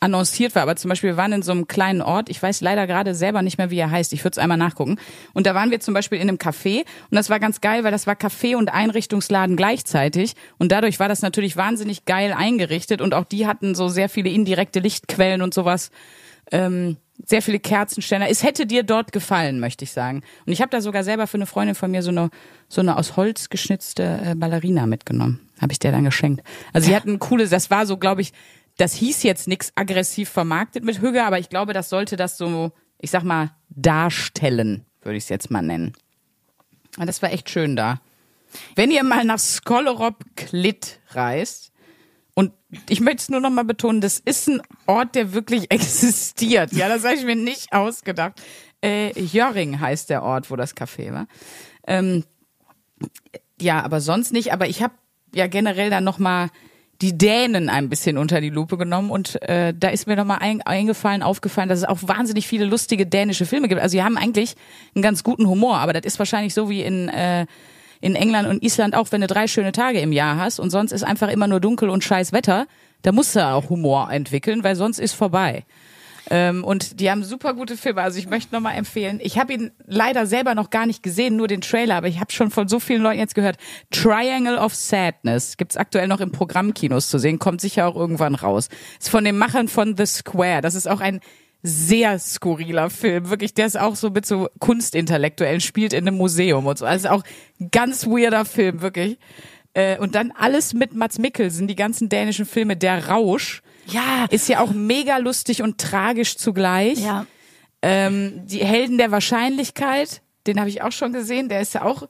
annonciert 0.00 0.54
war. 0.54 0.62
Aber 0.62 0.76
zum 0.76 0.90
Beispiel, 0.90 1.10
wir 1.10 1.16
waren 1.16 1.32
in 1.32 1.42
so 1.42 1.52
einem 1.52 1.66
kleinen 1.66 2.02
Ort, 2.02 2.28
ich 2.28 2.42
weiß 2.42 2.60
leider 2.60 2.86
gerade 2.86 3.14
selber 3.14 3.42
nicht 3.42 3.56
mehr, 3.58 3.70
wie 3.70 3.78
er 3.78 3.90
heißt, 3.90 4.12
ich 4.12 4.22
würde 4.22 4.32
es 4.32 4.38
einmal 4.38 4.58
nachgucken. 4.58 4.98
Und 5.32 5.46
da 5.46 5.54
waren 5.54 5.70
wir 5.70 5.80
zum 5.80 5.94
Beispiel 5.94 6.18
in 6.18 6.28
einem 6.28 6.38
Café 6.38 6.80
und 7.10 7.16
das 7.16 7.30
war 7.30 7.40
ganz 7.40 7.60
geil, 7.60 7.84
weil 7.84 7.92
das 7.92 8.06
war 8.06 8.14
Café 8.14 8.56
und 8.56 8.68
Einrichtungsladen 8.68 9.56
gleichzeitig. 9.56 10.34
Und 10.58 10.70
dadurch 10.72 11.00
war 11.00 11.08
das 11.08 11.22
natürlich 11.22 11.56
wahnsinnig 11.56 12.04
geil 12.04 12.34
eingerichtet 12.36 13.00
und 13.00 13.14
auch 13.14 13.24
die 13.24 13.46
hatten 13.46 13.74
so 13.74 13.88
sehr 13.88 14.08
viele 14.08 14.30
indirekte 14.30 14.80
Lichtquellen 14.80 15.40
und 15.40 15.54
sowas. 15.54 15.90
Ähm, 16.52 16.98
sehr 17.26 17.42
viele 17.42 17.60
Kerzenständer. 17.60 18.28
Es 18.28 18.42
hätte 18.42 18.66
dir 18.66 18.82
dort 18.82 19.12
gefallen, 19.12 19.60
möchte 19.60 19.84
ich 19.84 19.92
sagen. 19.92 20.22
Und 20.46 20.52
ich 20.52 20.60
habe 20.60 20.70
da 20.70 20.80
sogar 20.80 21.04
selber 21.04 21.26
für 21.26 21.36
eine 21.36 21.46
Freundin 21.46 21.74
von 21.74 21.90
mir 21.90 22.02
so 22.02 22.10
eine 22.10 22.30
so 22.68 22.80
eine 22.80 22.96
aus 22.96 23.16
Holz 23.16 23.48
geschnitzte 23.50 24.20
äh, 24.24 24.34
Ballerina 24.34 24.86
mitgenommen. 24.86 25.48
Habe 25.60 25.72
ich 25.72 25.78
der 25.78 25.92
dann 25.92 26.04
geschenkt. 26.04 26.42
Also 26.72 26.88
sie 26.88 26.96
hatten 26.96 27.10
ein 27.10 27.18
cooles, 27.18 27.50
das 27.50 27.70
war 27.70 27.86
so, 27.86 27.96
glaube 27.96 28.20
ich, 28.20 28.32
das 28.76 28.94
hieß 28.94 29.22
jetzt 29.22 29.46
nix 29.46 29.72
aggressiv 29.76 30.28
vermarktet 30.28 30.84
mit 30.84 31.00
Hügge, 31.00 31.24
aber 31.24 31.38
ich 31.38 31.48
glaube, 31.48 31.72
das 31.72 31.88
sollte 31.88 32.16
das 32.16 32.36
so, 32.36 32.72
ich 32.98 33.10
sag 33.10 33.22
mal, 33.22 33.52
darstellen, 33.68 34.84
würde 35.02 35.16
ich 35.16 35.24
es 35.24 35.28
jetzt 35.28 35.50
mal 35.50 35.62
nennen. 35.62 35.92
Und 36.98 37.06
das 37.06 37.22
war 37.22 37.32
echt 37.32 37.50
schön 37.50 37.76
da. 37.76 38.00
Wenn 38.74 38.90
ihr 38.90 39.04
mal 39.04 39.24
nach 39.24 39.38
Skolorop 39.38 40.24
Klit 40.36 41.00
reist, 41.10 41.72
und 42.34 42.52
ich 42.88 43.00
möchte 43.00 43.22
es 43.22 43.28
nur 43.28 43.40
noch 43.40 43.50
mal 43.50 43.64
betonen, 43.64 44.00
das 44.00 44.18
ist 44.18 44.48
ein 44.48 44.60
Ort, 44.86 45.14
der 45.14 45.32
wirklich 45.32 45.66
existiert. 45.70 46.72
Ja, 46.72 46.88
das 46.88 47.04
habe 47.04 47.14
ich 47.14 47.24
mir 47.24 47.36
nicht 47.36 47.72
ausgedacht. 47.72 48.40
Äh, 48.84 49.18
Jöring 49.18 49.80
heißt 49.80 50.10
der 50.10 50.22
Ort, 50.22 50.50
wo 50.50 50.56
das 50.56 50.76
Café 50.76 51.12
war. 51.12 51.26
Ähm, 51.86 52.24
ja, 53.60 53.82
aber 53.82 54.00
sonst 54.00 54.32
nicht. 54.32 54.52
Aber 54.52 54.66
ich 54.68 54.82
habe 54.82 54.94
ja 55.34 55.46
generell 55.46 55.90
dann 55.90 56.04
noch 56.04 56.18
mal 56.18 56.50
die 57.00 57.16
Dänen 57.16 57.68
ein 57.68 57.88
bisschen 57.88 58.18
unter 58.18 58.40
die 58.40 58.50
Lupe 58.50 58.78
genommen 58.78 59.10
und 59.10 59.40
äh, 59.42 59.74
da 59.76 59.88
ist 59.88 60.06
mir 60.06 60.16
noch 60.16 60.24
mal 60.24 60.38
ein, 60.38 60.62
eingefallen, 60.62 61.22
aufgefallen, 61.22 61.68
dass 61.68 61.80
es 61.80 61.84
auch 61.84 61.98
wahnsinnig 62.02 62.46
viele 62.46 62.64
lustige 62.64 63.04
dänische 63.04 63.46
Filme 63.46 63.68
gibt. 63.68 63.80
Also 63.80 63.96
die 63.96 64.02
haben 64.02 64.16
eigentlich 64.16 64.54
einen 64.94 65.02
ganz 65.02 65.24
guten 65.24 65.48
Humor, 65.48 65.78
aber 65.78 65.92
das 65.92 66.04
ist 66.04 66.18
wahrscheinlich 66.18 66.54
so 66.54 66.68
wie 66.68 66.82
in 66.82 67.08
äh, 67.08 67.46
in 68.04 68.16
England 68.16 68.48
und 68.48 68.62
Island 68.62 68.94
auch, 68.94 69.12
wenn 69.12 69.22
du 69.22 69.26
drei 69.26 69.46
schöne 69.46 69.72
Tage 69.72 69.98
im 70.00 70.12
Jahr 70.12 70.36
hast 70.36 70.60
und 70.60 70.68
sonst 70.68 70.92
ist 70.92 71.04
einfach 71.04 71.28
immer 71.28 71.48
nur 71.48 71.58
dunkel 71.58 71.88
und 71.88 72.04
scheiß 72.04 72.32
Wetter, 72.32 72.66
da 73.00 73.12
musst 73.12 73.34
du 73.34 73.44
auch 73.44 73.70
Humor 73.70 74.10
entwickeln, 74.10 74.62
weil 74.62 74.76
sonst 74.76 74.98
ist 74.98 75.14
vorbei. 75.14 75.64
Ähm, 76.30 76.64
und 76.64 77.00
die 77.00 77.10
haben 77.10 77.24
super 77.24 77.54
gute 77.54 77.78
Filme. 77.78 78.02
Also 78.02 78.18
ich 78.18 78.28
möchte 78.28 78.54
nochmal 78.54 78.76
empfehlen. 78.76 79.20
Ich 79.22 79.38
habe 79.38 79.54
ihn 79.54 79.70
leider 79.86 80.26
selber 80.26 80.54
noch 80.54 80.68
gar 80.68 80.84
nicht 80.84 81.02
gesehen, 81.02 81.36
nur 81.36 81.48
den 81.48 81.62
Trailer, 81.62 81.96
aber 81.96 82.08
ich 82.08 82.20
habe 82.20 82.30
schon 82.30 82.50
von 82.50 82.68
so 82.68 82.78
vielen 82.78 83.02
Leuten 83.02 83.20
jetzt 83.20 83.34
gehört. 83.34 83.56
Triangle 83.90 84.58
of 84.58 84.74
Sadness 84.74 85.56
gibt's 85.56 85.76
aktuell 85.76 86.06
noch 86.06 86.20
im 86.20 86.30
Programmkinos 86.30 87.08
zu 87.08 87.18
sehen, 87.18 87.38
kommt 87.38 87.62
sicher 87.62 87.86
auch 87.86 87.96
irgendwann 87.96 88.34
raus. 88.34 88.68
Ist 89.00 89.08
von 89.08 89.24
den 89.24 89.38
Machern 89.38 89.68
von 89.68 89.96
The 89.96 90.06
Square. 90.06 90.60
Das 90.60 90.74
ist 90.74 90.88
auch 90.88 91.00
ein 91.00 91.20
sehr 91.66 92.18
skurriler 92.18 92.90
Film. 92.90 93.30
Wirklich, 93.30 93.54
der 93.54 93.64
ist 93.66 93.80
auch 93.80 93.96
so 93.96 94.10
mit 94.10 94.26
so 94.26 94.48
Kunstintellektuellen, 94.60 95.62
spielt 95.62 95.94
in 95.94 96.06
einem 96.06 96.18
Museum 96.18 96.66
und 96.66 96.76
so. 96.78 96.84
Also 96.84 97.08
auch 97.08 97.22
ganz 97.72 98.06
weirder 98.06 98.44
Film, 98.44 98.82
wirklich. 98.82 99.18
Äh, 99.72 99.98
und 99.98 100.14
dann 100.14 100.30
alles 100.30 100.74
mit 100.74 100.94
Mats 100.94 101.18
Mikkelsen, 101.18 101.66
die 101.66 101.74
ganzen 101.74 102.10
dänischen 102.10 102.44
Filme. 102.44 102.76
Der 102.76 103.08
Rausch 103.08 103.62
Ja. 103.86 104.26
ist 104.30 104.48
ja 104.48 104.60
auch 104.60 104.72
mega 104.72 105.16
lustig 105.16 105.62
und 105.62 105.78
tragisch 105.78 106.36
zugleich. 106.36 106.98
Ja. 107.00 107.26
Ähm, 107.80 108.42
die 108.46 108.64
Helden 108.64 108.98
der 108.98 109.10
Wahrscheinlichkeit, 109.10 110.20
den 110.46 110.60
habe 110.60 110.68
ich 110.68 110.82
auch 110.82 110.92
schon 110.92 111.12
gesehen, 111.14 111.48
der 111.48 111.60
ist 111.62 111.72
ja 111.74 111.82
auch 111.82 112.08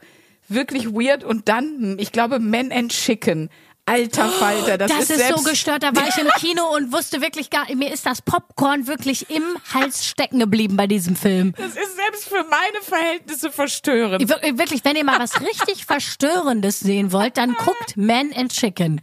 wirklich 0.48 0.88
weird. 0.92 1.22
Und 1.22 1.48
dann, 1.48 1.96
ich 2.00 2.10
glaube, 2.12 2.40
Men 2.40 2.72
and 2.72 2.90
Chicken. 2.92 3.50
Alter 3.86 4.28
Falter, 4.30 4.78
das, 4.78 4.90
Das, 4.90 5.10
ist, 5.10 5.20
ist, 5.20 5.28
so 5.36 5.42
gestört. 5.42 5.82
Da 5.82 5.94
war 5.94 6.08
ich 6.08 6.16
im 6.16 6.28
Kino 6.40 6.74
und 6.74 6.90
wusste 6.92 7.20
wirklich 7.20 7.50
gar 7.50 7.66
mir 7.74 7.92
ist 7.92 8.06
das 8.06 8.22
Popcorn 8.22 8.86
wirklich 8.86 9.28
im 9.28 9.42
Hals 9.74 10.06
stecken 10.06 10.38
geblieben 10.38 10.76
bei 10.76 10.86
diesem 10.86 11.16
Film. 11.16 11.52
Das 11.58 11.76
ist 11.76 11.94
selbst 11.96 12.28
für 12.28 12.44
meine 12.44 12.82
Verhältnisse 12.82 13.52
verstörend. 13.52 14.26
Wir- 14.26 14.58
Wirklich, 14.58 14.82
wenn 14.86 14.96
ihr 14.96 15.04
mal 15.04 15.18
was 15.18 15.38
richtig 15.42 15.84
Verstörendes 15.86 16.80
sehen 16.80 17.12
wollt, 17.12 17.36
dann 17.36 17.54
guckt 17.54 17.96
Man 17.96 18.32
and 18.34 18.52
Chicken. 18.52 19.02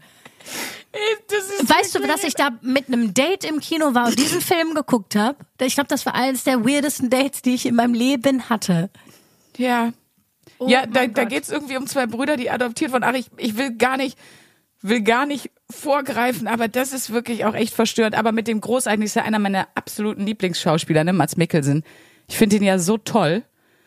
Ist 1.28 1.70
Weißt 1.70 1.96
du, 1.96 2.00
dass 2.00 2.24
ich 2.24 2.34
da 2.34 2.50
mit 2.62 2.88
einem 2.88 3.13
Date 3.13 3.46
im 3.46 3.60
Kino 3.60 3.94
war 3.94 4.08
und 4.08 4.17
diesen 4.20 4.41
Film 4.41 4.74
geguckt 4.74 5.15
habe? 5.15 5.38
Ich 5.62 5.76
glaube, 5.76 5.88
das 5.88 6.06
war 6.06 6.15
eines 6.15 6.44
der 6.44 6.65
weirdesten 6.65 7.10
Dates, 7.10 7.41
die 7.44 7.54
ich 7.54 7.65
in 7.67 7.76
meinem 7.76 7.94
Leben 7.94 8.50
hatte. 8.50 8.89
Ja. 9.58 9.94
ja, 10.60 10.86
da, 10.88 11.04
Oh 11.04 11.08
da 11.08 11.22
Gott. 11.24 11.30
geht's 11.30 11.50
irgendwie 11.50 11.78
um 11.78 11.86
zwei 11.88 12.08
Brüder, 12.08 12.36
die 12.36 12.50
adoptiert 12.50 12.91
wurden. 12.91 13.04
Ach, 13.04 13.13
ich, 13.13 13.28
ich 13.38 13.56
will 13.56 13.78
gar 13.78 13.96
nicht, 13.96 14.17
will 14.82 15.02
gar 15.02 15.26
nicht 15.26 15.52
vorgreifen, 15.70 16.48
aber 16.48 16.67
das 16.67 16.94
ist 16.94 17.12
wirklich 17.12 17.46
auch 17.46 17.54
echt 17.54 17.74
verstörend. 17.74 18.15
Aber 18.15 18.32
mit 18.32 18.48
dem 18.48 18.62
Großartigen 18.62 19.06
ist 19.06 19.15
ja 19.15 19.24
einer 19.24 19.39
meiner 19.39 19.67
absoluten 19.76 20.26
Lieblingsschauspieler, 20.26 21.04
ne, 21.04 21.13
Mats 21.13 21.38
Mikkelsen. 21.38 21.84
Ich 22.28 22.38
finde 22.38 22.58
ihn 22.58 22.63
ja 22.63 22.80
so 22.80 22.98
toll. 22.98 23.44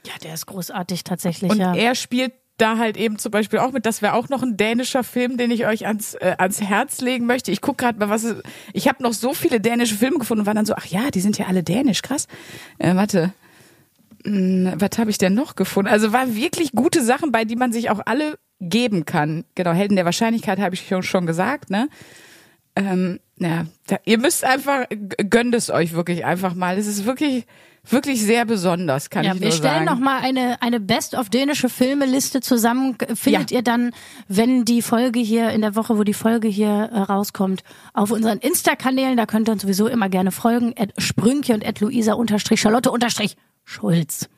Ja, 0.07 0.13
der 0.23 0.35
ist 0.35 0.47
großartig 0.47 1.05
tatsächlich, 1.05 1.51
Und 1.51 1.59
ja. 1.59 1.75
er 1.75 1.95
spielt 1.95 2.33
da 2.57 2.79
halt 2.79 2.97
eben 2.97 3.19
zum 3.19 3.33
Beispiel 3.33 3.59
auch 3.59 3.73
mit. 3.73 3.85
Das 3.85 4.03
wäre 4.03 4.13
auch 4.13 4.29
noch 4.29 4.43
ein 4.43 4.57
dänischer 4.57 5.03
Film, 5.03 5.37
den 5.37 5.51
ich 5.51 5.67
euch 5.67 5.87
ans, 5.87 6.15
äh, 6.15 6.37
ans 6.39 6.61
Herz 6.61 7.01
legen 7.01 7.27
möchte. 7.27 7.51
Ich 7.51 7.61
gucke 7.61 7.85
gerade 7.85 7.99
mal, 7.99 8.11
was 8.11 8.23
es, 8.23 8.43
ich 8.73 8.87
habe 8.87 9.03
noch 9.03 9.13
so 9.13 9.35
viele 9.35 9.61
dänische 9.61 9.97
Filme 9.97 10.19
gefunden 10.19 10.43
und 10.43 10.47
war 10.47 10.55
dann 10.55 10.67
so, 10.67 10.75
ach 10.77 10.87
ja, 10.87 11.11
die 11.11 11.21
sind 11.21 11.37
ja 11.39 11.47
alle 11.47 11.65
dänisch, 11.65 12.03
krass. 12.03 12.29
Äh, 12.79 12.95
warte, 12.95 13.33
Hm, 14.25 14.73
was 14.77 14.99
habe 14.99 15.11
ich 15.11 15.19
denn 15.19 15.35
noch 15.35 15.55
gefunden? 15.55 15.91
Also 15.91 16.13
war 16.13 16.35
wirklich 16.35 16.73
gute 16.73 17.03
Sachen 17.03 17.31
bei, 17.31 17.45
die 17.45 17.57
man 17.57 17.73
sich 17.73 17.91
auch 17.91 18.01
alle 18.07 18.39
geben 18.61 19.05
kann. 19.05 19.45
Genau, 19.55 19.73
Helden 19.73 19.97
der 19.97 20.05
Wahrscheinlichkeit 20.05 20.59
habe 20.59 20.75
ich 20.75 20.93
schon, 21.03 21.27
gesagt, 21.27 21.71
ne? 21.71 21.89
Ähm, 22.77 23.21
ja, 23.39 23.67
ihr 24.05 24.19
müsst 24.19 24.45
einfach, 24.45 24.87
gönnt 25.31 25.55
es 25.55 25.71
euch 25.71 25.93
wirklich 25.93 26.25
einfach 26.25 26.55
mal. 26.55 26.79
Es 26.79 26.87
ist 26.87 27.05
wirklich, 27.05 27.47
wirklich 27.89 28.23
sehr 28.23 28.45
besonders, 28.45 29.11
kann 29.11 29.25
Ja, 29.25 29.35
ich 29.35 29.41
wir 29.41 29.49
nur 29.49 29.57
stellen 29.57 29.75
sagen. 29.75 29.85
noch 29.87 29.99
mal 29.99 30.21
eine 30.21 30.61
eine 30.63 30.81
Best 30.81 31.15
of 31.15 31.31
dänische 31.31 31.69
Filme-Liste 31.69 32.41
zusammen. 32.41 32.97
Findet 33.15 33.51
ihr 33.53 33.63
dann, 33.63 33.93
wenn 34.29 34.65
die 34.65 34.83
Folge 34.83 35.21
hier 35.21 35.51
in 35.51 35.61
der 35.61 35.77
Woche, 35.77 35.99
wo 35.99 36.05
die 36.05 36.15
Folge 36.15 36.49
hier 36.49 36.69
äh, 36.93 36.99
rauskommt, 37.01 37.63
auf 37.93 38.11
unseren 38.11 38.39
Insta-Kanälen. 38.39 39.17
Da 39.17 39.27
könnt 39.27 39.49
ihr 39.49 39.53
uns 39.53 39.63
sowieso 39.63 39.87
immer 39.89 40.09
gerne 40.09 40.33
folgen. 40.33 40.75
Sprünke 40.99 41.55
und 41.55 41.67
at 41.67 41.81
Luisa 41.81 42.15
unterstrich 42.15 42.61
Charlotte 42.61 42.91
unterstrich 42.91 43.37
Schulz. 43.65 44.29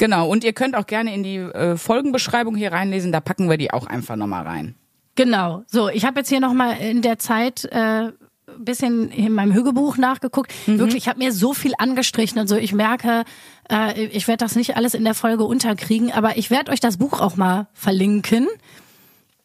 Genau, 0.00 0.30
und 0.30 0.44
ihr 0.44 0.54
könnt 0.54 0.76
auch 0.76 0.86
gerne 0.86 1.14
in 1.14 1.22
die 1.22 1.36
äh, 1.36 1.76
Folgenbeschreibung 1.76 2.56
hier 2.56 2.72
reinlesen, 2.72 3.12
da 3.12 3.20
packen 3.20 3.50
wir 3.50 3.58
die 3.58 3.70
auch 3.70 3.86
einfach 3.86 4.16
nochmal 4.16 4.46
rein. 4.46 4.74
Genau. 5.14 5.62
So, 5.66 5.90
ich 5.90 6.06
habe 6.06 6.20
jetzt 6.20 6.30
hier 6.30 6.40
noch 6.40 6.54
mal 6.54 6.72
in 6.72 7.02
der 7.02 7.18
Zeit 7.18 7.66
äh, 7.66 8.10
bisschen 8.58 9.10
in 9.10 9.34
meinem 9.34 9.52
Hügebuch 9.52 9.98
nachgeguckt. 9.98 10.52
Wirklich, 10.66 11.02
ich 11.02 11.08
habe 11.08 11.18
mir 11.18 11.32
so 11.32 11.52
viel 11.52 11.74
angestrichen 11.76 12.38
und 12.38 12.48
so. 12.48 12.56
Ich 12.56 12.72
merke, 12.72 13.24
äh, 13.70 14.06
ich 14.06 14.26
werde 14.26 14.42
das 14.42 14.56
nicht 14.56 14.74
alles 14.74 14.94
in 14.94 15.04
der 15.04 15.14
Folge 15.14 15.44
unterkriegen, 15.44 16.10
aber 16.12 16.38
ich 16.38 16.50
werde 16.50 16.72
euch 16.72 16.80
das 16.80 16.96
Buch 16.96 17.20
auch 17.20 17.36
mal 17.36 17.68
verlinken. 17.74 18.48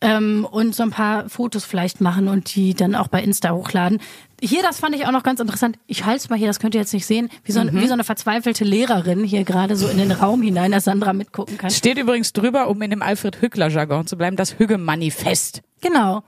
Ähm, 0.06 0.48
und 0.50 0.76
so 0.76 0.84
ein 0.84 0.92
paar 0.92 1.28
Fotos 1.30 1.66
vielleicht 1.66 2.00
machen 2.02 2.28
und 2.28 2.54
die 2.56 2.74
dann 2.74 2.96
auch 2.96 3.08
bei 3.08 3.22
Insta 3.24 3.52
hochladen. 3.52 4.00
Hier, 4.42 4.62
das 4.62 4.80
fand 4.80 4.96
ich 4.96 5.08
auch 5.08 5.12
noch 5.12 5.24
ganz 5.24 5.40
interessant. 5.40 5.78
Ich 5.88 6.06
halte 6.06 6.18
es 6.18 6.30
mal 6.30 6.38
hier, 6.38 6.48
das 6.48 6.60
könnt 6.60 6.76
ihr 6.76 6.82
jetzt 6.82 6.94
nicht 6.94 7.06
sehen, 7.06 7.30
wie 7.44 7.52
so, 7.52 7.60
ein- 7.62 7.74
wie 7.74 7.88
so 7.88 7.94
eine 7.94 8.04
verzweifelte 8.04 8.64
Lehrerin 8.64 9.24
hier 9.24 9.44
gerade 9.44 9.76
so 9.76 9.88
in 9.88 9.98
den 9.98 10.12
Raum 10.12 10.42
hinein, 10.42 10.72
dass 10.72 10.84
Sandra 10.84 11.14
mitgucken 11.14 11.58
kann. 11.58 11.70
Steht 11.72 11.98
übrigens 11.98 12.34
drüber, 12.34 12.68
um 12.68 12.82
in 12.82 12.92
dem 12.92 13.02
Alfred 13.02 13.42
Hückler-Jargon 13.42 14.06
zu 14.08 14.18
bleiben, 14.18 14.36
das 14.36 14.60
Hügge-Manifest. 14.60 15.62
Genau. 15.82 16.24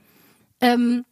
Ähm, 0.60 1.04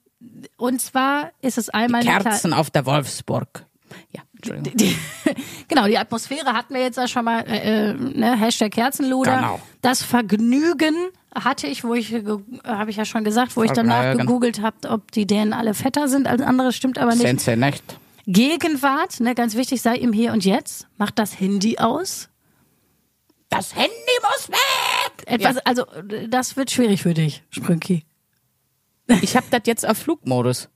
und 0.57 0.81
zwar 0.81 1.31
ist 1.43 1.59
es 1.59 1.69
einmal 1.69 2.01
klar- 2.03 2.23
Kerzen 2.23 2.53
auf 2.53 2.71
der 2.71 2.87
Wolfsburg. 2.87 3.65
Ja, 4.13 4.23
Entschuldigung. 4.35 4.77
die, 4.77 4.97
genau, 5.69 5.87
die 5.87 5.99
Atmosphäre 5.99 6.53
hatten 6.53 6.75
wir 6.75 6.81
jetzt 6.83 6.97
ja 6.97 7.07
schon 7.07 7.25
mal, 7.25 7.41
äh, 7.47 7.91
äh, 7.91 7.95
ne, 7.95 8.37
Hashtag 8.37 8.73
Kerzenluder. 8.73 9.37
Genau. 9.37 9.61
Das 9.83 10.03
Vergnügen 10.03 10.95
hatte 11.45 11.67
ich, 11.67 11.85
wo 11.85 11.95
ich, 11.95 12.15
habe 12.65 12.91
ich 12.91 12.97
ja 12.97 13.05
schon 13.05 13.25
gesagt, 13.25 13.57
wo 13.57 13.63
ich 13.63 13.73
danach 13.73 14.03
Vergnügen. 14.03 14.27
gegoogelt 14.27 14.61
habe, 14.63 14.89
ob 14.89 15.11
die 15.13 15.27
Dänen 15.27 15.53
alle 15.53 15.75
fetter 15.75 16.09
sind 16.09 16.27
als 16.27 16.43
andere, 16.43 16.73
stimmt 16.73 16.99
aber 16.99 17.13
nicht. 17.13 17.27
Sind 17.27 17.41
sie 17.41 17.57
nicht? 17.57 17.83
Gegenwart, 18.27 19.21
ne, 19.21 19.35
ganz 19.35 19.55
wichtig, 19.55 19.83
sei 19.83 19.97
im 19.97 20.13
Hier 20.13 20.33
und 20.33 20.45
Jetzt, 20.45 20.89
macht 20.99 21.19
das 21.19 21.39
Handy 21.39 21.79
aus. 21.79 22.29
Das 23.49 23.77
Handy 23.77 23.91
muss 24.23 24.49
weg! 24.49 25.23
Etwas, 25.27 25.59
also, 25.59 25.85
das 26.29 26.57
wird 26.57 26.71
schwierig 26.71 27.03
für 27.03 27.15
dich, 27.15 27.45
Sprünki. 27.51 28.05
Ich 29.23 29.37
habe 29.37 29.47
das 29.51 29.63
jetzt 29.67 29.89
auf 29.89 29.99
Flugmodus. 29.99 30.69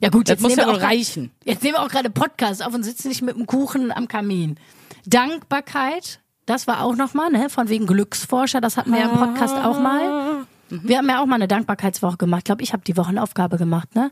Ja 0.00 0.08
gut, 0.08 0.28
Das 0.28 0.34
jetzt 0.34 0.42
muss 0.42 0.56
ja 0.56 0.66
auch 0.66 0.80
reichen. 0.80 1.30
Jetzt 1.44 1.62
nehmen 1.62 1.76
wir 1.76 1.82
auch 1.82 1.88
gerade 1.88 2.10
Podcast 2.10 2.64
auf 2.64 2.74
und 2.74 2.82
sitzen 2.82 3.08
nicht 3.08 3.22
mit 3.22 3.36
dem 3.36 3.46
Kuchen 3.46 3.92
am 3.92 4.08
Kamin. 4.08 4.58
Dankbarkeit, 5.06 6.20
das 6.46 6.66
war 6.66 6.82
auch 6.82 6.96
nochmal, 6.96 7.30
ne, 7.30 7.48
von 7.50 7.68
wegen 7.68 7.86
Glücksforscher, 7.86 8.60
das 8.60 8.76
hatten 8.76 8.90
wir 8.92 9.00
ja 9.00 9.10
im 9.10 9.18
Podcast 9.18 9.56
auch 9.56 9.78
mal. 9.80 10.44
Wir 10.70 10.98
haben 10.98 11.08
ja 11.08 11.20
auch 11.22 11.26
mal 11.26 11.34
eine 11.36 11.48
Dankbarkeitswoche 11.48 12.16
gemacht. 12.16 12.40
Ich 12.40 12.44
glaube, 12.46 12.62
ich 12.62 12.72
habe 12.72 12.82
die 12.84 12.96
Wochenaufgabe 12.96 13.58
gemacht, 13.58 13.94
ne? 13.94 14.10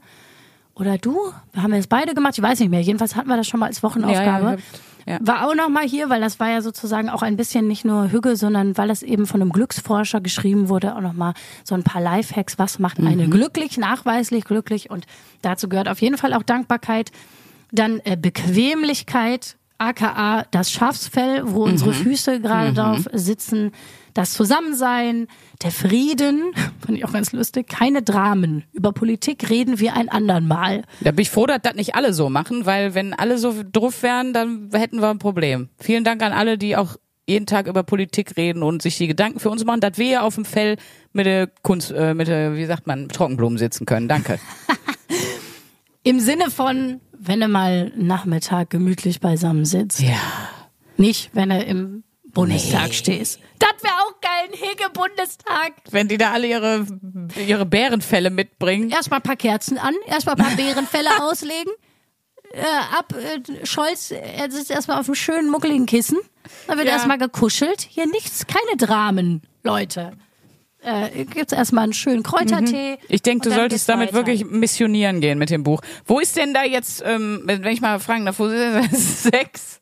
Oder 0.74 0.98
du? 0.98 1.18
Wir 1.52 1.62
haben 1.62 1.72
das 1.72 1.86
beide 1.86 2.14
gemacht, 2.14 2.34
ich 2.38 2.42
weiß 2.42 2.60
nicht 2.60 2.70
mehr. 2.70 2.80
Jedenfalls 2.80 3.16
hatten 3.16 3.28
wir 3.28 3.36
das 3.36 3.46
schon 3.48 3.60
mal 3.60 3.66
als 3.66 3.82
Wochenaufgabe. 3.82 4.46
Ja, 4.46 4.56
ja, 5.06 5.12
ja. 5.14 5.18
War 5.22 5.46
auch 5.48 5.54
nochmal 5.54 5.86
hier, 5.86 6.08
weil 6.10 6.20
das 6.20 6.38
war 6.38 6.48
ja 6.50 6.62
sozusagen 6.62 7.08
auch 7.10 7.22
ein 7.22 7.36
bisschen 7.36 7.66
nicht 7.66 7.84
nur 7.84 8.12
Hügge, 8.12 8.36
sondern 8.36 8.76
weil 8.78 8.90
es 8.90 9.02
eben 9.02 9.26
von 9.26 9.40
einem 9.42 9.52
Glücksforscher 9.52 10.20
geschrieben 10.20 10.68
wurde, 10.68 10.94
auch 10.94 11.00
nochmal 11.00 11.34
so 11.64 11.74
ein 11.74 11.82
paar 11.82 12.00
Lifehacks. 12.00 12.58
Was 12.58 12.78
macht 12.78 12.98
Mhm. 12.98 13.30
glücklich, 13.30 13.76
nachweislich 13.78 14.44
glücklich? 14.44 14.90
Und 14.90 15.06
dazu 15.42 15.68
gehört 15.68 15.88
auf 15.88 16.00
jeden 16.00 16.16
Fall 16.18 16.32
auch 16.34 16.42
Dankbarkeit. 16.42 17.10
Dann 17.72 18.00
äh, 18.04 18.16
Bequemlichkeit, 18.16 19.56
aka 19.80 20.44
das 20.50 20.70
Schafsfell, 20.70 21.42
wo 21.46 21.64
unsere 21.64 21.90
Mhm. 21.90 21.94
Füße 21.94 22.40
gerade 22.40 22.72
drauf 22.72 23.06
sitzen. 23.12 23.72
Das 24.14 24.32
Zusammensein, 24.32 25.28
der 25.62 25.70
Frieden, 25.70 26.52
fand 26.84 26.98
ich 26.98 27.04
auch 27.04 27.12
ganz 27.12 27.32
lustig. 27.32 27.68
Keine 27.68 28.02
Dramen. 28.02 28.64
Über 28.72 28.92
Politik 28.92 29.48
reden 29.50 29.78
wir 29.78 29.94
ein 29.94 30.08
andern 30.08 30.46
Mal. 30.48 30.82
Da 31.00 31.12
bin 31.12 31.22
ich 31.22 31.30
froh, 31.30 31.46
dass 31.46 31.62
das 31.62 31.74
nicht 31.74 31.94
alle 31.94 32.12
so 32.12 32.28
machen, 32.28 32.66
weil 32.66 32.94
wenn 32.94 33.14
alle 33.14 33.38
so 33.38 33.54
drauf 33.72 34.02
wären, 34.02 34.32
dann 34.32 34.70
hätten 34.72 35.00
wir 35.00 35.10
ein 35.10 35.18
Problem. 35.18 35.68
Vielen 35.78 36.02
Dank 36.04 36.22
an 36.22 36.32
alle, 36.32 36.58
die 36.58 36.76
auch 36.76 36.96
jeden 37.28 37.46
Tag 37.46 37.68
über 37.68 37.84
Politik 37.84 38.36
reden 38.36 38.64
und 38.64 38.82
sich 38.82 38.98
die 38.98 39.06
Gedanken 39.06 39.38
für 39.38 39.50
uns 39.50 39.64
machen, 39.64 39.80
dass 39.80 39.96
wir 39.98 40.06
hier 40.06 40.24
auf 40.24 40.34
dem 40.34 40.44
Fell 40.44 40.76
mit 41.12 41.26
der 41.26 41.46
Kunst, 41.62 41.92
äh, 41.92 42.12
mit 42.12 42.26
der, 42.26 42.56
wie 42.56 42.64
sagt 42.66 42.88
man, 42.88 43.08
Trockenblumen 43.08 43.56
sitzen 43.58 43.86
können. 43.86 44.08
Danke. 44.08 44.40
Im 46.02 46.18
Sinne 46.18 46.50
von, 46.50 47.00
wenn 47.22 47.40
du 47.40 47.48
mal 47.48 47.92
Nachmittag 47.96 48.70
gemütlich 48.70 49.20
beisammen 49.20 49.64
sitzt. 49.64 50.00
ja. 50.00 50.16
Nicht, 50.96 51.30
wenn 51.32 51.48
du 51.48 51.58
im 51.62 52.04
Bundestag 52.24 52.92
stehst. 52.92 53.40
Das 53.58 53.70
wäre 53.82 53.94
auch 53.94 54.20
geil, 54.20 54.50
ein 54.52 54.58
Hege-Bundestag. 54.58 55.72
Wenn 55.90 56.08
die 56.08 56.18
da 56.18 56.32
alle 56.32 56.46
ihre, 56.46 56.86
ihre 57.46 57.64
Bärenfälle 57.64 58.28
mitbringen. 58.30 58.90
Erstmal 58.90 59.20
ein 59.20 59.22
paar 59.22 59.36
Kerzen 59.36 59.78
an, 59.78 59.94
erstmal 60.06 60.34
ein 60.36 60.44
paar 60.44 60.56
Bärenfälle 60.56 61.08
auslegen. 61.22 61.72
Äh, 62.52 62.60
ab, 62.98 63.14
äh, 63.14 63.66
Scholz, 63.66 64.10
er 64.10 64.50
sitzt 64.50 64.70
erstmal 64.70 65.00
auf 65.00 65.06
einem 65.06 65.14
schönen, 65.14 65.50
muckeligen 65.50 65.86
Kissen. 65.86 66.18
Dann 66.66 66.76
wird 66.76 66.88
Ja. 66.88 66.94
erstmal 66.94 67.18
gekuschelt. 67.18 67.80
Hier 67.80 68.06
nichts, 68.06 68.46
keine 68.46 68.76
Dramen, 68.76 69.40
Leute. 69.62 70.12
Äh, 70.82 71.24
gibt's 71.26 71.52
erstmal 71.52 71.84
einen 71.84 71.92
schönen 71.92 72.22
Kräutertee. 72.22 72.98
Ich 73.08 73.20
denke, 73.22 73.48
du 73.48 73.54
solltest 73.54 73.88
damit 73.88 74.08
weiter. 74.08 74.16
wirklich 74.16 74.46
missionieren 74.46 75.20
gehen 75.20 75.38
mit 75.38 75.50
dem 75.50 75.62
Buch. 75.62 75.82
Wo 76.06 76.20
ist 76.20 76.36
denn 76.36 76.54
da 76.54 76.64
jetzt, 76.64 77.02
ähm, 77.04 77.42
wenn 77.44 77.62
ich 77.66 77.80
mal 77.82 77.98
fragen 78.00 78.24
darf, 78.24 78.38
wo 78.38 78.46
ist 78.46 78.92
das 78.92 79.22
Sex? 79.24 79.80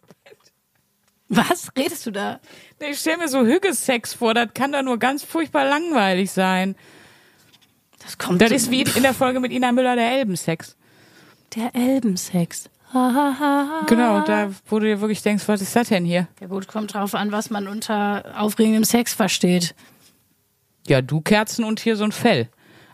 Was 1.28 1.68
redest 1.76 2.06
du 2.06 2.10
da? 2.10 2.40
Ich 2.80 2.98
stelle 2.98 3.18
mir 3.18 3.28
so 3.28 3.44
Hüggesex 3.44 4.14
vor, 4.14 4.34
das 4.34 4.48
kann 4.54 4.72
da 4.72 4.82
nur 4.82 4.98
ganz 4.98 5.22
furchtbar 5.22 5.66
langweilig 5.68 6.30
sein. 6.32 6.74
Das 8.02 8.16
kommt 8.16 8.40
Das 8.40 8.50
ist 8.50 8.70
wie 8.70 8.82
in 8.82 9.02
der 9.02 9.12
Folge 9.14 9.38
mit 9.38 9.52
Ina 9.52 9.70
Müller 9.72 9.94
der 9.94 10.10
Elbensex. 10.12 10.76
der 11.54 11.74
Elbensex. 11.74 12.70
Ha, 12.94 13.12
ha, 13.14 13.36
ha, 13.38 13.68
ha. 13.82 13.86
Genau, 13.86 14.22
da 14.22 14.50
wo 14.66 14.78
du 14.78 14.86
dir 14.86 15.00
wirklich 15.02 15.22
denkst, 15.22 15.44
was 15.46 15.60
ist 15.60 15.76
das 15.76 15.88
denn 15.88 16.06
hier? 16.06 16.26
Ja 16.40 16.46
gut, 16.46 16.66
kommt 16.68 16.94
drauf 16.94 17.14
an, 17.14 17.30
was 17.32 17.50
man 17.50 17.68
unter 17.68 18.24
aufregendem 18.38 18.84
Sex 18.84 19.12
versteht. 19.12 19.74
Ja, 20.88 21.02
du 21.02 21.20
Kerzen 21.20 21.64
und 21.64 21.80
hier 21.80 21.96
so 21.96 22.04
ein 22.04 22.12
Fell. 22.12 22.48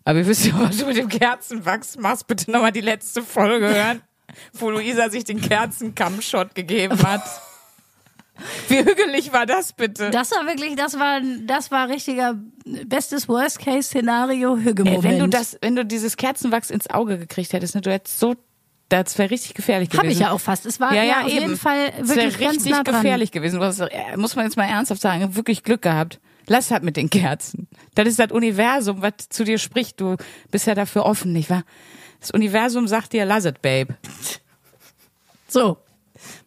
Aber 0.04 0.18
ihr 0.18 0.26
wisst 0.26 0.44
ja, 0.46 0.52
was 0.58 0.76
du 0.78 0.86
mit 0.86 0.96
dem 0.96 1.08
Kerzenwachs 1.08 1.96
machst. 1.96 2.26
Bitte 2.26 2.50
nochmal 2.50 2.72
die 2.72 2.80
letzte 2.82 3.22
Folge 3.22 3.68
hören. 3.68 4.02
wo 4.52 4.70
Luisa 4.70 5.08
sich 5.10 5.24
den 5.24 5.40
Kerzenkamm-Shot 5.40 6.54
gegeben 6.54 7.00
hat. 7.02 7.22
Wie 8.68 8.78
hügelig 8.78 9.32
war 9.32 9.46
das 9.46 9.72
bitte? 9.72 10.10
Das 10.10 10.32
war 10.32 10.44
wirklich, 10.46 10.74
das 10.74 10.98
war, 10.98 11.20
das 11.46 11.70
war 11.70 11.88
richtiger 11.88 12.34
bestes 12.86 13.28
Worst-Case-Szenario 13.28 14.56
Hüge-Moment. 14.56 15.04
Ey, 15.04 15.10
wenn 15.10 15.18
du 15.20 15.28
das, 15.28 15.56
wenn 15.62 15.76
du 15.76 15.84
dieses 15.84 16.16
Kerzenwachs 16.16 16.70
ins 16.70 16.90
Auge 16.90 17.16
gekriegt 17.18 17.52
hättest, 17.52 17.76
ne, 17.76 17.80
du 17.80 17.92
hättest 17.92 18.18
so, 18.18 18.34
das 18.88 19.16
wäre 19.18 19.30
richtig 19.30 19.54
gefährlich 19.54 19.88
gewesen. 19.88 20.02
Habe 20.02 20.12
ich 20.12 20.18
ja 20.18 20.32
auch 20.32 20.40
fast. 20.40 20.66
Es 20.66 20.80
war 20.80 20.92
Ja, 20.92 21.02
ja, 21.02 21.04
ja, 21.04 21.20
auf 21.22 21.28
eben. 21.30 21.40
jeden 21.42 21.56
Fall 21.56 21.92
Das 21.98 22.08
wirklich 22.08 22.38
ganz 22.38 22.54
richtig 22.56 22.72
nah 22.72 22.82
dran. 22.82 22.96
gefährlich 23.02 23.30
gewesen. 23.30 23.60
Du 23.60 23.64
hast, 23.64 23.78
äh, 23.80 23.88
muss 24.16 24.34
man 24.34 24.44
jetzt 24.46 24.56
mal 24.56 24.64
ernsthaft 24.66 25.00
sagen, 25.00 25.36
wirklich 25.36 25.62
Glück 25.62 25.82
gehabt. 25.82 26.20
Lass 26.46 26.70
halt 26.70 26.82
mit 26.82 26.96
den 26.96 27.10
Kerzen. 27.10 27.68
Das 27.94 28.06
ist 28.06 28.18
das 28.18 28.30
Universum, 28.30 29.02
was 29.02 29.28
zu 29.28 29.44
dir 29.44 29.58
spricht. 29.58 30.00
Du 30.00 30.16
bist 30.50 30.66
ja 30.66 30.74
dafür 30.74 31.06
offen, 31.06 31.32
nicht 31.32 31.50
wahr? 31.50 31.64
Das 32.20 32.30
Universum 32.30 32.86
sagt 32.88 33.12
dir, 33.12 33.24
lass 33.24 33.44
it, 33.44 33.62
babe. 33.62 33.96
So. 35.48 35.78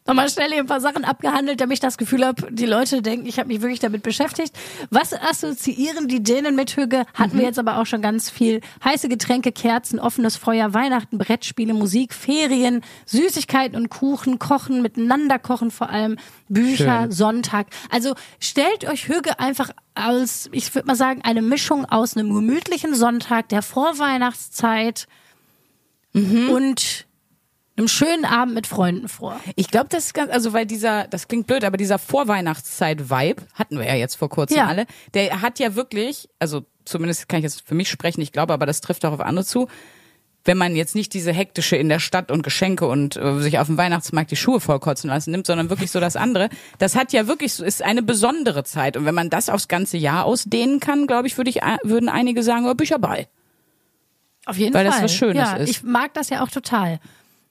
Nochmal 0.07 0.29
schnell 0.29 0.49
hier 0.49 0.59
ein 0.59 0.65
paar 0.67 0.79
Sachen 0.81 1.03
abgehandelt, 1.05 1.59
damit 1.59 1.73
ich 1.75 1.79
das 1.79 1.97
Gefühl 1.97 2.25
habe, 2.25 2.51
die 2.51 2.65
Leute 2.65 3.01
denken, 3.01 3.25
ich 3.27 3.39
habe 3.39 3.47
mich 3.49 3.61
wirklich 3.61 3.79
damit 3.79 4.03
beschäftigt. 4.03 4.55
Was 4.89 5.13
assoziieren 5.13 6.07
die 6.07 6.23
Dänen 6.23 6.55
mit 6.55 6.71
Hüge? 6.77 7.05
Hatten 7.13 7.35
Mhm. 7.35 7.39
wir 7.39 7.45
jetzt 7.47 7.59
aber 7.59 7.77
auch 7.79 7.85
schon 7.85 8.01
ganz 8.01 8.29
viel. 8.29 8.61
Heiße 8.83 9.09
Getränke, 9.09 9.51
Kerzen, 9.51 9.99
offenes 9.99 10.37
Feuer, 10.37 10.73
Weihnachten, 10.73 11.17
Brettspiele, 11.17 11.73
Musik, 11.73 12.13
Ferien, 12.13 12.81
Süßigkeiten 13.05 13.75
und 13.77 13.89
Kuchen, 13.89 14.39
Kochen, 14.39 14.81
miteinander 14.81 15.39
kochen 15.39 15.71
vor 15.71 15.89
allem, 15.89 16.17
Bücher, 16.47 17.01
Schön. 17.03 17.11
Sonntag. 17.11 17.67
Also 17.89 18.15
stellt 18.39 18.87
euch 18.89 19.09
Hüge 19.09 19.39
einfach 19.39 19.71
als, 19.93 20.47
ich 20.53 20.73
würde 20.73 20.87
mal 20.87 20.95
sagen, 20.95 21.21
eine 21.23 21.41
Mischung 21.41 21.83
aus 21.85 22.15
einem 22.15 22.33
gemütlichen 22.33 22.95
Sonntag 22.95 23.49
der 23.49 23.61
Vorweihnachtszeit 23.61 25.07
Mhm. 26.13 26.49
und 26.49 27.06
einem 27.77 27.87
schönen 27.87 28.25
Abend 28.25 28.55
mit 28.55 28.65
Freunden 28.67 29.07
vor. 29.07 29.39
Ich 29.55 29.67
glaube, 29.69 29.87
das 29.89 30.05
ist 30.05 30.13
ganz, 30.13 30.31
also 30.31 30.51
weil 30.53 30.65
dieser, 30.65 31.07
das 31.07 31.27
klingt 31.27 31.47
blöd, 31.47 31.63
aber 31.63 31.77
dieser 31.77 31.99
Vorweihnachtszeit-Vibe 31.99 33.43
hatten 33.53 33.77
wir 33.77 33.85
ja 33.85 33.95
jetzt 33.95 34.15
vor 34.15 34.29
kurzem 34.29 34.57
Ja. 34.57 34.65
alle. 34.67 34.85
Der 35.13 35.41
hat 35.41 35.59
ja 35.59 35.75
wirklich, 35.75 36.27
also 36.39 36.65
zumindest 36.85 37.29
kann 37.29 37.39
ich 37.39 37.43
jetzt 37.43 37.67
für 37.67 37.75
mich 37.75 37.89
sprechen, 37.89 38.21
ich 38.21 38.31
glaube, 38.31 38.53
aber 38.53 38.65
das 38.65 38.81
trifft 38.81 39.05
auch 39.05 39.13
auf 39.13 39.21
andere 39.21 39.45
zu. 39.45 39.67
Wenn 40.45 40.57
man 40.57 40.77
jetzt 40.77 40.95
nicht 40.95 41.13
diese 41.13 41.33
hektische 41.33 41.75
in 41.75 41.89
der 41.89 41.99
Stadt 41.99 42.31
und 42.31 42.41
Geschenke 42.41 42.87
und 42.87 43.17
äh, 43.17 43.39
sich 43.41 43.59
auf 43.59 43.67
dem 43.67 43.77
Weihnachtsmarkt 43.77 44.31
die 44.31 44.37
Schuhe 44.37 44.61
vollkotzen 44.61 45.09
lassen 45.09 45.31
nimmt, 45.31 45.45
sondern 45.45 45.69
wirklich 45.69 45.91
so 45.91 45.99
das 45.99 46.15
andere. 46.15 46.47
Das 46.79 46.95
hat 46.95 47.11
ja 47.11 47.27
wirklich, 47.27 47.53
so- 47.53 47.65
ist 47.65 47.81
eine 47.83 48.01
besondere 48.01 48.63
Zeit. 48.63 48.95
Und 48.95 49.03
wenn 49.05 49.13
man 49.15 49.29
das 49.29 49.49
aufs 49.49 49.67
ganze 49.67 49.97
Jahr 49.97 50.23
ausdehnen 50.23 50.79
kann, 50.79 51.05
glaube 51.05 51.27
ich, 51.27 51.37
würde 51.37 51.49
ich, 51.49 51.63
äh, 51.63 51.77
würden 51.83 52.07
einige 52.07 52.43
sagen, 52.43 52.65
oh, 52.65 52.73
bin 52.75 52.85
ich 52.85 52.91
dabei. 52.91 53.27
Auf 54.45 54.55
jeden 54.57 54.73
Weil 54.73 54.85
Fall. 54.85 54.93
das 54.93 55.03
was 55.03 55.13
Schönes 55.13 55.35
ja, 55.35 55.57
ist. 55.57 55.69
Ich 55.69 55.83
mag 55.83 56.13
das 56.13 56.29
ja 56.29 56.41
auch 56.41 56.49
total. 56.49 57.01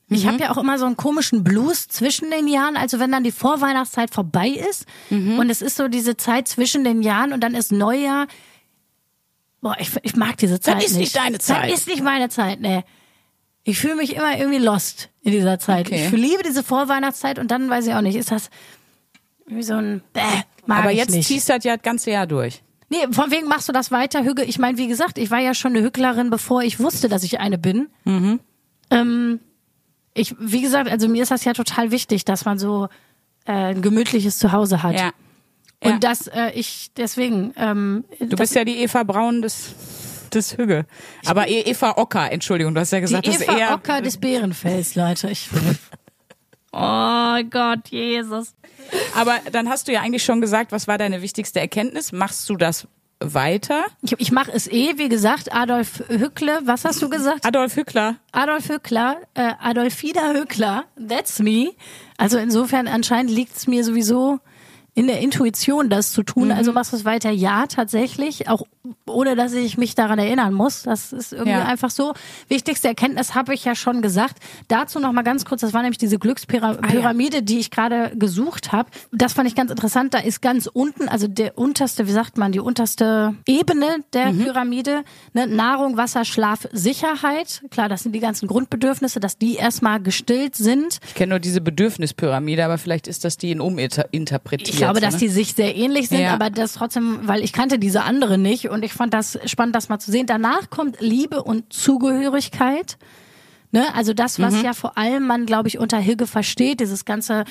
Ich 0.08 0.24
Mhm. 0.24 0.28
habe 0.28 0.38
ja 0.44 0.50
auch 0.52 0.58
immer 0.58 0.78
so 0.78 0.86
einen 0.86 0.96
komischen 0.96 1.42
Blues 1.42 1.88
zwischen 1.88 2.30
den 2.30 2.46
Jahren, 2.46 2.76
also 2.76 3.00
wenn 3.00 3.10
dann 3.10 3.24
die 3.24 3.32
Vorweihnachtszeit 3.32 4.14
vorbei 4.14 4.48
ist 4.48 4.86
Mhm. 5.10 5.38
und 5.38 5.50
es 5.50 5.62
ist 5.62 5.76
so 5.76 5.88
diese 5.88 6.16
Zeit 6.16 6.46
zwischen 6.46 6.84
den 6.84 7.02
Jahren 7.02 7.32
und 7.32 7.40
dann 7.40 7.54
ist 7.54 7.72
Neujahr. 7.72 8.26
Boah, 9.60 9.76
ich, 9.80 9.90
ich 10.02 10.14
mag 10.14 10.36
diese 10.36 10.60
Zeit 10.60 10.82
ist 10.84 10.96
nicht 10.96 11.16
deine 11.16 11.38
Zeit. 11.38 11.70
Das 11.72 11.80
ist 11.80 11.88
nicht 11.88 12.02
meine 12.02 12.28
Zeit, 12.28 12.60
ne. 12.60 12.84
Ich 13.64 13.80
fühle 13.80 13.96
mich 13.96 14.14
immer 14.14 14.38
irgendwie 14.38 14.58
lost 14.58 15.08
in 15.22 15.32
dieser 15.32 15.58
Zeit. 15.58 15.86
Okay. 15.88 16.06
Ich 16.06 16.12
liebe 16.12 16.44
diese 16.44 16.62
Vorweihnachtszeit 16.62 17.40
und 17.40 17.50
dann 17.50 17.68
weiß 17.68 17.88
ich 17.88 17.94
auch 17.94 18.00
nicht, 18.00 18.14
ist 18.14 18.30
das 18.30 18.48
wie 19.46 19.62
so 19.64 19.74
ein 19.74 20.02
Bäh, 20.12 20.20
mag 20.66 20.80
aber 20.84 20.90
jetzt 20.92 21.10
nicht. 21.10 21.26
ziehst 21.26 21.48
du 21.48 21.54
das 21.54 21.64
ja 21.64 21.74
das 21.76 21.82
ganze 21.82 22.12
Jahr 22.12 22.28
durch. 22.28 22.62
Nee, 22.90 23.08
von 23.10 23.32
wegen 23.32 23.48
machst 23.48 23.68
du 23.68 23.72
das 23.72 23.90
weiter, 23.90 24.22
Hüge. 24.24 24.44
Ich 24.44 24.60
meine, 24.60 24.78
wie 24.78 24.86
gesagt, 24.86 25.18
ich 25.18 25.32
war 25.32 25.40
ja 25.40 25.54
schon 25.54 25.74
eine 25.74 25.84
Hücklerin, 25.84 26.30
bevor 26.30 26.62
ich 26.62 26.78
wusste, 26.78 27.08
dass 27.08 27.24
ich 27.24 27.40
eine 27.40 27.58
bin. 27.58 27.88
Mhm. 28.04 28.38
Ähm, 28.92 29.40
ich, 30.16 30.34
wie 30.38 30.62
gesagt, 30.62 30.90
also 30.90 31.08
mir 31.08 31.22
ist 31.22 31.30
das 31.30 31.44
ja 31.44 31.52
total 31.52 31.90
wichtig, 31.90 32.24
dass 32.24 32.44
man 32.44 32.58
so 32.58 32.88
äh, 33.46 33.52
ein 33.52 33.82
gemütliches 33.82 34.38
Zuhause 34.38 34.82
hat. 34.82 34.94
Ja. 34.98 35.12
Und 35.84 35.90
Ja. 35.92 35.98
dass 35.98 36.26
äh, 36.26 36.50
ich 36.54 36.90
deswegen. 36.96 37.52
Ähm, 37.56 38.04
Du 38.18 38.26
das, 38.28 38.38
bist 38.38 38.54
ja 38.54 38.64
die 38.64 38.78
Eva 38.78 39.02
Braun 39.04 39.42
des, 39.42 39.74
des 40.32 40.56
Hügge. 40.56 40.86
Aber 41.26 41.48
E- 41.48 41.60
Eva 41.60 41.92
Ocker, 41.96 42.32
Entschuldigung, 42.32 42.74
du 42.74 42.80
hast 42.80 42.92
ja 42.92 42.98
die 42.98 43.02
gesagt, 43.02 43.26
das 43.28 43.36
ist 43.36 43.42
Eva 43.42 43.56
eher. 43.58 43.74
Ocker 43.74 44.00
des 44.00 44.16
Bärenfells, 44.16 44.94
Leute. 44.94 45.28
Ich, 45.30 45.48
oh 46.72 47.38
Gott, 47.50 47.88
Jesus. 47.90 48.54
Aber 49.14 49.38
dann 49.52 49.68
hast 49.68 49.88
du 49.88 49.92
ja 49.92 50.00
eigentlich 50.00 50.24
schon 50.24 50.40
gesagt, 50.40 50.72
was 50.72 50.88
war 50.88 50.98
deine 50.98 51.20
wichtigste 51.22 51.60
Erkenntnis? 51.60 52.12
Machst 52.12 52.48
du 52.48 52.56
das 52.56 52.86
weiter? 53.20 53.84
Ich, 54.02 54.14
ich 54.18 54.32
mache 54.32 54.52
es 54.52 54.66
eh, 54.68 54.94
wie 54.96 55.08
gesagt, 55.08 55.52
Adolf 55.52 56.02
Hückle, 56.08 56.60
was 56.64 56.84
hast 56.84 57.00
du 57.02 57.08
gesagt? 57.08 57.44
Adolf 57.44 57.76
Hückler. 57.76 58.16
Adolf 58.32 58.68
Hückler, 58.68 59.16
äh, 59.34 59.52
Adolfina 59.60 60.32
Hückler, 60.32 60.84
that's 61.08 61.38
me. 61.38 61.72
Also 62.18 62.38
insofern 62.38 62.88
anscheinend 62.88 63.30
liegt 63.30 63.56
es 63.56 63.66
mir 63.66 63.84
sowieso 63.84 64.40
in 64.94 65.06
der 65.06 65.20
Intuition, 65.20 65.90
das 65.90 66.12
zu 66.12 66.22
tun. 66.22 66.50
Also 66.50 66.72
machst 66.72 66.92
du 66.92 66.96
es 66.96 67.04
weiter? 67.04 67.30
Ja, 67.30 67.66
tatsächlich. 67.66 68.48
Auch 68.48 68.62
ohne, 69.06 69.36
dass 69.36 69.52
ich 69.52 69.78
mich 69.78 69.94
daran 69.94 70.18
erinnern 70.18 70.52
muss. 70.54 70.82
Das 70.82 71.12
ist 71.12 71.32
irgendwie 71.32 71.50
Ja. 71.52 71.64
einfach 71.64 71.90
so. 71.90 72.14
Wichtigste 72.48 72.88
Erkenntnis 72.88 73.34
habe 73.34 73.54
ich 73.54 73.64
ja 73.64 73.74
schon 73.74 74.02
gesagt. 74.02 74.38
Dazu 74.68 74.98
noch 75.00 75.12
mal 75.12 75.22
ganz 75.22 75.44
kurz, 75.44 75.60
das 75.60 75.72
war 75.72 75.82
nämlich 75.82 75.98
diese 75.98 76.18
Glückspyramide, 76.18 77.42
die 77.42 77.58
ich 77.58 77.70
gerade 77.70 78.12
gesucht 78.16 78.72
habe. 78.72 78.90
Das 79.12 79.32
fand 79.32 79.48
ich 79.48 79.54
ganz 79.54 79.70
interessant. 79.70 80.14
Da 80.14 80.18
ist 80.18 80.42
ganz 80.42 80.66
unten, 80.72 81.08
also 81.08 81.28
der 81.28 81.56
unterste, 81.58 82.06
wie 82.06 82.12
sagt 82.12 82.38
man, 82.38 82.52
die 82.52 82.60
unterste 82.60 83.34
Ebene 83.46 84.04
der 84.12 84.32
Pyramide, 84.32 85.02
ne, 85.32 85.46
Nahrung, 85.46 85.96
Wasser, 85.96 86.24
Schlaf, 86.24 86.68
Sicherheit. 86.72 87.62
Klar, 87.70 87.88
das 87.88 88.02
sind 88.02 88.12
die 88.12 88.20
ganzen 88.20 88.46
Grundbedürfnisse, 88.48 89.20
dass 89.20 89.38
die 89.38 89.54
erstmal 89.54 90.00
gestillt 90.00 90.54
sind. 90.56 90.98
Ich 91.06 91.14
kenne 91.14 91.30
nur 91.30 91.40
diese 91.40 91.60
Bedürfnispyramide, 91.60 92.64
aber 92.64 92.78
vielleicht 92.78 93.06
ist 93.08 93.24
das 93.24 93.36
die 93.36 93.50
in 93.50 93.60
uminterpretiert. 93.60 94.68
Ich 94.70 94.76
glaube, 94.76 95.00
dass 95.00 95.14
ne? 95.14 95.20
die 95.20 95.28
sich 95.28 95.54
sehr 95.54 95.76
ähnlich 95.76 96.08
sind, 96.08 96.20
Ja. 96.20 96.34
aber 96.34 96.50
das 96.50 96.74
trotzdem, 96.74 97.20
weil 97.22 97.42
ich 97.42 97.52
kannte 97.52 97.78
diese 97.78 98.02
andere 98.02 98.38
nicht 98.38 98.68
und 98.76 98.84
ich 98.84 98.92
fand 98.92 99.12
das 99.12 99.38
spannend, 99.46 99.74
das 99.74 99.88
mal 99.88 99.98
zu 99.98 100.10
sehen. 100.10 100.26
Danach 100.26 100.70
kommt 100.70 101.00
Liebe 101.00 101.42
und 101.42 101.72
Zugehörigkeit. 101.72 102.96
Ne? 103.72 103.84
Also 103.94 104.14
das, 104.14 104.38
Mhm. 104.38 104.42
was 104.44 104.62
ja 104.62 104.72
vor 104.72 104.96
allem 104.96 105.26
man, 105.26 105.46
glaube 105.46 105.68
ich, 105.68 105.78
unter 105.78 105.98
Hilge 105.98 106.26
versteht, 106.26 106.80
dieses 106.80 107.04
ganze 107.04 107.44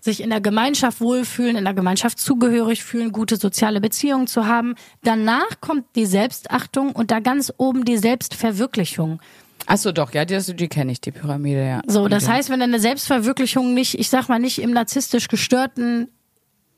sich 0.00 0.20
in 0.20 0.30
der 0.30 0.40
Gemeinschaft 0.40 1.00
wohlfühlen, 1.00 1.54
in 1.54 1.62
der 1.64 1.74
Gemeinschaft 1.74 2.18
zugehörig 2.18 2.82
fühlen, 2.82 3.12
gute 3.12 3.36
soziale 3.36 3.80
Beziehungen 3.80 4.26
zu 4.26 4.46
haben. 4.46 4.74
Danach 5.04 5.60
kommt 5.60 5.84
die 5.94 6.06
Selbstachtung 6.06 6.90
und 6.90 7.12
da 7.12 7.20
ganz 7.20 7.52
oben 7.56 7.84
die 7.84 7.96
Selbstverwirklichung. 7.98 9.20
Ach 9.66 9.76
so, 9.76 9.92
doch, 9.92 10.12
ja, 10.12 10.24
die, 10.24 10.40
die 10.56 10.66
kenne 10.68 10.90
ich, 10.90 11.00
die 11.00 11.12
Pyramide, 11.12 11.64
ja. 11.64 11.82
So, 11.86 12.08
das 12.08 12.28
heißt, 12.28 12.50
wenn 12.50 12.58
du 12.58 12.64
eine 12.64 12.80
Selbstverwirklichung 12.80 13.74
nicht, 13.74 13.96
ich 13.96 14.08
sag 14.10 14.28
mal 14.28 14.40
nicht 14.40 14.60
im 14.60 14.72
narzisstisch 14.72 15.28
gestörten, 15.28 16.08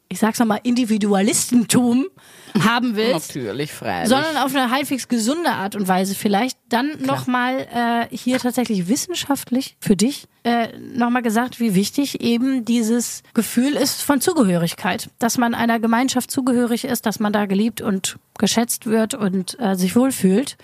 ich 0.09 0.19
sag's 0.19 0.39
nochmal, 0.39 0.61
Individualistentum 0.63 2.07
haben 2.61 2.95
willst, 2.95 3.35
Natürlich, 3.35 3.73
freilich. 3.73 4.09
sondern 4.09 4.37
auf 4.37 4.55
eine 4.55 4.71
halbwegs 4.71 5.09
gesunde 5.09 5.51
Art 5.51 5.75
und 5.75 5.89
Weise 5.89 6.15
vielleicht, 6.15 6.59
dann 6.69 6.91
nochmal 7.01 7.67
äh, 7.73 8.17
hier 8.17 8.39
tatsächlich 8.39 8.89
wissenschaftlich 8.89 9.77
für 9.81 9.97
dich 9.97 10.27
äh, 10.45 10.69
nochmal 10.79 11.23
gesagt, 11.23 11.59
wie 11.59 11.75
wichtig 11.75 12.21
eben 12.21 12.65
dieses 12.65 13.23
Gefühl 13.33 13.73
ist 13.75 14.03
von 14.03 14.21
Zugehörigkeit, 14.21 15.11
dass 15.19 15.39
man 15.39 15.55
einer 15.55 15.81
Gemeinschaft 15.81 16.31
zugehörig 16.31 16.85
ist, 16.85 17.07
dass 17.07 17.19
man 17.19 17.33
da 17.33 17.47
geliebt 17.47 17.81
und 17.81 18.19
geschätzt 18.39 18.87
wird 18.87 19.15
und 19.15 19.59
äh, 19.59 19.75
sich 19.75 19.97
wohlfühlt, 19.97 20.57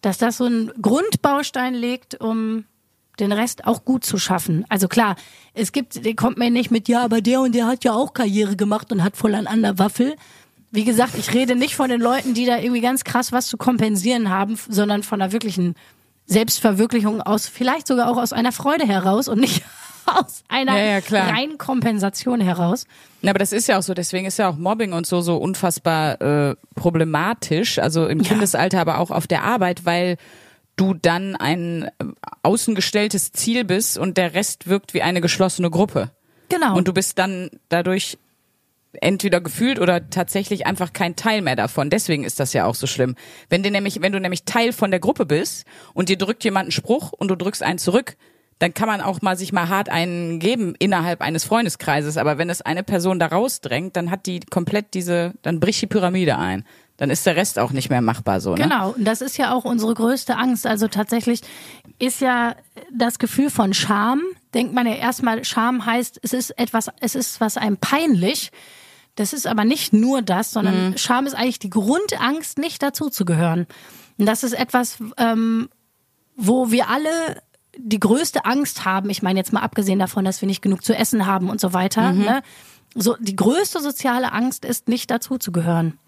dass 0.00 0.18
das 0.18 0.38
so 0.38 0.44
einen 0.44 0.70
Grundbaustein 0.80 1.74
legt, 1.74 2.20
um 2.20 2.64
den 3.20 3.32
Rest 3.32 3.66
auch 3.66 3.84
gut 3.84 4.04
zu 4.04 4.18
schaffen. 4.18 4.64
Also 4.68 4.88
klar, 4.88 5.16
es 5.54 5.72
gibt, 5.72 6.04
der 6.04 6.14
kommt 6.14 6.38
mir 6.38 6.50
nicht 6.50 6.70
mit, 6.70 6.88
ja, 6.88 7.04
aber 7.04 7.20
der 7.20 7.40
und 7.40 7.54
der 7.54 7.66
hat 7.66 7.84
ja 7.84 7.92
auch 7.92 8.12
Karriere 8.14 8.56
gemacht 8.56 8.90
und 8.92 9.02
hat 9.04 9.16
voll 9.16 9.34
an 9.34 9.46
an 9.46 9.62
der 9.62 9.78
Waffel. 9.78 10.16
Wie 10.70 10.84
gesagt, 10.84 11.14
ich 11.16 11.32
rede 11.32 11.54
nicht 11.54 11.76
von 11.76 11.88
den 11.88 12.00
Leuten, 12.00 12.34
die 12.34 12.46
da 12.46 12.58
irgendwie 12.58 12.80
ganz 12.80 13.04
krass 13.04 13.30
was 13.30 13.46
zu 13.46 13.56
kompensieren 13.56 14.28
haben, 14.30 14.58
sondern 14.68 15.02
von 15.04 15.22
einer 15.22 15.30
wirklichen 15.32 15.76
Selbstverwirklichung 16.26 17.20
aus, 17.20 17.46
vielleicht 17.46 17.86
sogar 17.86 18.10
auch 18.10 18.16
aus 18.16 18.32
einer 18.32 18.50
Freude 18.50 18.86
heraus 18.86 19.28
und 19.28 19.40
nicht 19.40 19.62
aus 20.06 20.42
einer 20.48 20.76
Ja, 20.76 20.84
ja, 20.84 21.00
klar. 21.00 21.28
reinen 21.28 21.58
Kompensation 21.58 22.40
heraus. 22.40 22.86
Na, 23.22 23.30
aber 23.30 23.38
das 23.38 23.52
ist 23.52 23.68
ja 23.68 23.78
auch 23.78 23.82
so, 23.82 23.94
deswegen 23.94 24.26
ist 24.26 24.38
ja 24.38 24.48
auch 24.48 24.56
Mobbing 24.56 24.92
und 24.92 25.06
so 25.06 25.20
so 25.20 25.36
unfassbar 25.36 26.20
äh, 26.20 26.56
problematisch, 26.74 27.78
also 27.78 28.06
im 28.06 28.22
Kindesalter, 28.22 28.80
aber 28.80 28.98
auch 28.98 29.10
auf 29.10 29.26
der 29.26 29.44
Arbeit, 29.44 29.84
weil 29.84 30.16
du 30.76 30.94
dann 30.94 31.36
ein 31.36 31.84
äh, 31.84 31.90
außengestelltes 32.42 33.32
Ziel 33.32 33.64
bist 33.64 33.98
und 33.98 34.16
der 34.16 34.34
Rest 34.34 34.68
wirkt 34.68 34.94
wie 34.94 35.02
eine 35.02 35.20
geschlossene 35.20 35.70
Gruppe. 35.70 36.10
Genau. 36.48 36.76
Und 36.76 36.88
du 36.88 36.92
bist 36.92 37.18
dann 37.18 37.50
dadurch 37.68 38.18
entweder 39.00 39.40
gefühlt 39.40 39.80
oder 39.80 40.08
tatsächlich 40.10 40.66
einfach 40.66 40.92
kein 40.92 41.16
Teil 41.16 41.42
mehr 41.42 41.56
davon. 41.56 41.90
Deswegen 41.90 42.24
ist 42.24 42.40
das 42.40 42.52
ja 42.52 42.66
auch 42.66 42.74
so 42.74 42.86
schlimm. 42.86 43.16
Wenn 43.48 43.62
du 43.62 43.70
nämlich, 43.70 44.02
wenn 44.02 44.12
du 44.12 44.20
nämlich 44.20 44.44
Teil 44.44 44.72
von 44.72 44.90
der 44.90 45.00
Gruppe 45.00 45.26
bist 45.26 45.66
und 45.94 46.08
dir 46.08 46.18
drückt 46.18 46.44
jemand 46.44 46.64
einen 46.64 46.72
Spruch 46.72 47.12
und 47.12 47.28
du 47.28 47.36
drückst 47.36 47.62
einen 47.62 47.78
zurück, 47.78 48.16
dann 48.60 48.72
kann 48.72 48.86
man 48.86 49.00
auch 49.00 49.20
mal 49.20 49.36
sich 49.36 49.52
mal 49.52 49.68
hart 49.68 49.88
einen 49.88 50.38
geben 50.38 50.74
innerhalb 50.78 51.20
eines 51.20 51.44
Freundeskreises. 51.44 52.16
Aber 52.16 52.38
wenn 52.38 52.50
es 52.50 52.62
eine 52.62 52.84
Person 52.84 53.18
da 53.18 53.26
rausdrängt, 53.26 53.96
dann 53.96 54.10
hat 54.10 54.26
die 54.26 54.40
komplett 54.40 54.94
diese, 54.94 55.34
dann 55.42 55.60
bricht 55.60 55.82
die 55.82 55.86
Pyramide 55.86 56.38
ein. 56.38 56.64
Dann 56.96 57.10
ist 57.10 57.26
der 57.26 57.34
Rest 57.34 57.58
auch 57.58 57.72
nicht 57.72 57.90
mehr 57.90 58.00
machbar 58.00 58.40
so. 58.40 58.54
Ne? 58.54 58.62
Genau, 58.62 58.90
und 58.90 59.04
das 59.04 59.20
ist 59.20 59.36
ja 59.36 59.52
auch 59.52 59.64
unsere 59.64 59.94
größte 59.94 60.36
Angst. 60.36 60.66
Also 60.66 60.86
tatsächlich 60.86 61.40
ist 61.98 62.20
ja 62.20 62.54
das 62.92 63.18
Gefühl 63.18 63.50
von 63.50 63.74
Scham. 63.74 64.22
Denkt 64.54 64.74
man 64.74 64.86
ja 64.86 64.94
erstmal, 64.94 65.44
Scham 65.44 65.84
heißt, 65.84 66.20
es 66.22 66.32
ist 66.32 66.56
etwas, 66.56 66.88
es 67.00 67.16
ist 67.16 67.40
was 67.40 67.56
einem 67.56 67.78
peinlich. 67.78 68.52
Das 69.16 69.32
ist 69.32 69.46
aber 69.46 69.64
nicht 69.64 69.92
nur 69.92 70.22
das, 70.22 70.52
sondern 70.52 70.90
Mhm. 70.90 70.98
Scham 70.98 71.26
ist 71.26 71.34
eigentlich 71.34 71.58
die 71.58 71.70
Grundangst, 71.70 72.58
nicht 72.58 72.82
dazuzugehören. 72.82 73.66
Und 74.18 74.26
das 74.26 74.44
ist 74.44 74.52
etwas, 74.52 74.98
ähm, 75.16 75.68
wo 76.36 76.70
wir 76.70 76.88
alle 76.88 77.42
die 77.76 77.98
größte 77.98 78.44
Angst 78.44 78.84
haben. 78.84 79.10
Ich 79.10 79.22
meine 79.22 79.38
jetzt 79.38 79.52
mal 79.52 79.60
abgesehen 79.62 79.98
davon, 79.98 80.24
dass 80.24 80.40
wir 80.40 80.46
nicht 80.46 80.62
genug 80.62 80.84
zu 80.84 80.96
essen 80.96 81.26
haben 81.26 81.50
und 81.50 81.60
so 81.60 81.72
weiter. 81.72 82.12
Mhm. 82.12 82.20
Ne? 82.20 82.42
So 82.94 83.16
die 83.18 83.34
größte 83.34 83.80
soziale 83.80 84.32
Angst 84.32 84.64
ist, 84.64 84.88
nicht 84.88 85.10
dazuzugehören. 85.10 85.98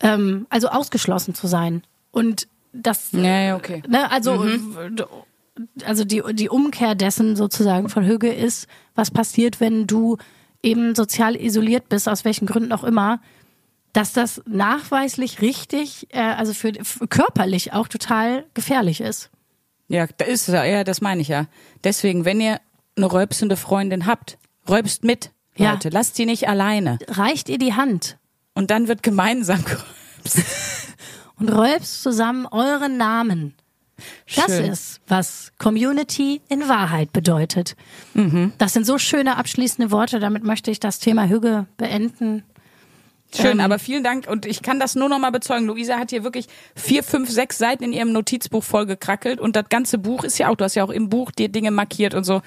Ähm, 0.00 0.46
also 0.50 0.68
ausgeschlossen 0.68 1.34
zu 1.34 1.46
sein. 1.46 1.82
Und 2.10 2.46
das 2.72 3.08
Ja, 3.12 3.40
ja, 3.40 3.56
okay. 3.56 3.82
Ne, 3.88 4.10
also, 4.10 4.44
also 5.84 6.04
die, 6.04 6.22
die 6.32 6.48
Umkehr 6.48 6.94
dessen 6.94 7.36
sozusagen 7.36 7.88
von 7.88 8.04
Hüge 8.04 8.32
ist, 8.32 8.66
was 8.94 9.10
passiert, 9.10 9.60
wenn 9.60 9.86
du 9.86 10.16
eben 10.62 10.94
sozial 10.94 11.36
isoliert 11.36 11.88
bist, 11.88 12.08
aus 12.08 12.24
welchen 12.24 12.46
Gründen 12.46 12.72
auch 12.72 12.84
immer, 12.84 13.20
dass 13.92 14.12
das 14.12 14.42
nachweislich 14.46 15.40
richtig, 15.40 16.06
äh, 16.10 16.20
also 16.20 16.52
für, 16.54 16.72
für 16.82 17.08
körperlich 17.08 17.72
auch 17.72 17.88
total 17.88 18.44
gefährlich 18.54 19.00
ist. 19.00 19.30
Ja, 19.88 20.06
da 20.18 20.24
ist 20.26 20.48
ja, 20.48 20.64
ja, 20.64 20.84
das 20.84 21.00
meine 21.00 21.22
ich 21.22 21.28
ja. 21.28 21.46
Deswegen, 21.82 22.24
wenn 22.24 22.40
ihr 22.40 22.60
eine 22.96 23.10
rülpsende 23.10 23.56
Freundin 23.56 24.06
habt, 24.06 24.38
rülpst 24.68 25.02
mit, 25.04 25.30
Ja. 25.56 25.72
Leute. 25.72 25.88
Lasst 25.88 26.16
sie 26.16 26.26
nicht 26.26 26.48
alleine. 26.48 26.98
Reicht 27.08 27.48
ihr 27.48 27.58
die 27.58 27.74
Hand 27.74 28.18
Und 28.58 28.72
dann 28.72 28.88
wird 28.88 29.04
gemeinsam 29.04 29.64
gerülpst. 29.64 30.42
und 31.38 31.48
rölpst 31.48 32.02
zusammen 32.02 32.44
euren 32.46 32.96
Namen. 32.96 33.54
Das 34.34 34.46
Schön. 34.46 34.64
ist, 34.64 35.00
was 35.06 35.52
Community 35.58 36.40
in 36.48 36.68
Wahrheit 36.68 37.12
bedeutet. 37.12 37.76
Das 38.58 38.72
sind 38.72 38.84
so 38.84 38.98
schöne 38.98 39.36
abschließende 39.36 39.92
Worte. 39.92 40.18
Damit 40.18 40.42
möchte 40.42 40.72
ich 40.72 40.80
das 40.80 40.98
Thema 40.98 41.28
Hüge 41.28 41.66
beenden. 41.76 42.42
Schön, 43.34 43.58
Ähm, 43.58 43.60
aber 43.60 43.78
vielen 43.78 44.02
Dank. 44.02 44.26
Und 44.26 44.46
ich 44.46 44.62
kann 44.62 44.80
das 44.80 44.94
nur 44.94 45.08
noch 45.08 45.18
mal 45.18 45.30
bezeugen. 45.30 45.66
Luisa 45.66 45.98
hat 45.98 46.10
hier 46.10 46.24
wirklich 46.24 46.46
vier, 46.74 47.02
fünf, 47.02 47.30
sechs 47.30 47.58
Seiten 47.58 47.84
in 47.84 47.92
ihrem 47.92 48.12
Notizbuch 48.12 48.64
vollgekrackelt. 48.64 49.38
Und 49.40 49.54
das 49.54 49.68
ganze 49.68 49.98
Buch 49.98 50.24
ist 50.24 50.38
ja 50.38 50.48
auch, 50.48 50.56
du 50.56 50.64
hast 50.64 50.74
ja 50.74 50.84
auch 50.84 50.90
im 50.90 51.08
Buch 51.10 51.30
dir 51.30 51.48
Dinge 51.48 51.70
markiert 51.70 52.14
und 52.14 52.24
so. 52.24 52.40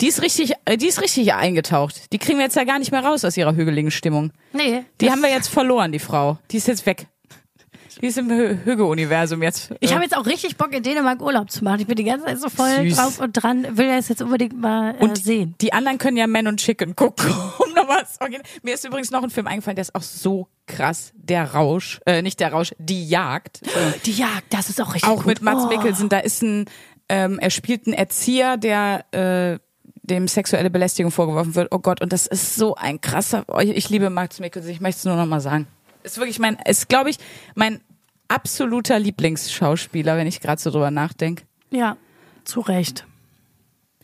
Die 0.00 0.08
ist 0.08 0.20
richtig, 0.22 0.52
äh, 0.66 0.76
die 0.76 0.86
ist 0.88 1.00
richtig 1.00 1.32
eingetaucht. 1.32 2.12
Die 2.12 2.18
kriegen 2.18 2.38
wir 2.38 2.44
jetzt 2.44 2.56
ja 2.56 2.64
gar 2.64 2.78
nicht 2.78 2.92
mehr 2.92 3.04
raus 3.04 3.24
aus 3.24 3.36
ihrer 3.36 3.54
hügeligen 3.54 3.90
Stimmung. 3.90 4.30
Nee, 4.52 4.84
Die 5.00 5.10
haben 5.10 5.22
wir 5.22 5.30
jetzt 5.30 5.48
verloren, 5.48 5.92
die 5.92 5.98
Frau. 5.98 6.38
Die 6.50 6.58
ist 6.58 6.68
jetzt 6.68 6.84
weg. 6.86 7.06
Die 8.00 8.06
ist 8.06 8.18
im 8.18 8.28
Hü- 8.28 8.64
Hüge-Universum 8.64 9.42
jetzt. 9.42 9.72
Ich 9.80 9.92
habe 9.92 10.02
jetzt 10.02 10.16
auch 10.16 10.26
richtig 10.26 10.56
Bock, 10.56 10.72
in 10.72 10.82
Dänemark 10.82 11.20
Urlaub 11.22 11.50
zu 11.50 11.64
machen. 11.64 11.80
Ich 11.80 11.86
bin 11.86 11.96
die 11.96 12.04
ganze 12.04 12.26
Zeit 12.26 12.40
so 12.40 12.48
voll 12.48 12.88
Süß. 12.88 12.96
drauf 12.96 13.20
und 13.20 13.32
dran, 13.32 13.66
will 13.76 13.88
das 13.88 14.08
jetzt 14.08 14.20
unbedingt 14.22 14.60
mal 14.60 14.94
äh, 14.94 15.02
Und 15.02 15.16
sehen. 15.16 15.54
die 15.60 15.72
anderen 15.72 15.98
können 15.98 16.16
ja 16.16 16.26
Men 16.26 16.46
und 16.46 16.58
Chicken 16.60 16.94
gucken. 16.94 17.30
Um 17.58 17.72
nochmal 17.74 18.04
Mir 18.62 18.74
ist 18.74 18.84
übrigens 18.84 19.10
noch 19.10 19.22
ein 19.22 19.30
Film 19.30 19.46
eingefallen, 19.46 19.76
der 19.76 19.82
ist 19.82 19.94
auch 19.94 20.02
so 20.02 20.48
krass. 20.66 21.12
Der 21.16 21.54
Rausch, 21.54 22.00
äh, 22.06 22.22
nicht 22.22 22.40
der 22.40 22.52
Rausch, 22.52 22.74
die 22.78 23.08
Jagd. 23.08 23.60
Die 24.04 24.12
Jagd, 24.12 24.44
das 24.50 24.68
ist 24.68 24.80
auch 24.80 24.94
richtig 24.94 25.08
auch 25.08 25.16
gut. 25.18 25.26
mit 25.26 25.42
Mats 25.42 25.64
oh. 25.64 25.68
Mikkelsen. 25.68 26.08
Da 26.08 26.18
ist 26.18 26.42
ein, 26.42 26.66
ähm, 27.08 27.38
er 27.38 27.50
spielt 27.50 27.86
einen 27.86 27.94
Erzieher, 27.94 28.56
der 28.56 29.04
äh, 29.12 29.58
dem 30.02 30.28
sexuelle 30.28 30.70
Belästigung 30.70 31.10
vorgeworfen 31.10 31.54
wird. 31.54 31.68
Oh 31.72 31.78
Gott, 31.78 32.00
und 32.00 32.12
das 32.12 32.26
ist 32.26 32.54
so 32.56 32.74
ein 32.76 33.00
krasser. 33.00 33.44
Oh, 33.48 33.58
ich 33.58 33.88
liebe 33.90 34.10
Mats 34.10 34.38
Mikkelsen. 34.40 34.70
Ich 34.70 34.80
möchte 34.80 34.98
es 34.98 35.04
nur 35.04 35.16
noch 35.16 35.26
mal 35.26 35.40
sagen. 35.40 35.66
Ist 36.02 36.18
wirklich 36.18 36.38
mein, 36.38 36.56
ist 36.64 36.88
glaube 36.88 37.10
ich 37.10 37.18
mein 37.56 37.80
absoluter 38.28 38.98
Lieblingsschauspieler, 38.98 40.16
wenn 40.16 40.26
ich 40.26 40.40
gerade 40.40 40.60
so 40.60 40.70
drüber 40.70 40.90
nachdenke. 40.90 41.44
Ja, 41.70 41.96
zu 42.44 42.60
Recht. 42.60 43.06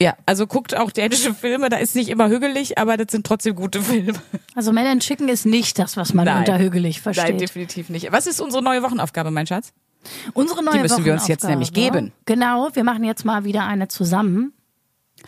Ja, 0.00 0.16
also 0.26 0.48
guckt 0.48 0.76
auch 0.76 0.90
dänische 0.90 1.32
Filme, 1.32 1.68
da 1.68 1.76
ist 1.76 1.94
nicht 1.94 2.08
immer 2.08 2.28
hügelig, 2.28 2.76
aber 2.76 2.96
das 2.96 3.12
sind 3.12 3.24
trotzdem 3.24 3.54
gute 3.54 3.80
Filme. 3.82 4.14
Also 4.54 4.72
Men 4.72 4.86
and 4.86 5.02
Chicken 5.02 5.28
ist 5.28 5.46
nicht 5.46 5.78
das, 5.78 5.96
was 5.96 6.12
man 6.12 6.24
Nein. 6.24 6.38
unter 6.40 6.58
hügelig 6.58 6.96
Nein, 6.96 7.14
versteht. 7.14 7.40
definitiv 7.40 7.88
nicht. 7.88 8.10
Was 8.10 8.26
ist 8.26 8.40
unsere 8.40 8.62
neue 8.62 8.82
Wochenaufgabe, 8.82 9.30
mein 9.30 9.46
Schatz? 9.46 9.72
Unsere 10.34 10.64
neue 10.64 10.74
Die 10.74 10.80
müssen 10.80 11.04
wir 11.04 11.12
uns 11.12 11.28
jetzt 11.28 11.44
nämlich 11.44 11.72
geben. 11.72 12.12
Genau, 12.26 12.70
wir 12.72 12.82
machen 12.82 13.04
jetzt 13.04 13.24
mal 13.24 13.44
wieder 13.44 13.64
eine 13.64 13.86
zusammen. 13.88 14.52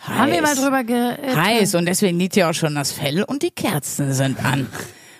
Haben 0.01 0.31
wir 0.31 0.41
mal 0.41 0.55
drüber 0.55 0.83
ge 0.83 1.13
äh, 1.13 1.35
Heiß 1.35 1.75
und 1.75 1.85
deswegen 1.85 2.19
liegt 2.19 2.35
ja 2.35 2.49
auch 2.49 2.53
schon 2.53 2.75
das 2.75 2.91
Fell 2.91 3.23
und 3.23 3.43
die 3.43 3.51
Kerzen 3.51 4.13
sind 4.13 4.43
an. 4.43 4.67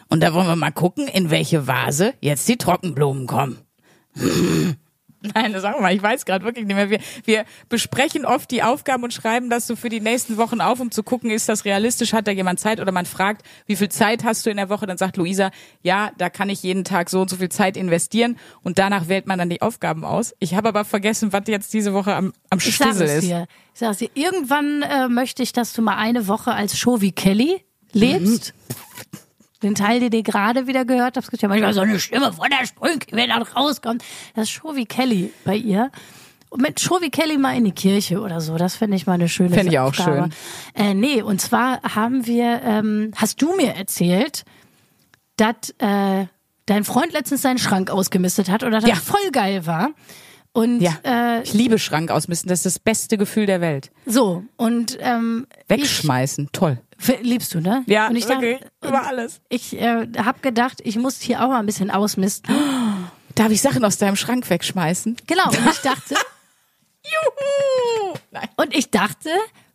Und 0.10 0.22
da 0.22 0.34
wollen 0.34 0.48
wir 0.48 0.56
mal 0.56 0.72
gucken, 0.72 1.08
in 1.08 1.30
welche 1.30 1.66
Vase 1.66 2.14
jetzt 2.20 2.48
die 2.50 2.58
Trockenblumen 2.58 3.26
kommen. 3.26 3.60
Nein, 5.34 5.56
sag 5.60 5.80
mal, 5.82 5.94
ich 5.94 6.02
weiß 6.02 6.26
gerade 6.26 6.46
wirklich 6.46 6.66
nicht 6.66 6.76
mehr. 6.76 6.90
Wir, 6.90 7.00
wir 7.24 7.46
besprechen 7.70 8.26
oft 8.26 8.52
die 8.52 8.64
Aufgaben 8.64 9.04
und 9.04 9.14
schreiben 9.14 9.50
das 9.50 9.68
so 9.68 9.76
für 9.76 9.90
die 9.90 10.00
nächsten 10.00 10.38
Wochen 10.38 10.62
auf, 10.62 10.80
um 10.80 10.92
zu 10.92 11.04
gucken, 11.04 11.32
ist 11.32 11.50
das 11.50 11.66
realistisch, 11.66 12.14
hat 12.14 12.28
da 12.28 12.32
jemand 12.32 12.60
Zeit 12.60 12.80
oder 12.80 12.92
man 12.92 13.06
fragt, 13.06 13.46
wie 13.66 13.76
viel 13.76 13.90
Zeit 13.90 14.24
hast 14.24 14.46
du 14.46 14.50
in 14.50 14.58
der 14.58 14.70
Woche? 14.70 14.86
Dann 14.86 14.98
sagt 14.98 15.18
Luisa, 15.18 15.52
ja, 15.82 16.12
da 16.18 16.30
kann 16.30 16.50
ich 16.50 16.62
jeden 16.64 16.84
Tag 16.84 17.10
so 17.10 17.22
und 17.22 17.30
so 17.30 17.38
viel 17.38 17.50
Zeit 17.50 17.78
investieren 17.78 18.38
und 18.62 18.78
danach 18.78 19.08
wählt 19.08 19.26
man 19.26 19.40
dann 19.40 19.50
die 19.50 19.62
Aufgaben 19.62 20.06
aus. 20.06 20.36
Ich 20.40 20.54
habe 20.54 20.70
aber 20.70 20.86
vergessen, 20.86 21.34
was 21.34 21.44
jetzt 21.48 21.74
diese 21.74 21.94
Woche 21.94 22.14
am, 22.16 22.34
am 22.50 22.60
Ich 22.60 22.76
Stissel 22.76 23.08
ist. 23.08 23.24
dir. 23.24 23.48
Ich 23.74 23.80
sag 23.80 23.92
es 23.92 23.98
dir. 23.98 24.10
Irgendwann 24.14 24.84
äh, 24.84 25.08
möchte 25.08 25.44
ich, 25.44 25.54
dass 25.54 25.74
du 25.74 25.82
mal 25.82 25.98
eine 25.98 26.28
Woche 26.28 26.52
als 26.52 26.78
Show 26.78 27.02
wie 27.02 27.12
Kelly 27.12 27.64
lebst. 27.94 28.54
Mhm. 28.54 29.20
Den 29.64 29.74
Teil, 29.76 30.00
den 30.00 30.12
ihr 30.12 30.24
gerade 30.24 30.68
wieder 30.68 30.86
gehört 30.86 31.16
habt, 31.16 31.26
es 31.26 31.32
gibt 31.32 31.42
ja 31.42 31.48
manchmal 31.50 31.74
so 31.74 31.82
eine 31.82 32.00
Stimme 32.00 32.34
von 32.34 32.48
der 32.50 32.66
Sprünke, 32.66 33.08
wenn 33.16 33.30
dann 33.30 33.42
rauskommt. 33.42 34.04
Das 34.36 34.44
ist 34.46 34.50
Show 34.52 34.76
wie 34.76 34.86
Kelly 34.86 35.32
bei 35.46 35.56
ihr. 35.56 35.92
Und 36.50 36.62
mit 36.62 36.80
Show 36.80 37.00
wie 37.02 37.10
Kelly 37.10 37.38
mal 37.38 37.56
in 37.58 37.64
die 37.66 37.72
Kirche 37.72 38.20
oder 38.22 38.40
so. 38.42 38.58
Das 38.58 38.76
finde 38.76 38.96
ich 38.98 39.08
mal 39.08 39.14
eine 39.14 39.28
schöne 39.30 39.50
Fänd 39.50 39.72
ich 39.72 39.80
auch 39.80 39.88
Aufgabe. 39.88 40.30
Äh, 40.74 40.94
nee, 40.94 41.22
und 41.22 41.42
zwar 41.42 41.82
haben 41.84 42.26
wir, 42.28 42.62
ähm, 42.64 43.12
hast 43.16 43.42
du 43.42 43.56
mir 43.56 43.74
erzählt, 43.76 44.44
dass 45.38 45.72
äh, 45.80 46.26
dein 46.66 46.84
Freund 46.84 47.14
letztens 47.14 47.42
seinen 47.42 47.58
Schrank 47.58 47.90
ausgemistet 47.90 48.50
hat 48.50 48.64
oder 48.64 48.80
das 48.80 48.90
Ja. 48.90 48.96
voll 48.96 49.32
geil 49.32 49.66
war. 49.66 49.90
Und 50.54 50.80
Ja, 50.80 50.94
äh, 51.04 51.44
ich 51.44 51.54
liebe 51.54 51.78
Schrank 51.80 52.12
ausmisten. 52.12 52.48
Das 52.48 52.60
ist 52.60 52.66
das 52.66 52.80
beste 52.80 53.18
Gefühl 53.18 53.46
der 53.46 53.60
Welt. 53.60 53.92
so, 54.06 54.44
und 54.56 54.98
ähm, 55.02 55.48
Wegschmeißen, 55.68 56.50
toll. 56.54 56.80
Liebst 57.22 57.54
du, 57.54 57.60
ne? 57.60 57.84
Ja, 57.88 58.08
und 58.08 58.16
ich 58.16 58.28
wirklich, 58.28 58.60
dachte, 58.60 58.72
über 58.88 59.06
alles. 59.06 59.42
Ich 59.50 59.80
äh, 59.80 60.08
habe 60.18 60.40
gedacht, 60.40 60.82
ich 60.84 60.98
muss 60.98 61.20
hier 61.20 61.44
auch 61.44 61.50
mal 61.50 61.60
ein 61.60 61.66
bisschen 61.66 61.92
ausmisten. 61.92 62.56
Darf 63.36 63.52
ich 63.52 63.62
Sachen 63.62 63.84
aus 63.84 63.98
deinem 63.98 64.16
Schrank 64.16 64.50
wegschmeißen? 64.50 65.18
Genau, 65.28 65.48
und 65.48 65.70
ich 65.70 65.80
dachte, 65.80 66.16
Juhu! 67.04 68.14
Nein. 68.32 68.48
und 68.56 68.76
ich 68.76 68.90
dachte, 68.90 69.30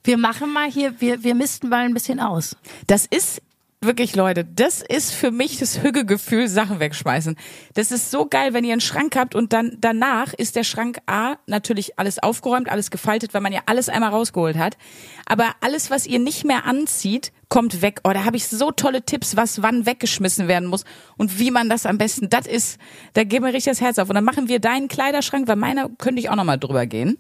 wir 0.05 0.17
machen 0.17 0.53
mal 0.53 0.71
hier, 0.71 1.01
wir, 1.01 1.23
wir 1.23 1.35
misten 1.35 1.69
mal 1.69 1.85
ein 1.85 1.95
bisschen 1.95 2.21
aus. 2.21 2.57
Das 2.87 3.07
ist 3.07 3.43
wirklich, 3.83 4.15
Leute, 4.15 4.45
das 4.45 4.83
ist 4.83 5.13
für 5.13 5.31
mich 5.31 5.59
das 5.59 5.83
Hügegefühl, 5.83 6.49
Sachen 6.49 6.81
wegschmeißen. 6.81 7.37
Das 7.73 7.91
ist 7.91 8.11
so 8.11 8.27
geil, 8.27 8.53
wenn 8.53 8.63
ihr 8.65 8.73
einen 8.73 8.83
Schrank 8.83 9.17
habt 9.17 9.35
und 9.35 9.55
dann 9.55 9.79
danach 9.81 10.35
ist 10.35 10.57
der 10.57 10.65
Schrank 10.65 10.99
A 11.07 11.37
natürlich 11.47 11.99
alles 11.99 12.19
aufgeräumt, 12.19 12.69
alles 12.69 12.91
gefaltet, 12.91 13.33
weil 13.33 13.41
man 13.41 13.55
ja 13.55 13.61
alles 13.65 13.89
einmal 13.89 14.11
rausgeholt 14.11 14.59
hat. 14.59 14.77
Aber 15.25 15.55
alles, 15.63 15.91
was 15.91 16.07
ihr 16.07 16.19
nicht 16.19 16.45
mehr 16.45 16.67
anzieht, 16.67 17.33
kommt 17.49 17.81
weg. 17.81 18.01
Oh, 18.05 18.13
da 18.13 18.25
habe 18.25 18.37
ich 18.37 18.49
so 18.49 18.71
tolle 18.71 19.03
Tipps, 19.03 19.37
was 19.37 19.63
wann 19.63 19.87
weggeschmissen 19.87 20.47
werden 20.47 20.69
muss 20.69 20.85
und 21.17 21.39
wie 21.39 21.51
man 21.51 21.71
das 21.71 21.87
am 21.87 21.97
besten. 21.97 22.29
Das 22.29 22.47
ist, 22.47 22.79
da 23.15 23.25
geht 23.25 23.41
mir 23.41 23.49
richtig 23.49 23.73
das 23.73 23.81
Herz 23.81 23.99
auf. 23.99 24.11
Und 24.11 24.15
dann 24.15 24.25
machen 24.25 24.49
wir 24.49 24.61
deinen 24.61 24.89
Kleiderschrank, 24.89 25.49
weil 25.49 25.57
meiner 25.57 25.89
könnte 25.89 26.21
ich 26.21 26.29
auch 26.29 26.37
noch 26.37 26.45
mal 26.45 26.59
drüber 26.59 26.85
gehen. 26.85 27.17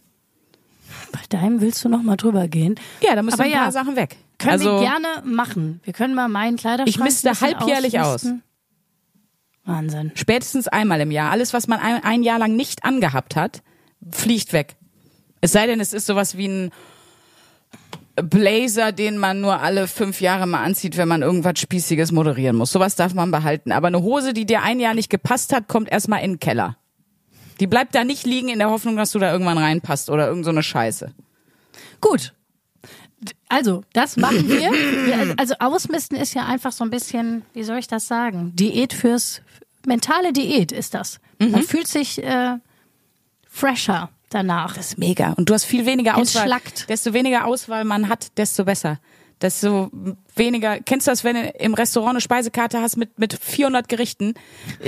Bei 1.11 1.21
deinem 1.31 1.63
willst 1.63 1.83
du 1.85 1.89
noch 1.89 2.03
mal 2.03 2.17
drüber 2.17 2.49
gehen. 2.49 2.75
Ja, 3.01 3.15
da 3.15 3.23
müssen 3.23 3.41
Aber 3.41 3.45
ein 3.45 3.53
paar 3.53 3.65
ja, 3.65 3.73
Sachen 3.73 3.97
weg. 3.97 4.19
Können 4.41 4.53
also, 4.53 4.81
wir 4.81 4.81
gerne 4.81 5.23
machen. 5.25 5.81
Wir 5.85 5.93
können 5.93 6.15
mal 6.15 6.29
meinen 6.29 6.57
Kleiderschrank 6.57 6.89
Ich 6.89 6.99
misste 6.99 7.39
halbjährlich 7.41 8.01
ausmisten. 8.01 8.43
Wahnsinn. 9.67 10.13
Spätestens 10.15 10.67
einmal 10.67 11.01
im 11.03 11.11
Jahr. 11.11 11.31
Alles, 11.31 11.53
was 11.53 11.69
man 11.69 11.79
ein, 11.79 12.03
ein 12.03 12.23
Jahr 12.23 12.39
lang 12.39 12.57
nicht 12.57 12.85
angehabt 12.85 13.37
hat, 13.37 13.63
fliegt 14.11 14.55
weg. 14.55 14.77
Es 15.43 15.53
sei 15.53 15.67
denn, 15.67 15.79
es 15.79 15.93
ist 15.93 16.07
sowas 16.07 16.39
wie 16.39 16.49
ein 16.49 16.71
Blazer, 18.17 18.93
den 18.93 19.19
man 19.19 19.43
nur 19.43 19.61
alle 19.61 19.87
fünf 19.87 20.23
Jahre 20.23 20.47
mal 20.47 20.65
anzieht, 20.65 20.97
wenn 20.97 21.09
man 21.09 21.21
irgendwas 21.21 21.59
Spießiges 21.59 22.11
moderieren 22.11 22.57
muss. 22.57 22.73
Sowas 22.73 22.97
darf 22.97 23.13
man 23.13 23.31
behalten. 23.31 23.73
Aber 23.73 23.89
eine 23.89 24.03
Hose, 24.03 24.33
die 24.33 24.47
dir 24.47 24.63
ein 24.63 24.81
Jahr 24.81 24.95
nicht 24.95 25.11
gepasst 25.11 25.53
hat, 25.53 25.69
kommt 25.69 25.93
erstmal 25.93 26.25
in 26.25 26.33
den 26.33 26.41
Keller. 26.41 26.79
Die 27.61 27.67
bleibt 27.67 27.95
da 27.95 28.05
nicht 28.05 28.27
liegen 28.27 28.49
in 28.49 28.59
der 28.59 28.71
Hoffnung, 28.71 28.97
dass 28.97 29.13
du 29.13 29.19
da 29.19 29.31
irgendwann 29.31 29.59
reinpasst 29.59 30.09
oder 30.09 30.27
irgend 30.29 30.47
so 30.47 30.51
eine 30.51 30.63
Scheiße. 30.63 31.13
Gut. 32.01 32.33
Also, 33.49 33.85
das 33.93 34.17
machen 34.17 34.49
wir. 34.49 34.71
wir. 34.71 35.35
Also, 35.39 35.55
ausmisten 35.59 36.17
ist 36.17 36.35
ja 36.35 36.47
einfach 36.47 36.73
so 36.73 36.85
ein 36.85 36.91
bisschen, 36.91 37.43
wie 37.53 37.63
soll 37.63 37.79
ich 37.79 37.89
das 37.89 38.07
sagen? 38.07 38.53
Diät 38.55 38.93
fürs, 38.93 39.43
mentale 39.87 40.33
Diät 40.33 40.73
ist 40.73 40.95
das. 40.95 41.21
Mhm. 41.39 41.51
Man 41.51 41.63
fühlt 41.63 41.87
sich 41.87 42.23
äh, 42.23 42.57
fresher 43.49 44.11
danach. 44.31 44.75
Das 44.75 44.89
ist 44.89 44.99
mega. 44.99 45.33
Und 45.33 45.51
du 45.51 45.55
hast 45.55 45.65
viel 45.65 45.85
weniger 45.87 46.17
Auswahl. 46.17 46.45
Entschlackt. 46.45 46.89
Desto 46.89 47.13
weniger 47.13 47.45
Auswahl 47.45 47.85
man 47.85 48.09
hat, 48.09 48.39
desto 48.39 48.65
besser. 48.65 48.99
Desto 49.43 49.91
weniger. 50.35 50.81
Kennst 50.81 51.07
du 51.07 51.11
das, 51.11 51.25
wenn 51.25 51.35
du 51.35 51.49
im 51.59 51.75
Restaurant 51.75 52.11
eine 52.11 52.21
Speisekarte 52.21 52.81
hast 52.81 52.97
mit, 52.97 53.19
mit 53.19 53.33
400 53.35 53.89
Gerichten? 53.89 54.35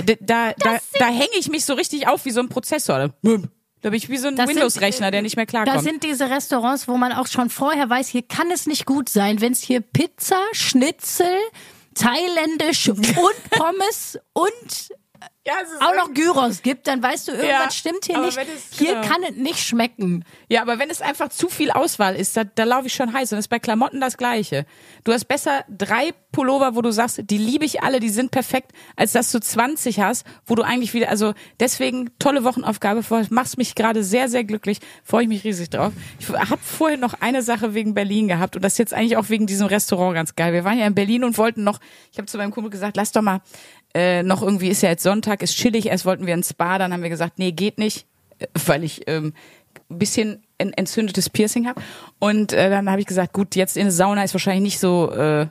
Da, 0.05 0.53
da, 0.57 0.77
da 0.99 1.07
hänge 1.07 1.35
ich 1.39 1.49
mich 1.49 1.65
so 1.65 1.73
richtig 1.73 2.07
auf 2.07 2.25
wie 2.25 2.31
so 2.31 2.39
ein 2.39 2.49
Prozessor. 2.49 3.13
Da 3.83 3.89
bin 3.89 3.97
ich 3.97 4.09
wie 4.09 4.17
so 4.17 4.29
ein 4.29 4.37
Windows-Rechner, 4.37 5.11
der 5.11 5.21
nicht 5.21 5.35
mehr 5.35 5.45
klarkommt. 5.45 5.75
Da 5.75 5.81
sind 5.81 6.03
diese 6.03 6.29
Restaurants, 6.29 6.87
wo 6.87 6.95
man 6.95 7.11
auch 7.11 7.27
schon 7.27 7.49
vorher 7.49 7.89
weiß, 7.89 8.07
hier 8.07 8.21
kann 8.21 8.49
es 8.49 8.65
nicht 8.65 8.85
gut 8.85 9.09
sein, 9.09 9.41
wenn 9.41 9.51
es 9.51 9.61
hier 9.61 9.81
Pizza, 9.81 10.39
Schnitzel, 10.53 11.35
thailändisch 11.93 12.87
und 12.87 13.13
Pommes 13.51 14.17
und 14.31 14.89
ja, 15.45 15.53
auch 15.81 15.95
noch 15.95 16.13
Gyros 16.13 16.61
gibt, 16.61 16.87
dann 16.87 17.03
weißt 17.03 17.27
du, 17.27 17.31
irgendwas 17.33 17.49
Ja, 17.65 17.71
stimmt 17.71 18.05
hier 18.05 18.19
nicht. 18.19 18.37
es- 18.37 18.77
Hier 18.77 18.93
genau. 18.95 19.07
kann 19.07 19.23
es 19.23 19.35
nicht 19.35 19.59
schmecken. 19.59 20.23
Ja, 20.47 20.61
aber 20.61 20.79
wenn 20.79 20.89
es 20.89 21.01
einfach 21.01 21.29
zu 21.29 21.49
viel 21.49 21.69
Auswahl 21.71 22.15
ist, 22.15 22.37
da, 22.37 22.43
da 22.45 22.63
laufe 22.63 22.87
ich 22.87 22.93
schon 22.93 23.11
heiß. 23.13 23.31
Und 23.31 23.37
das 23.37 23.45
ist 23.45 23.49
bei 23.49 23.59
Klamotten 23.59 23.99
das 23.99 24.15
Gleiche. 24.17 24.65
Du 25.03 25.11
hast 25.11 25.25
besser 25.25 25.65
drei 25.69 26.11
Pullover, 26.31 26.75
wo 26.75 26.81
du 26.81 26.91
sagst, 26.91 27.21
die 27.25 27.37
liebe 27.37 27.65
ich 27.65 27.83
alle, 27.83 27.99
die 27.99 28.09
sind 28.09 28.31
perfekt, 28.31 28.71
als 28.95 29.11
dass 29.11 29.31
du 29.31 29.39
20 29.39 29.99
hast, 29.99 30.25
wo 30.45 30.55
du 30.55 30.63
eigentlich 30.63 30.93
wieder, 30.93 31.09
also 31.09 31.33
deswegen 31.59 32.09
tolle 32.19 32.43
Wochenaufgabe, 32.45 33.03
machst 33.29 33.57
mich 33.57 33.75
gerade 33.75 34.03
sehr, 34.03 34.29
sehr 34.29 34.43
glücklich, 34.45 34.79
freue 35.03 35.23
ich 35.23 35.29
mich 35.29 35.43
riesig 35.43 35.69
drauf. 35.69 35.91
Ich 36.19 36.29
habe 36.29 36.57
vorhin 36.61 36.99
noch 37.01 37.15
eine 37.19 37.41
Sache 37.43 37.73
wegen 37.73 37.93
Berlin 37.93 38.27
gehabt 38.29 38.55
und 38.55 38.63
das 38.63 38.73
ist 38.73 38.77
jetzt 38.79 38.93
eigentlich 38.93 39.17
auch 39.17 39.29
wegen 39.29 39.45
diesem 39.45 39.67
Restaurant 39.67 40.15
ganz 40.15 40.35
geil. 40.35 40.53
Wir 40.53 40.63
waren 40.63 40.79
ja 40.79 40.87
in 40.87 40.95
Berlin 40.95 41.23
und 41.23 41.37
wollten 41.37 41.63
noch, 41.63 41.79
ich 42.11 42.17
habe 42.17 42.25
zu 42.27 42.37
meinem 42.37 42.51
Kumpel 42.51 42.69
gesagt, 42.71 42.97
lass 42.97 43.11
doch 43.11 43.21
mal 43.21 43.41
äh, 43.93 44.23
noch 44.23 44.41
irgendwie, 44.41 44.69
ist 44.69 44.81
ja 44.81 44.89
jetzt 44.89 45.03
Sonntag, 45.03 45.41
ist 45.43 45.55
chillig, 45.55 45.87
erst 45.87 46.05
wollten 46.05 46.25
wir 46.25 46.33
ins 46.33 46.49
Spa, 46.49 46.77
dann 46.77 46.93
haben 46.93 47.03
wir 47.03 47.09
gesagt, 47.09 47.39
nee, 47.39 47.51
geht 47.51 47.77
nicht, 47.77 48.05
äh, 48.39 48.47
weil 48.65 48.83
ich 48.83 49.07
ähm, 49.07 49.33
bisschen 49.89 50.43
ein 50.59 50.73
entzündetes 50.73 51.29
Piercing 51.29 51.67
habe. 51.67 51.81
Und 52.19 52.53
äh, 52.53 52.69
dann 52.69 52.89
habe 52.89 53.01
ich 53.01 53.07
gesagt, 53.07 53.33
gut, 53.33 53.55
jetzt 53.55 53.77
in 53.77 53.83
der 53.83 53.91
Sauna 53.91 54.23
ist 54.23 54.33
wahrscheinlich 54.33 54.63
nicht 54.63 54.79
so 54.79 55.11
äh, 55.11 55.47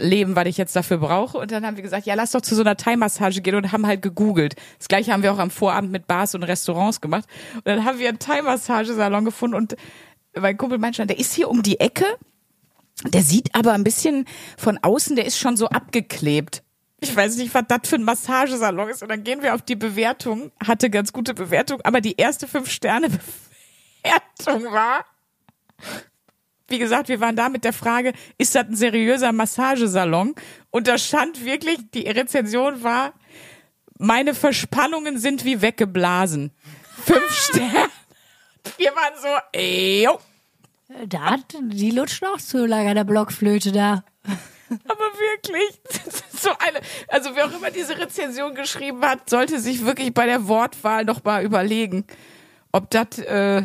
Leben, 0.00 0.34
was 0.34 0.46
ich 0.46 0.56
jetzt 0.56 0.74
dafür 0.74 0.98
brauche. 0.98 1.38
Und 1.38 1.52
dann 1.52 1.66
haben 1.66 1.76
wir 1.76 1.82
gesagt, 1.82 2.06
ja, 2.06 2.14
lass 2.14 2.32
doch 2.32 2.40
zu 2.40 2.54
so 2.54 2.62
einer 2.62 2.76
Thai-Massage 2.76 3.40
gehen 3.42 3.54
und 3.54 3.70
haben 3.72 3.86
halt 3.86 4.02
gegoogelt. 4.02 4.56
Das 4.78 4.88
gleiche 4.88 5.12
haben 5.12 5.22
wir 5.22 5.32
auch 5.32 5.38
am 5.38 5.50
Vorabend 5.50 5.92
mit 5.92 6.06
Bars 6.06 6.34
und 6.34 6.42
Restaurants 6.42 7.00
gemacht. 7.00 7.26
Und 7.56 7.66
dann 7.66 7.84
haben 7.84 7.98
wir 7.98 8.08
einen 8.08 8.18
Thai-Massagesalon 8.18 9.24
gefunden 9.24 9.56
und 9.56 9.76
mein 10.36 10.56
Kumpel 10.56 10.78
meinte 10.78 10.96
schon, 10.96 11.08
der 11.08 11.18
ist 11.18 11.34
hier 11.34 11.48
um 11.48 11.62
die 11.62 11.80
Ecke. 11.80 12.06
Der 13.06 13.22
sieht 13.22 13.54
aber 13.54 13.72
ein 13.72 13.84
bisschen 13.84 14.24
von 14.56 14.78
außen, 14.80 15.16
der 15.16 15.26
ist 15.26 15.38
schon 15.38 15.56
so 15.56 15.68
abgeklebt. 15.68 16.62
Ich 17.04 17.14
weiß 17.14 17.36
nicht, 17.36 17.52
was 17.52 17.64
das 17.68 17.86
für 17.86 17.96
ein 17.96 18.02
Massagesalon 18.02 18.88
ist. 18.88 19.02
Und 19.02 19.10
dann 19.10 19.24
gehen 19.24 19.42
wir 19.42 19.54
auf 19.54 19.60
die 19.60 19.76
Bewertung, 19.76 20.52
hatte 20.66 20.88
ganz 20.88 21.12
gute 21.12 21.34
Bewertung, 21.34 21.82
aber 21.82 22.00
die 22.00 22.16
erste 22.16 22.48
Fünf-Sterne-Bewertung 22.48 24.72
war, 24.72 25.04
wie 26.68 26.78
gesagt, 26.78 27.10
wir 27.10 27.20
waren 27.20 27.36
da 27.36 27.50
mit 27.50 27.64
der 27.64 27.74
Frage, 27.74 28.14
ist 28.38 28.54
das 28.54 28.68
ein 28.68 28.74
seriöser 28.74 29.32
Massagesalon? 29.32 30.34
Und 30.70 30.88
da 30.88 30.96
stand 30.96 31.44
wirklich, 31.44 31.76
die 31.92 32.08
Rezension 32.08 32.82
war, 32.82 33.12
meine 33.98 34.34
Verspannungen 34.34 35.18
sind 35.18 35.44
wie 35.44 35.60
weggeblasen. 35.60 36.52
Fünf 37.04 37.30
Sterne. 37.30 37.90
Wir 38.78 38.92
waren 38.92 39.12
so, 39.20 39.28
ey, 39.52 40.04
yo. 40.04 40.18
Da 41.06 41.32
hat, 41.32 41.54
die 41.60 41.90
lutscht 41.90 42.24
auch 42.24 42.38
zu 42.38 42.64
lange 42.64 42.94
der 42.94 43.04
Blockflöte 43.04 43.72
da. 43.72 44.04
Aber 44.70 45.04
wirklich, 45.18 45.80
so 46.32 46.50
eine, 46.58 46.80
also 47.08 47.30
wer 47.34 47.46
auch 47.46 47.52
immer 47.54 47.70
diese 47.70 47.98
Rezension 47.98 48.54
geschrieben 48.54 49.02
hat, 49.02 49.28
sollte 49.28 49.60
sich 49.60 49.84
wirklich 49.84 50.12
bei 50.14 50.26
der 50.26 50.48
Wortwahl 50.48 51.04
noch 51.04 51.24
mal 51.24 51.44
überlegen, 51.44 52.04
ob 52.72 52.90
das, 52.90 53.18
äh, 53.18 53.62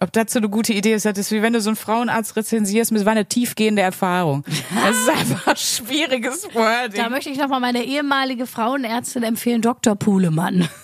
ob 0.00 0.12
das 0.12 0.32
so 0.32 0.40
eine 0.40 0.48
gute 0.48 0.72
Idee 0.72 0.94
ist. 0.94 1.06
Das 1.06 1.16
ist 1.16 1.30
wie 1.30 1.42
wenn 1.42 1.52
du 1.52 1.60
so 1.60 1.70
einen 1.70 1.76
Frauenarzt 1.76 2.36
rezensierst, 2.36 2.92
das 2.92 3.04
war 3.04 3.12
eine 3.12 3.26
tiefgehende 3.26 3.82
Erfahrung. 3.82 4.44
Das 4.84 4.96
ist 4.96 5.08
einfach 5.34 5.56
schwieriges 5.56 6.52
Wording. 6.54 7.02
Da 7.02 7.08
möchte 7.08 7.30
ich 7.30 7.38
nochmal 7.38 7.60
meine 7.60 7.84
ehemalige 7.84 8.46
Frauenärztin 8.46 9.22
empfehlen, 9.22 9.62
Dr. 9.62 9.96
Puhlemann. 9.96 10.68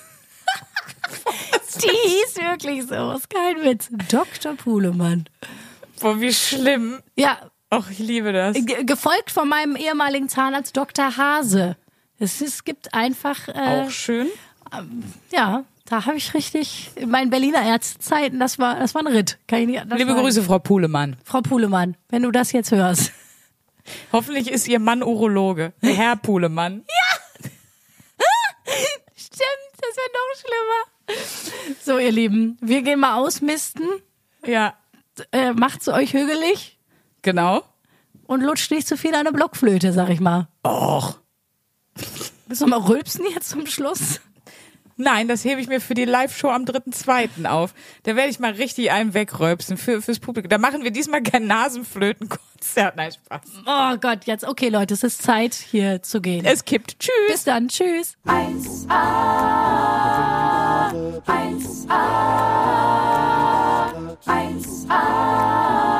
Die 1.83 1.89
hieß 1.89 2.37
wirklich 2.37 2.83
so, 2.87 3.13
ist 3.13 3.31
kein 3.31 3.63
Witz. 3.63 3.89
Dr. 4.11 4.55
Puhlemann. 4.55 5.25
Boah, 6.01 6.21
wie 6.21 6.33
schlimm. 6.33 7.01
Ja, 7.17 7.50
Ach, 7.71 7.91
ich 7.91 7.99
liebe 8.01 8.33
das. 8.33 8.55
ge- 8.55 8.85
gefolgt 8.85 9.31
von 9.31 9.49
meinem 9.49 9.77
ehemaligen 9.77 10.29
Zahnarzt 10.29 10.77
Dr. 10.77 11.17
Hase. 11.17 11.77
Es, 12.19 12.41
es 12.41 12.65
gibt 12.65 12.93
einfach, 12.95 13.49
äh, 13.49 13.53
Auch 13.87 13.91
schön. 13.91 14.27
ja, 15.33 15.65
da 15.87 16.07
habe 16.07 16.17
ich 16.17 16.35
richtig, 16.35 16.91
in 16.97 17.11
meinen 17.11 17.31
Berliner 17.31 17.63
Ärztezeiten, 17.63 18.39
das 18.41 18.59
war, 18.59 18.79
das 18.79 18.95
war 18.95 19.03
ein 19.03 19.07
Ritt. 19.07 19.39
Kann 19.49 19.61
ich 19.61 19.67
nicht 19.69 19.85
Liebe 19.85 20.11
sagen. 20.13 20.21
Grüße, 20.21 20.43
Frau 20.43 20.59
Puhlemann. 20.59 21.17
Frau 21.25 21.41
Puhlemann, 21.41 21.97
wenn 22.11 22.23
du 22.23 22.31
das 22.31 22.53
jetzt 22.53 22.71
hörst. 22.73 23.13
Hoffentlich 24.13 24.51
ist 24.51 24.69
Ihr 24.69 24.79
Mann 24.79 25.03
Urologe. 25.03 25.73
Herr 25.81 26.17
Puhlemann. 26.17 26.85
Stimmt, 29.17 29.73
das 29.81 29.97
wäre 29.97 30.11
noch 30.13 30.37
schlimmer. 30.41 31.77
So, 31.85 31.99
ihr 31.99 32.13
Lieben, 32.13 32.57
wir 32.61 32.83
gehen 32.83 33.01
mal 33.01 33.15
ausmisten. 33.17 33.89
Ja, 34.47 34.75
Äh, 35.33 35.53
macht's 35.53 35.89
euch 35.89 36.13
hügelig 36.15 36.79
genau. 37.23 37.63
und 38.27 38.43
lutscht 38.43 38.71
nicht 38.71 38.89
zu 38.89 38.97
viel 38.97 39.15
an 39.15 39.25
der 39.25 39.33
Blockflöte, 39.33 39.93
sag 39.93 40.09
ich 40.11 40.21
mal. 40.21 40.49
Och. 40.67 41.19
Müssen 42.49 42.69
wir 42.69 42.79
mal 42.79 42.87
rülpsen 42.87 43.25
jetzt 43.35 43.51
zum 43.51 43.67
Schluss? 43.67 44.21
Nein, 45.01 45.29
das 45.29 45.45
hebe 45.45 45.63
ich 45.63 45.69
mir 45.69 45.81
für 45.81 45.95
die 45.95 46.05
Live-Show 46.05 46.51
am 46.51 46.65
3.2. 46.65 47.47
auf. 47.47 47.73
Da 48.03 48.17
werde 48.17 48.29
ich 48.29 48.39
mal 48.39 48.53
richtig 48.53 48.91
einen 48.91 49.15
wegröpsen 49.15 49.79
für, 49.79 50.03
fürs 50.03 50.19
Publikum. 50.19 50.51
Da 50.51 50.59
machen 50.59 50.85
wir 50.85 50.91
diesmal 50.91 51.23
kein 51.23 51.47
Nasenflötenkonzert. 51.47 52.97
Nein, 52.97 53.11
Spaß. 53.13 53.41
Oh 53.67 53.97
Gott, 53.99 54.27
jetzt, 54.27 54.45
okay, 54.45 54.69
Leute, 54.69 54.93
es 54.93 55.03
ist 55.03 55.23
Zeit, 55.23 55.55
hier 55.55 56.03
zu 56.03 56.21
gehen. 56.21 56.45
Es 56.45 56.67
kippt. 56.67 56.99
Tschüss. 56.99 57.13
Bis 57.29 57.45
dann, 57.45 57.69
tschüss. 57.69 58.19
1a, 58.27 58.91
1a, 61.27 61.91
1a, 64.27 64.91
1a, 64.91 66.00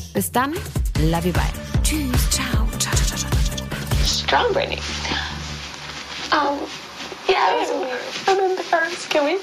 Bis 0.13 0.31
dann, 0.31 0.53
love 1.09 1.25
you, 1.25 1.33
bye. 1.33 1.41
Tschüss, 1.83 2.29
ciao, 2.29 2.67
ciao, 2.77 2.93
ciao, 2.93 3.17
ciao, 3.17 3.17
ciao, 3.17 3.55
ciao. 3.55 4.05
Strong 4.05 4.53
Britney. 4.53 4.79
Oh, 6.33 6.67
yeah, 7.29 7.65
then 8.25 8.55
the 8.55 8.63
first, 8.63 9.09
can 9.09 9.23
we 9.25 9.39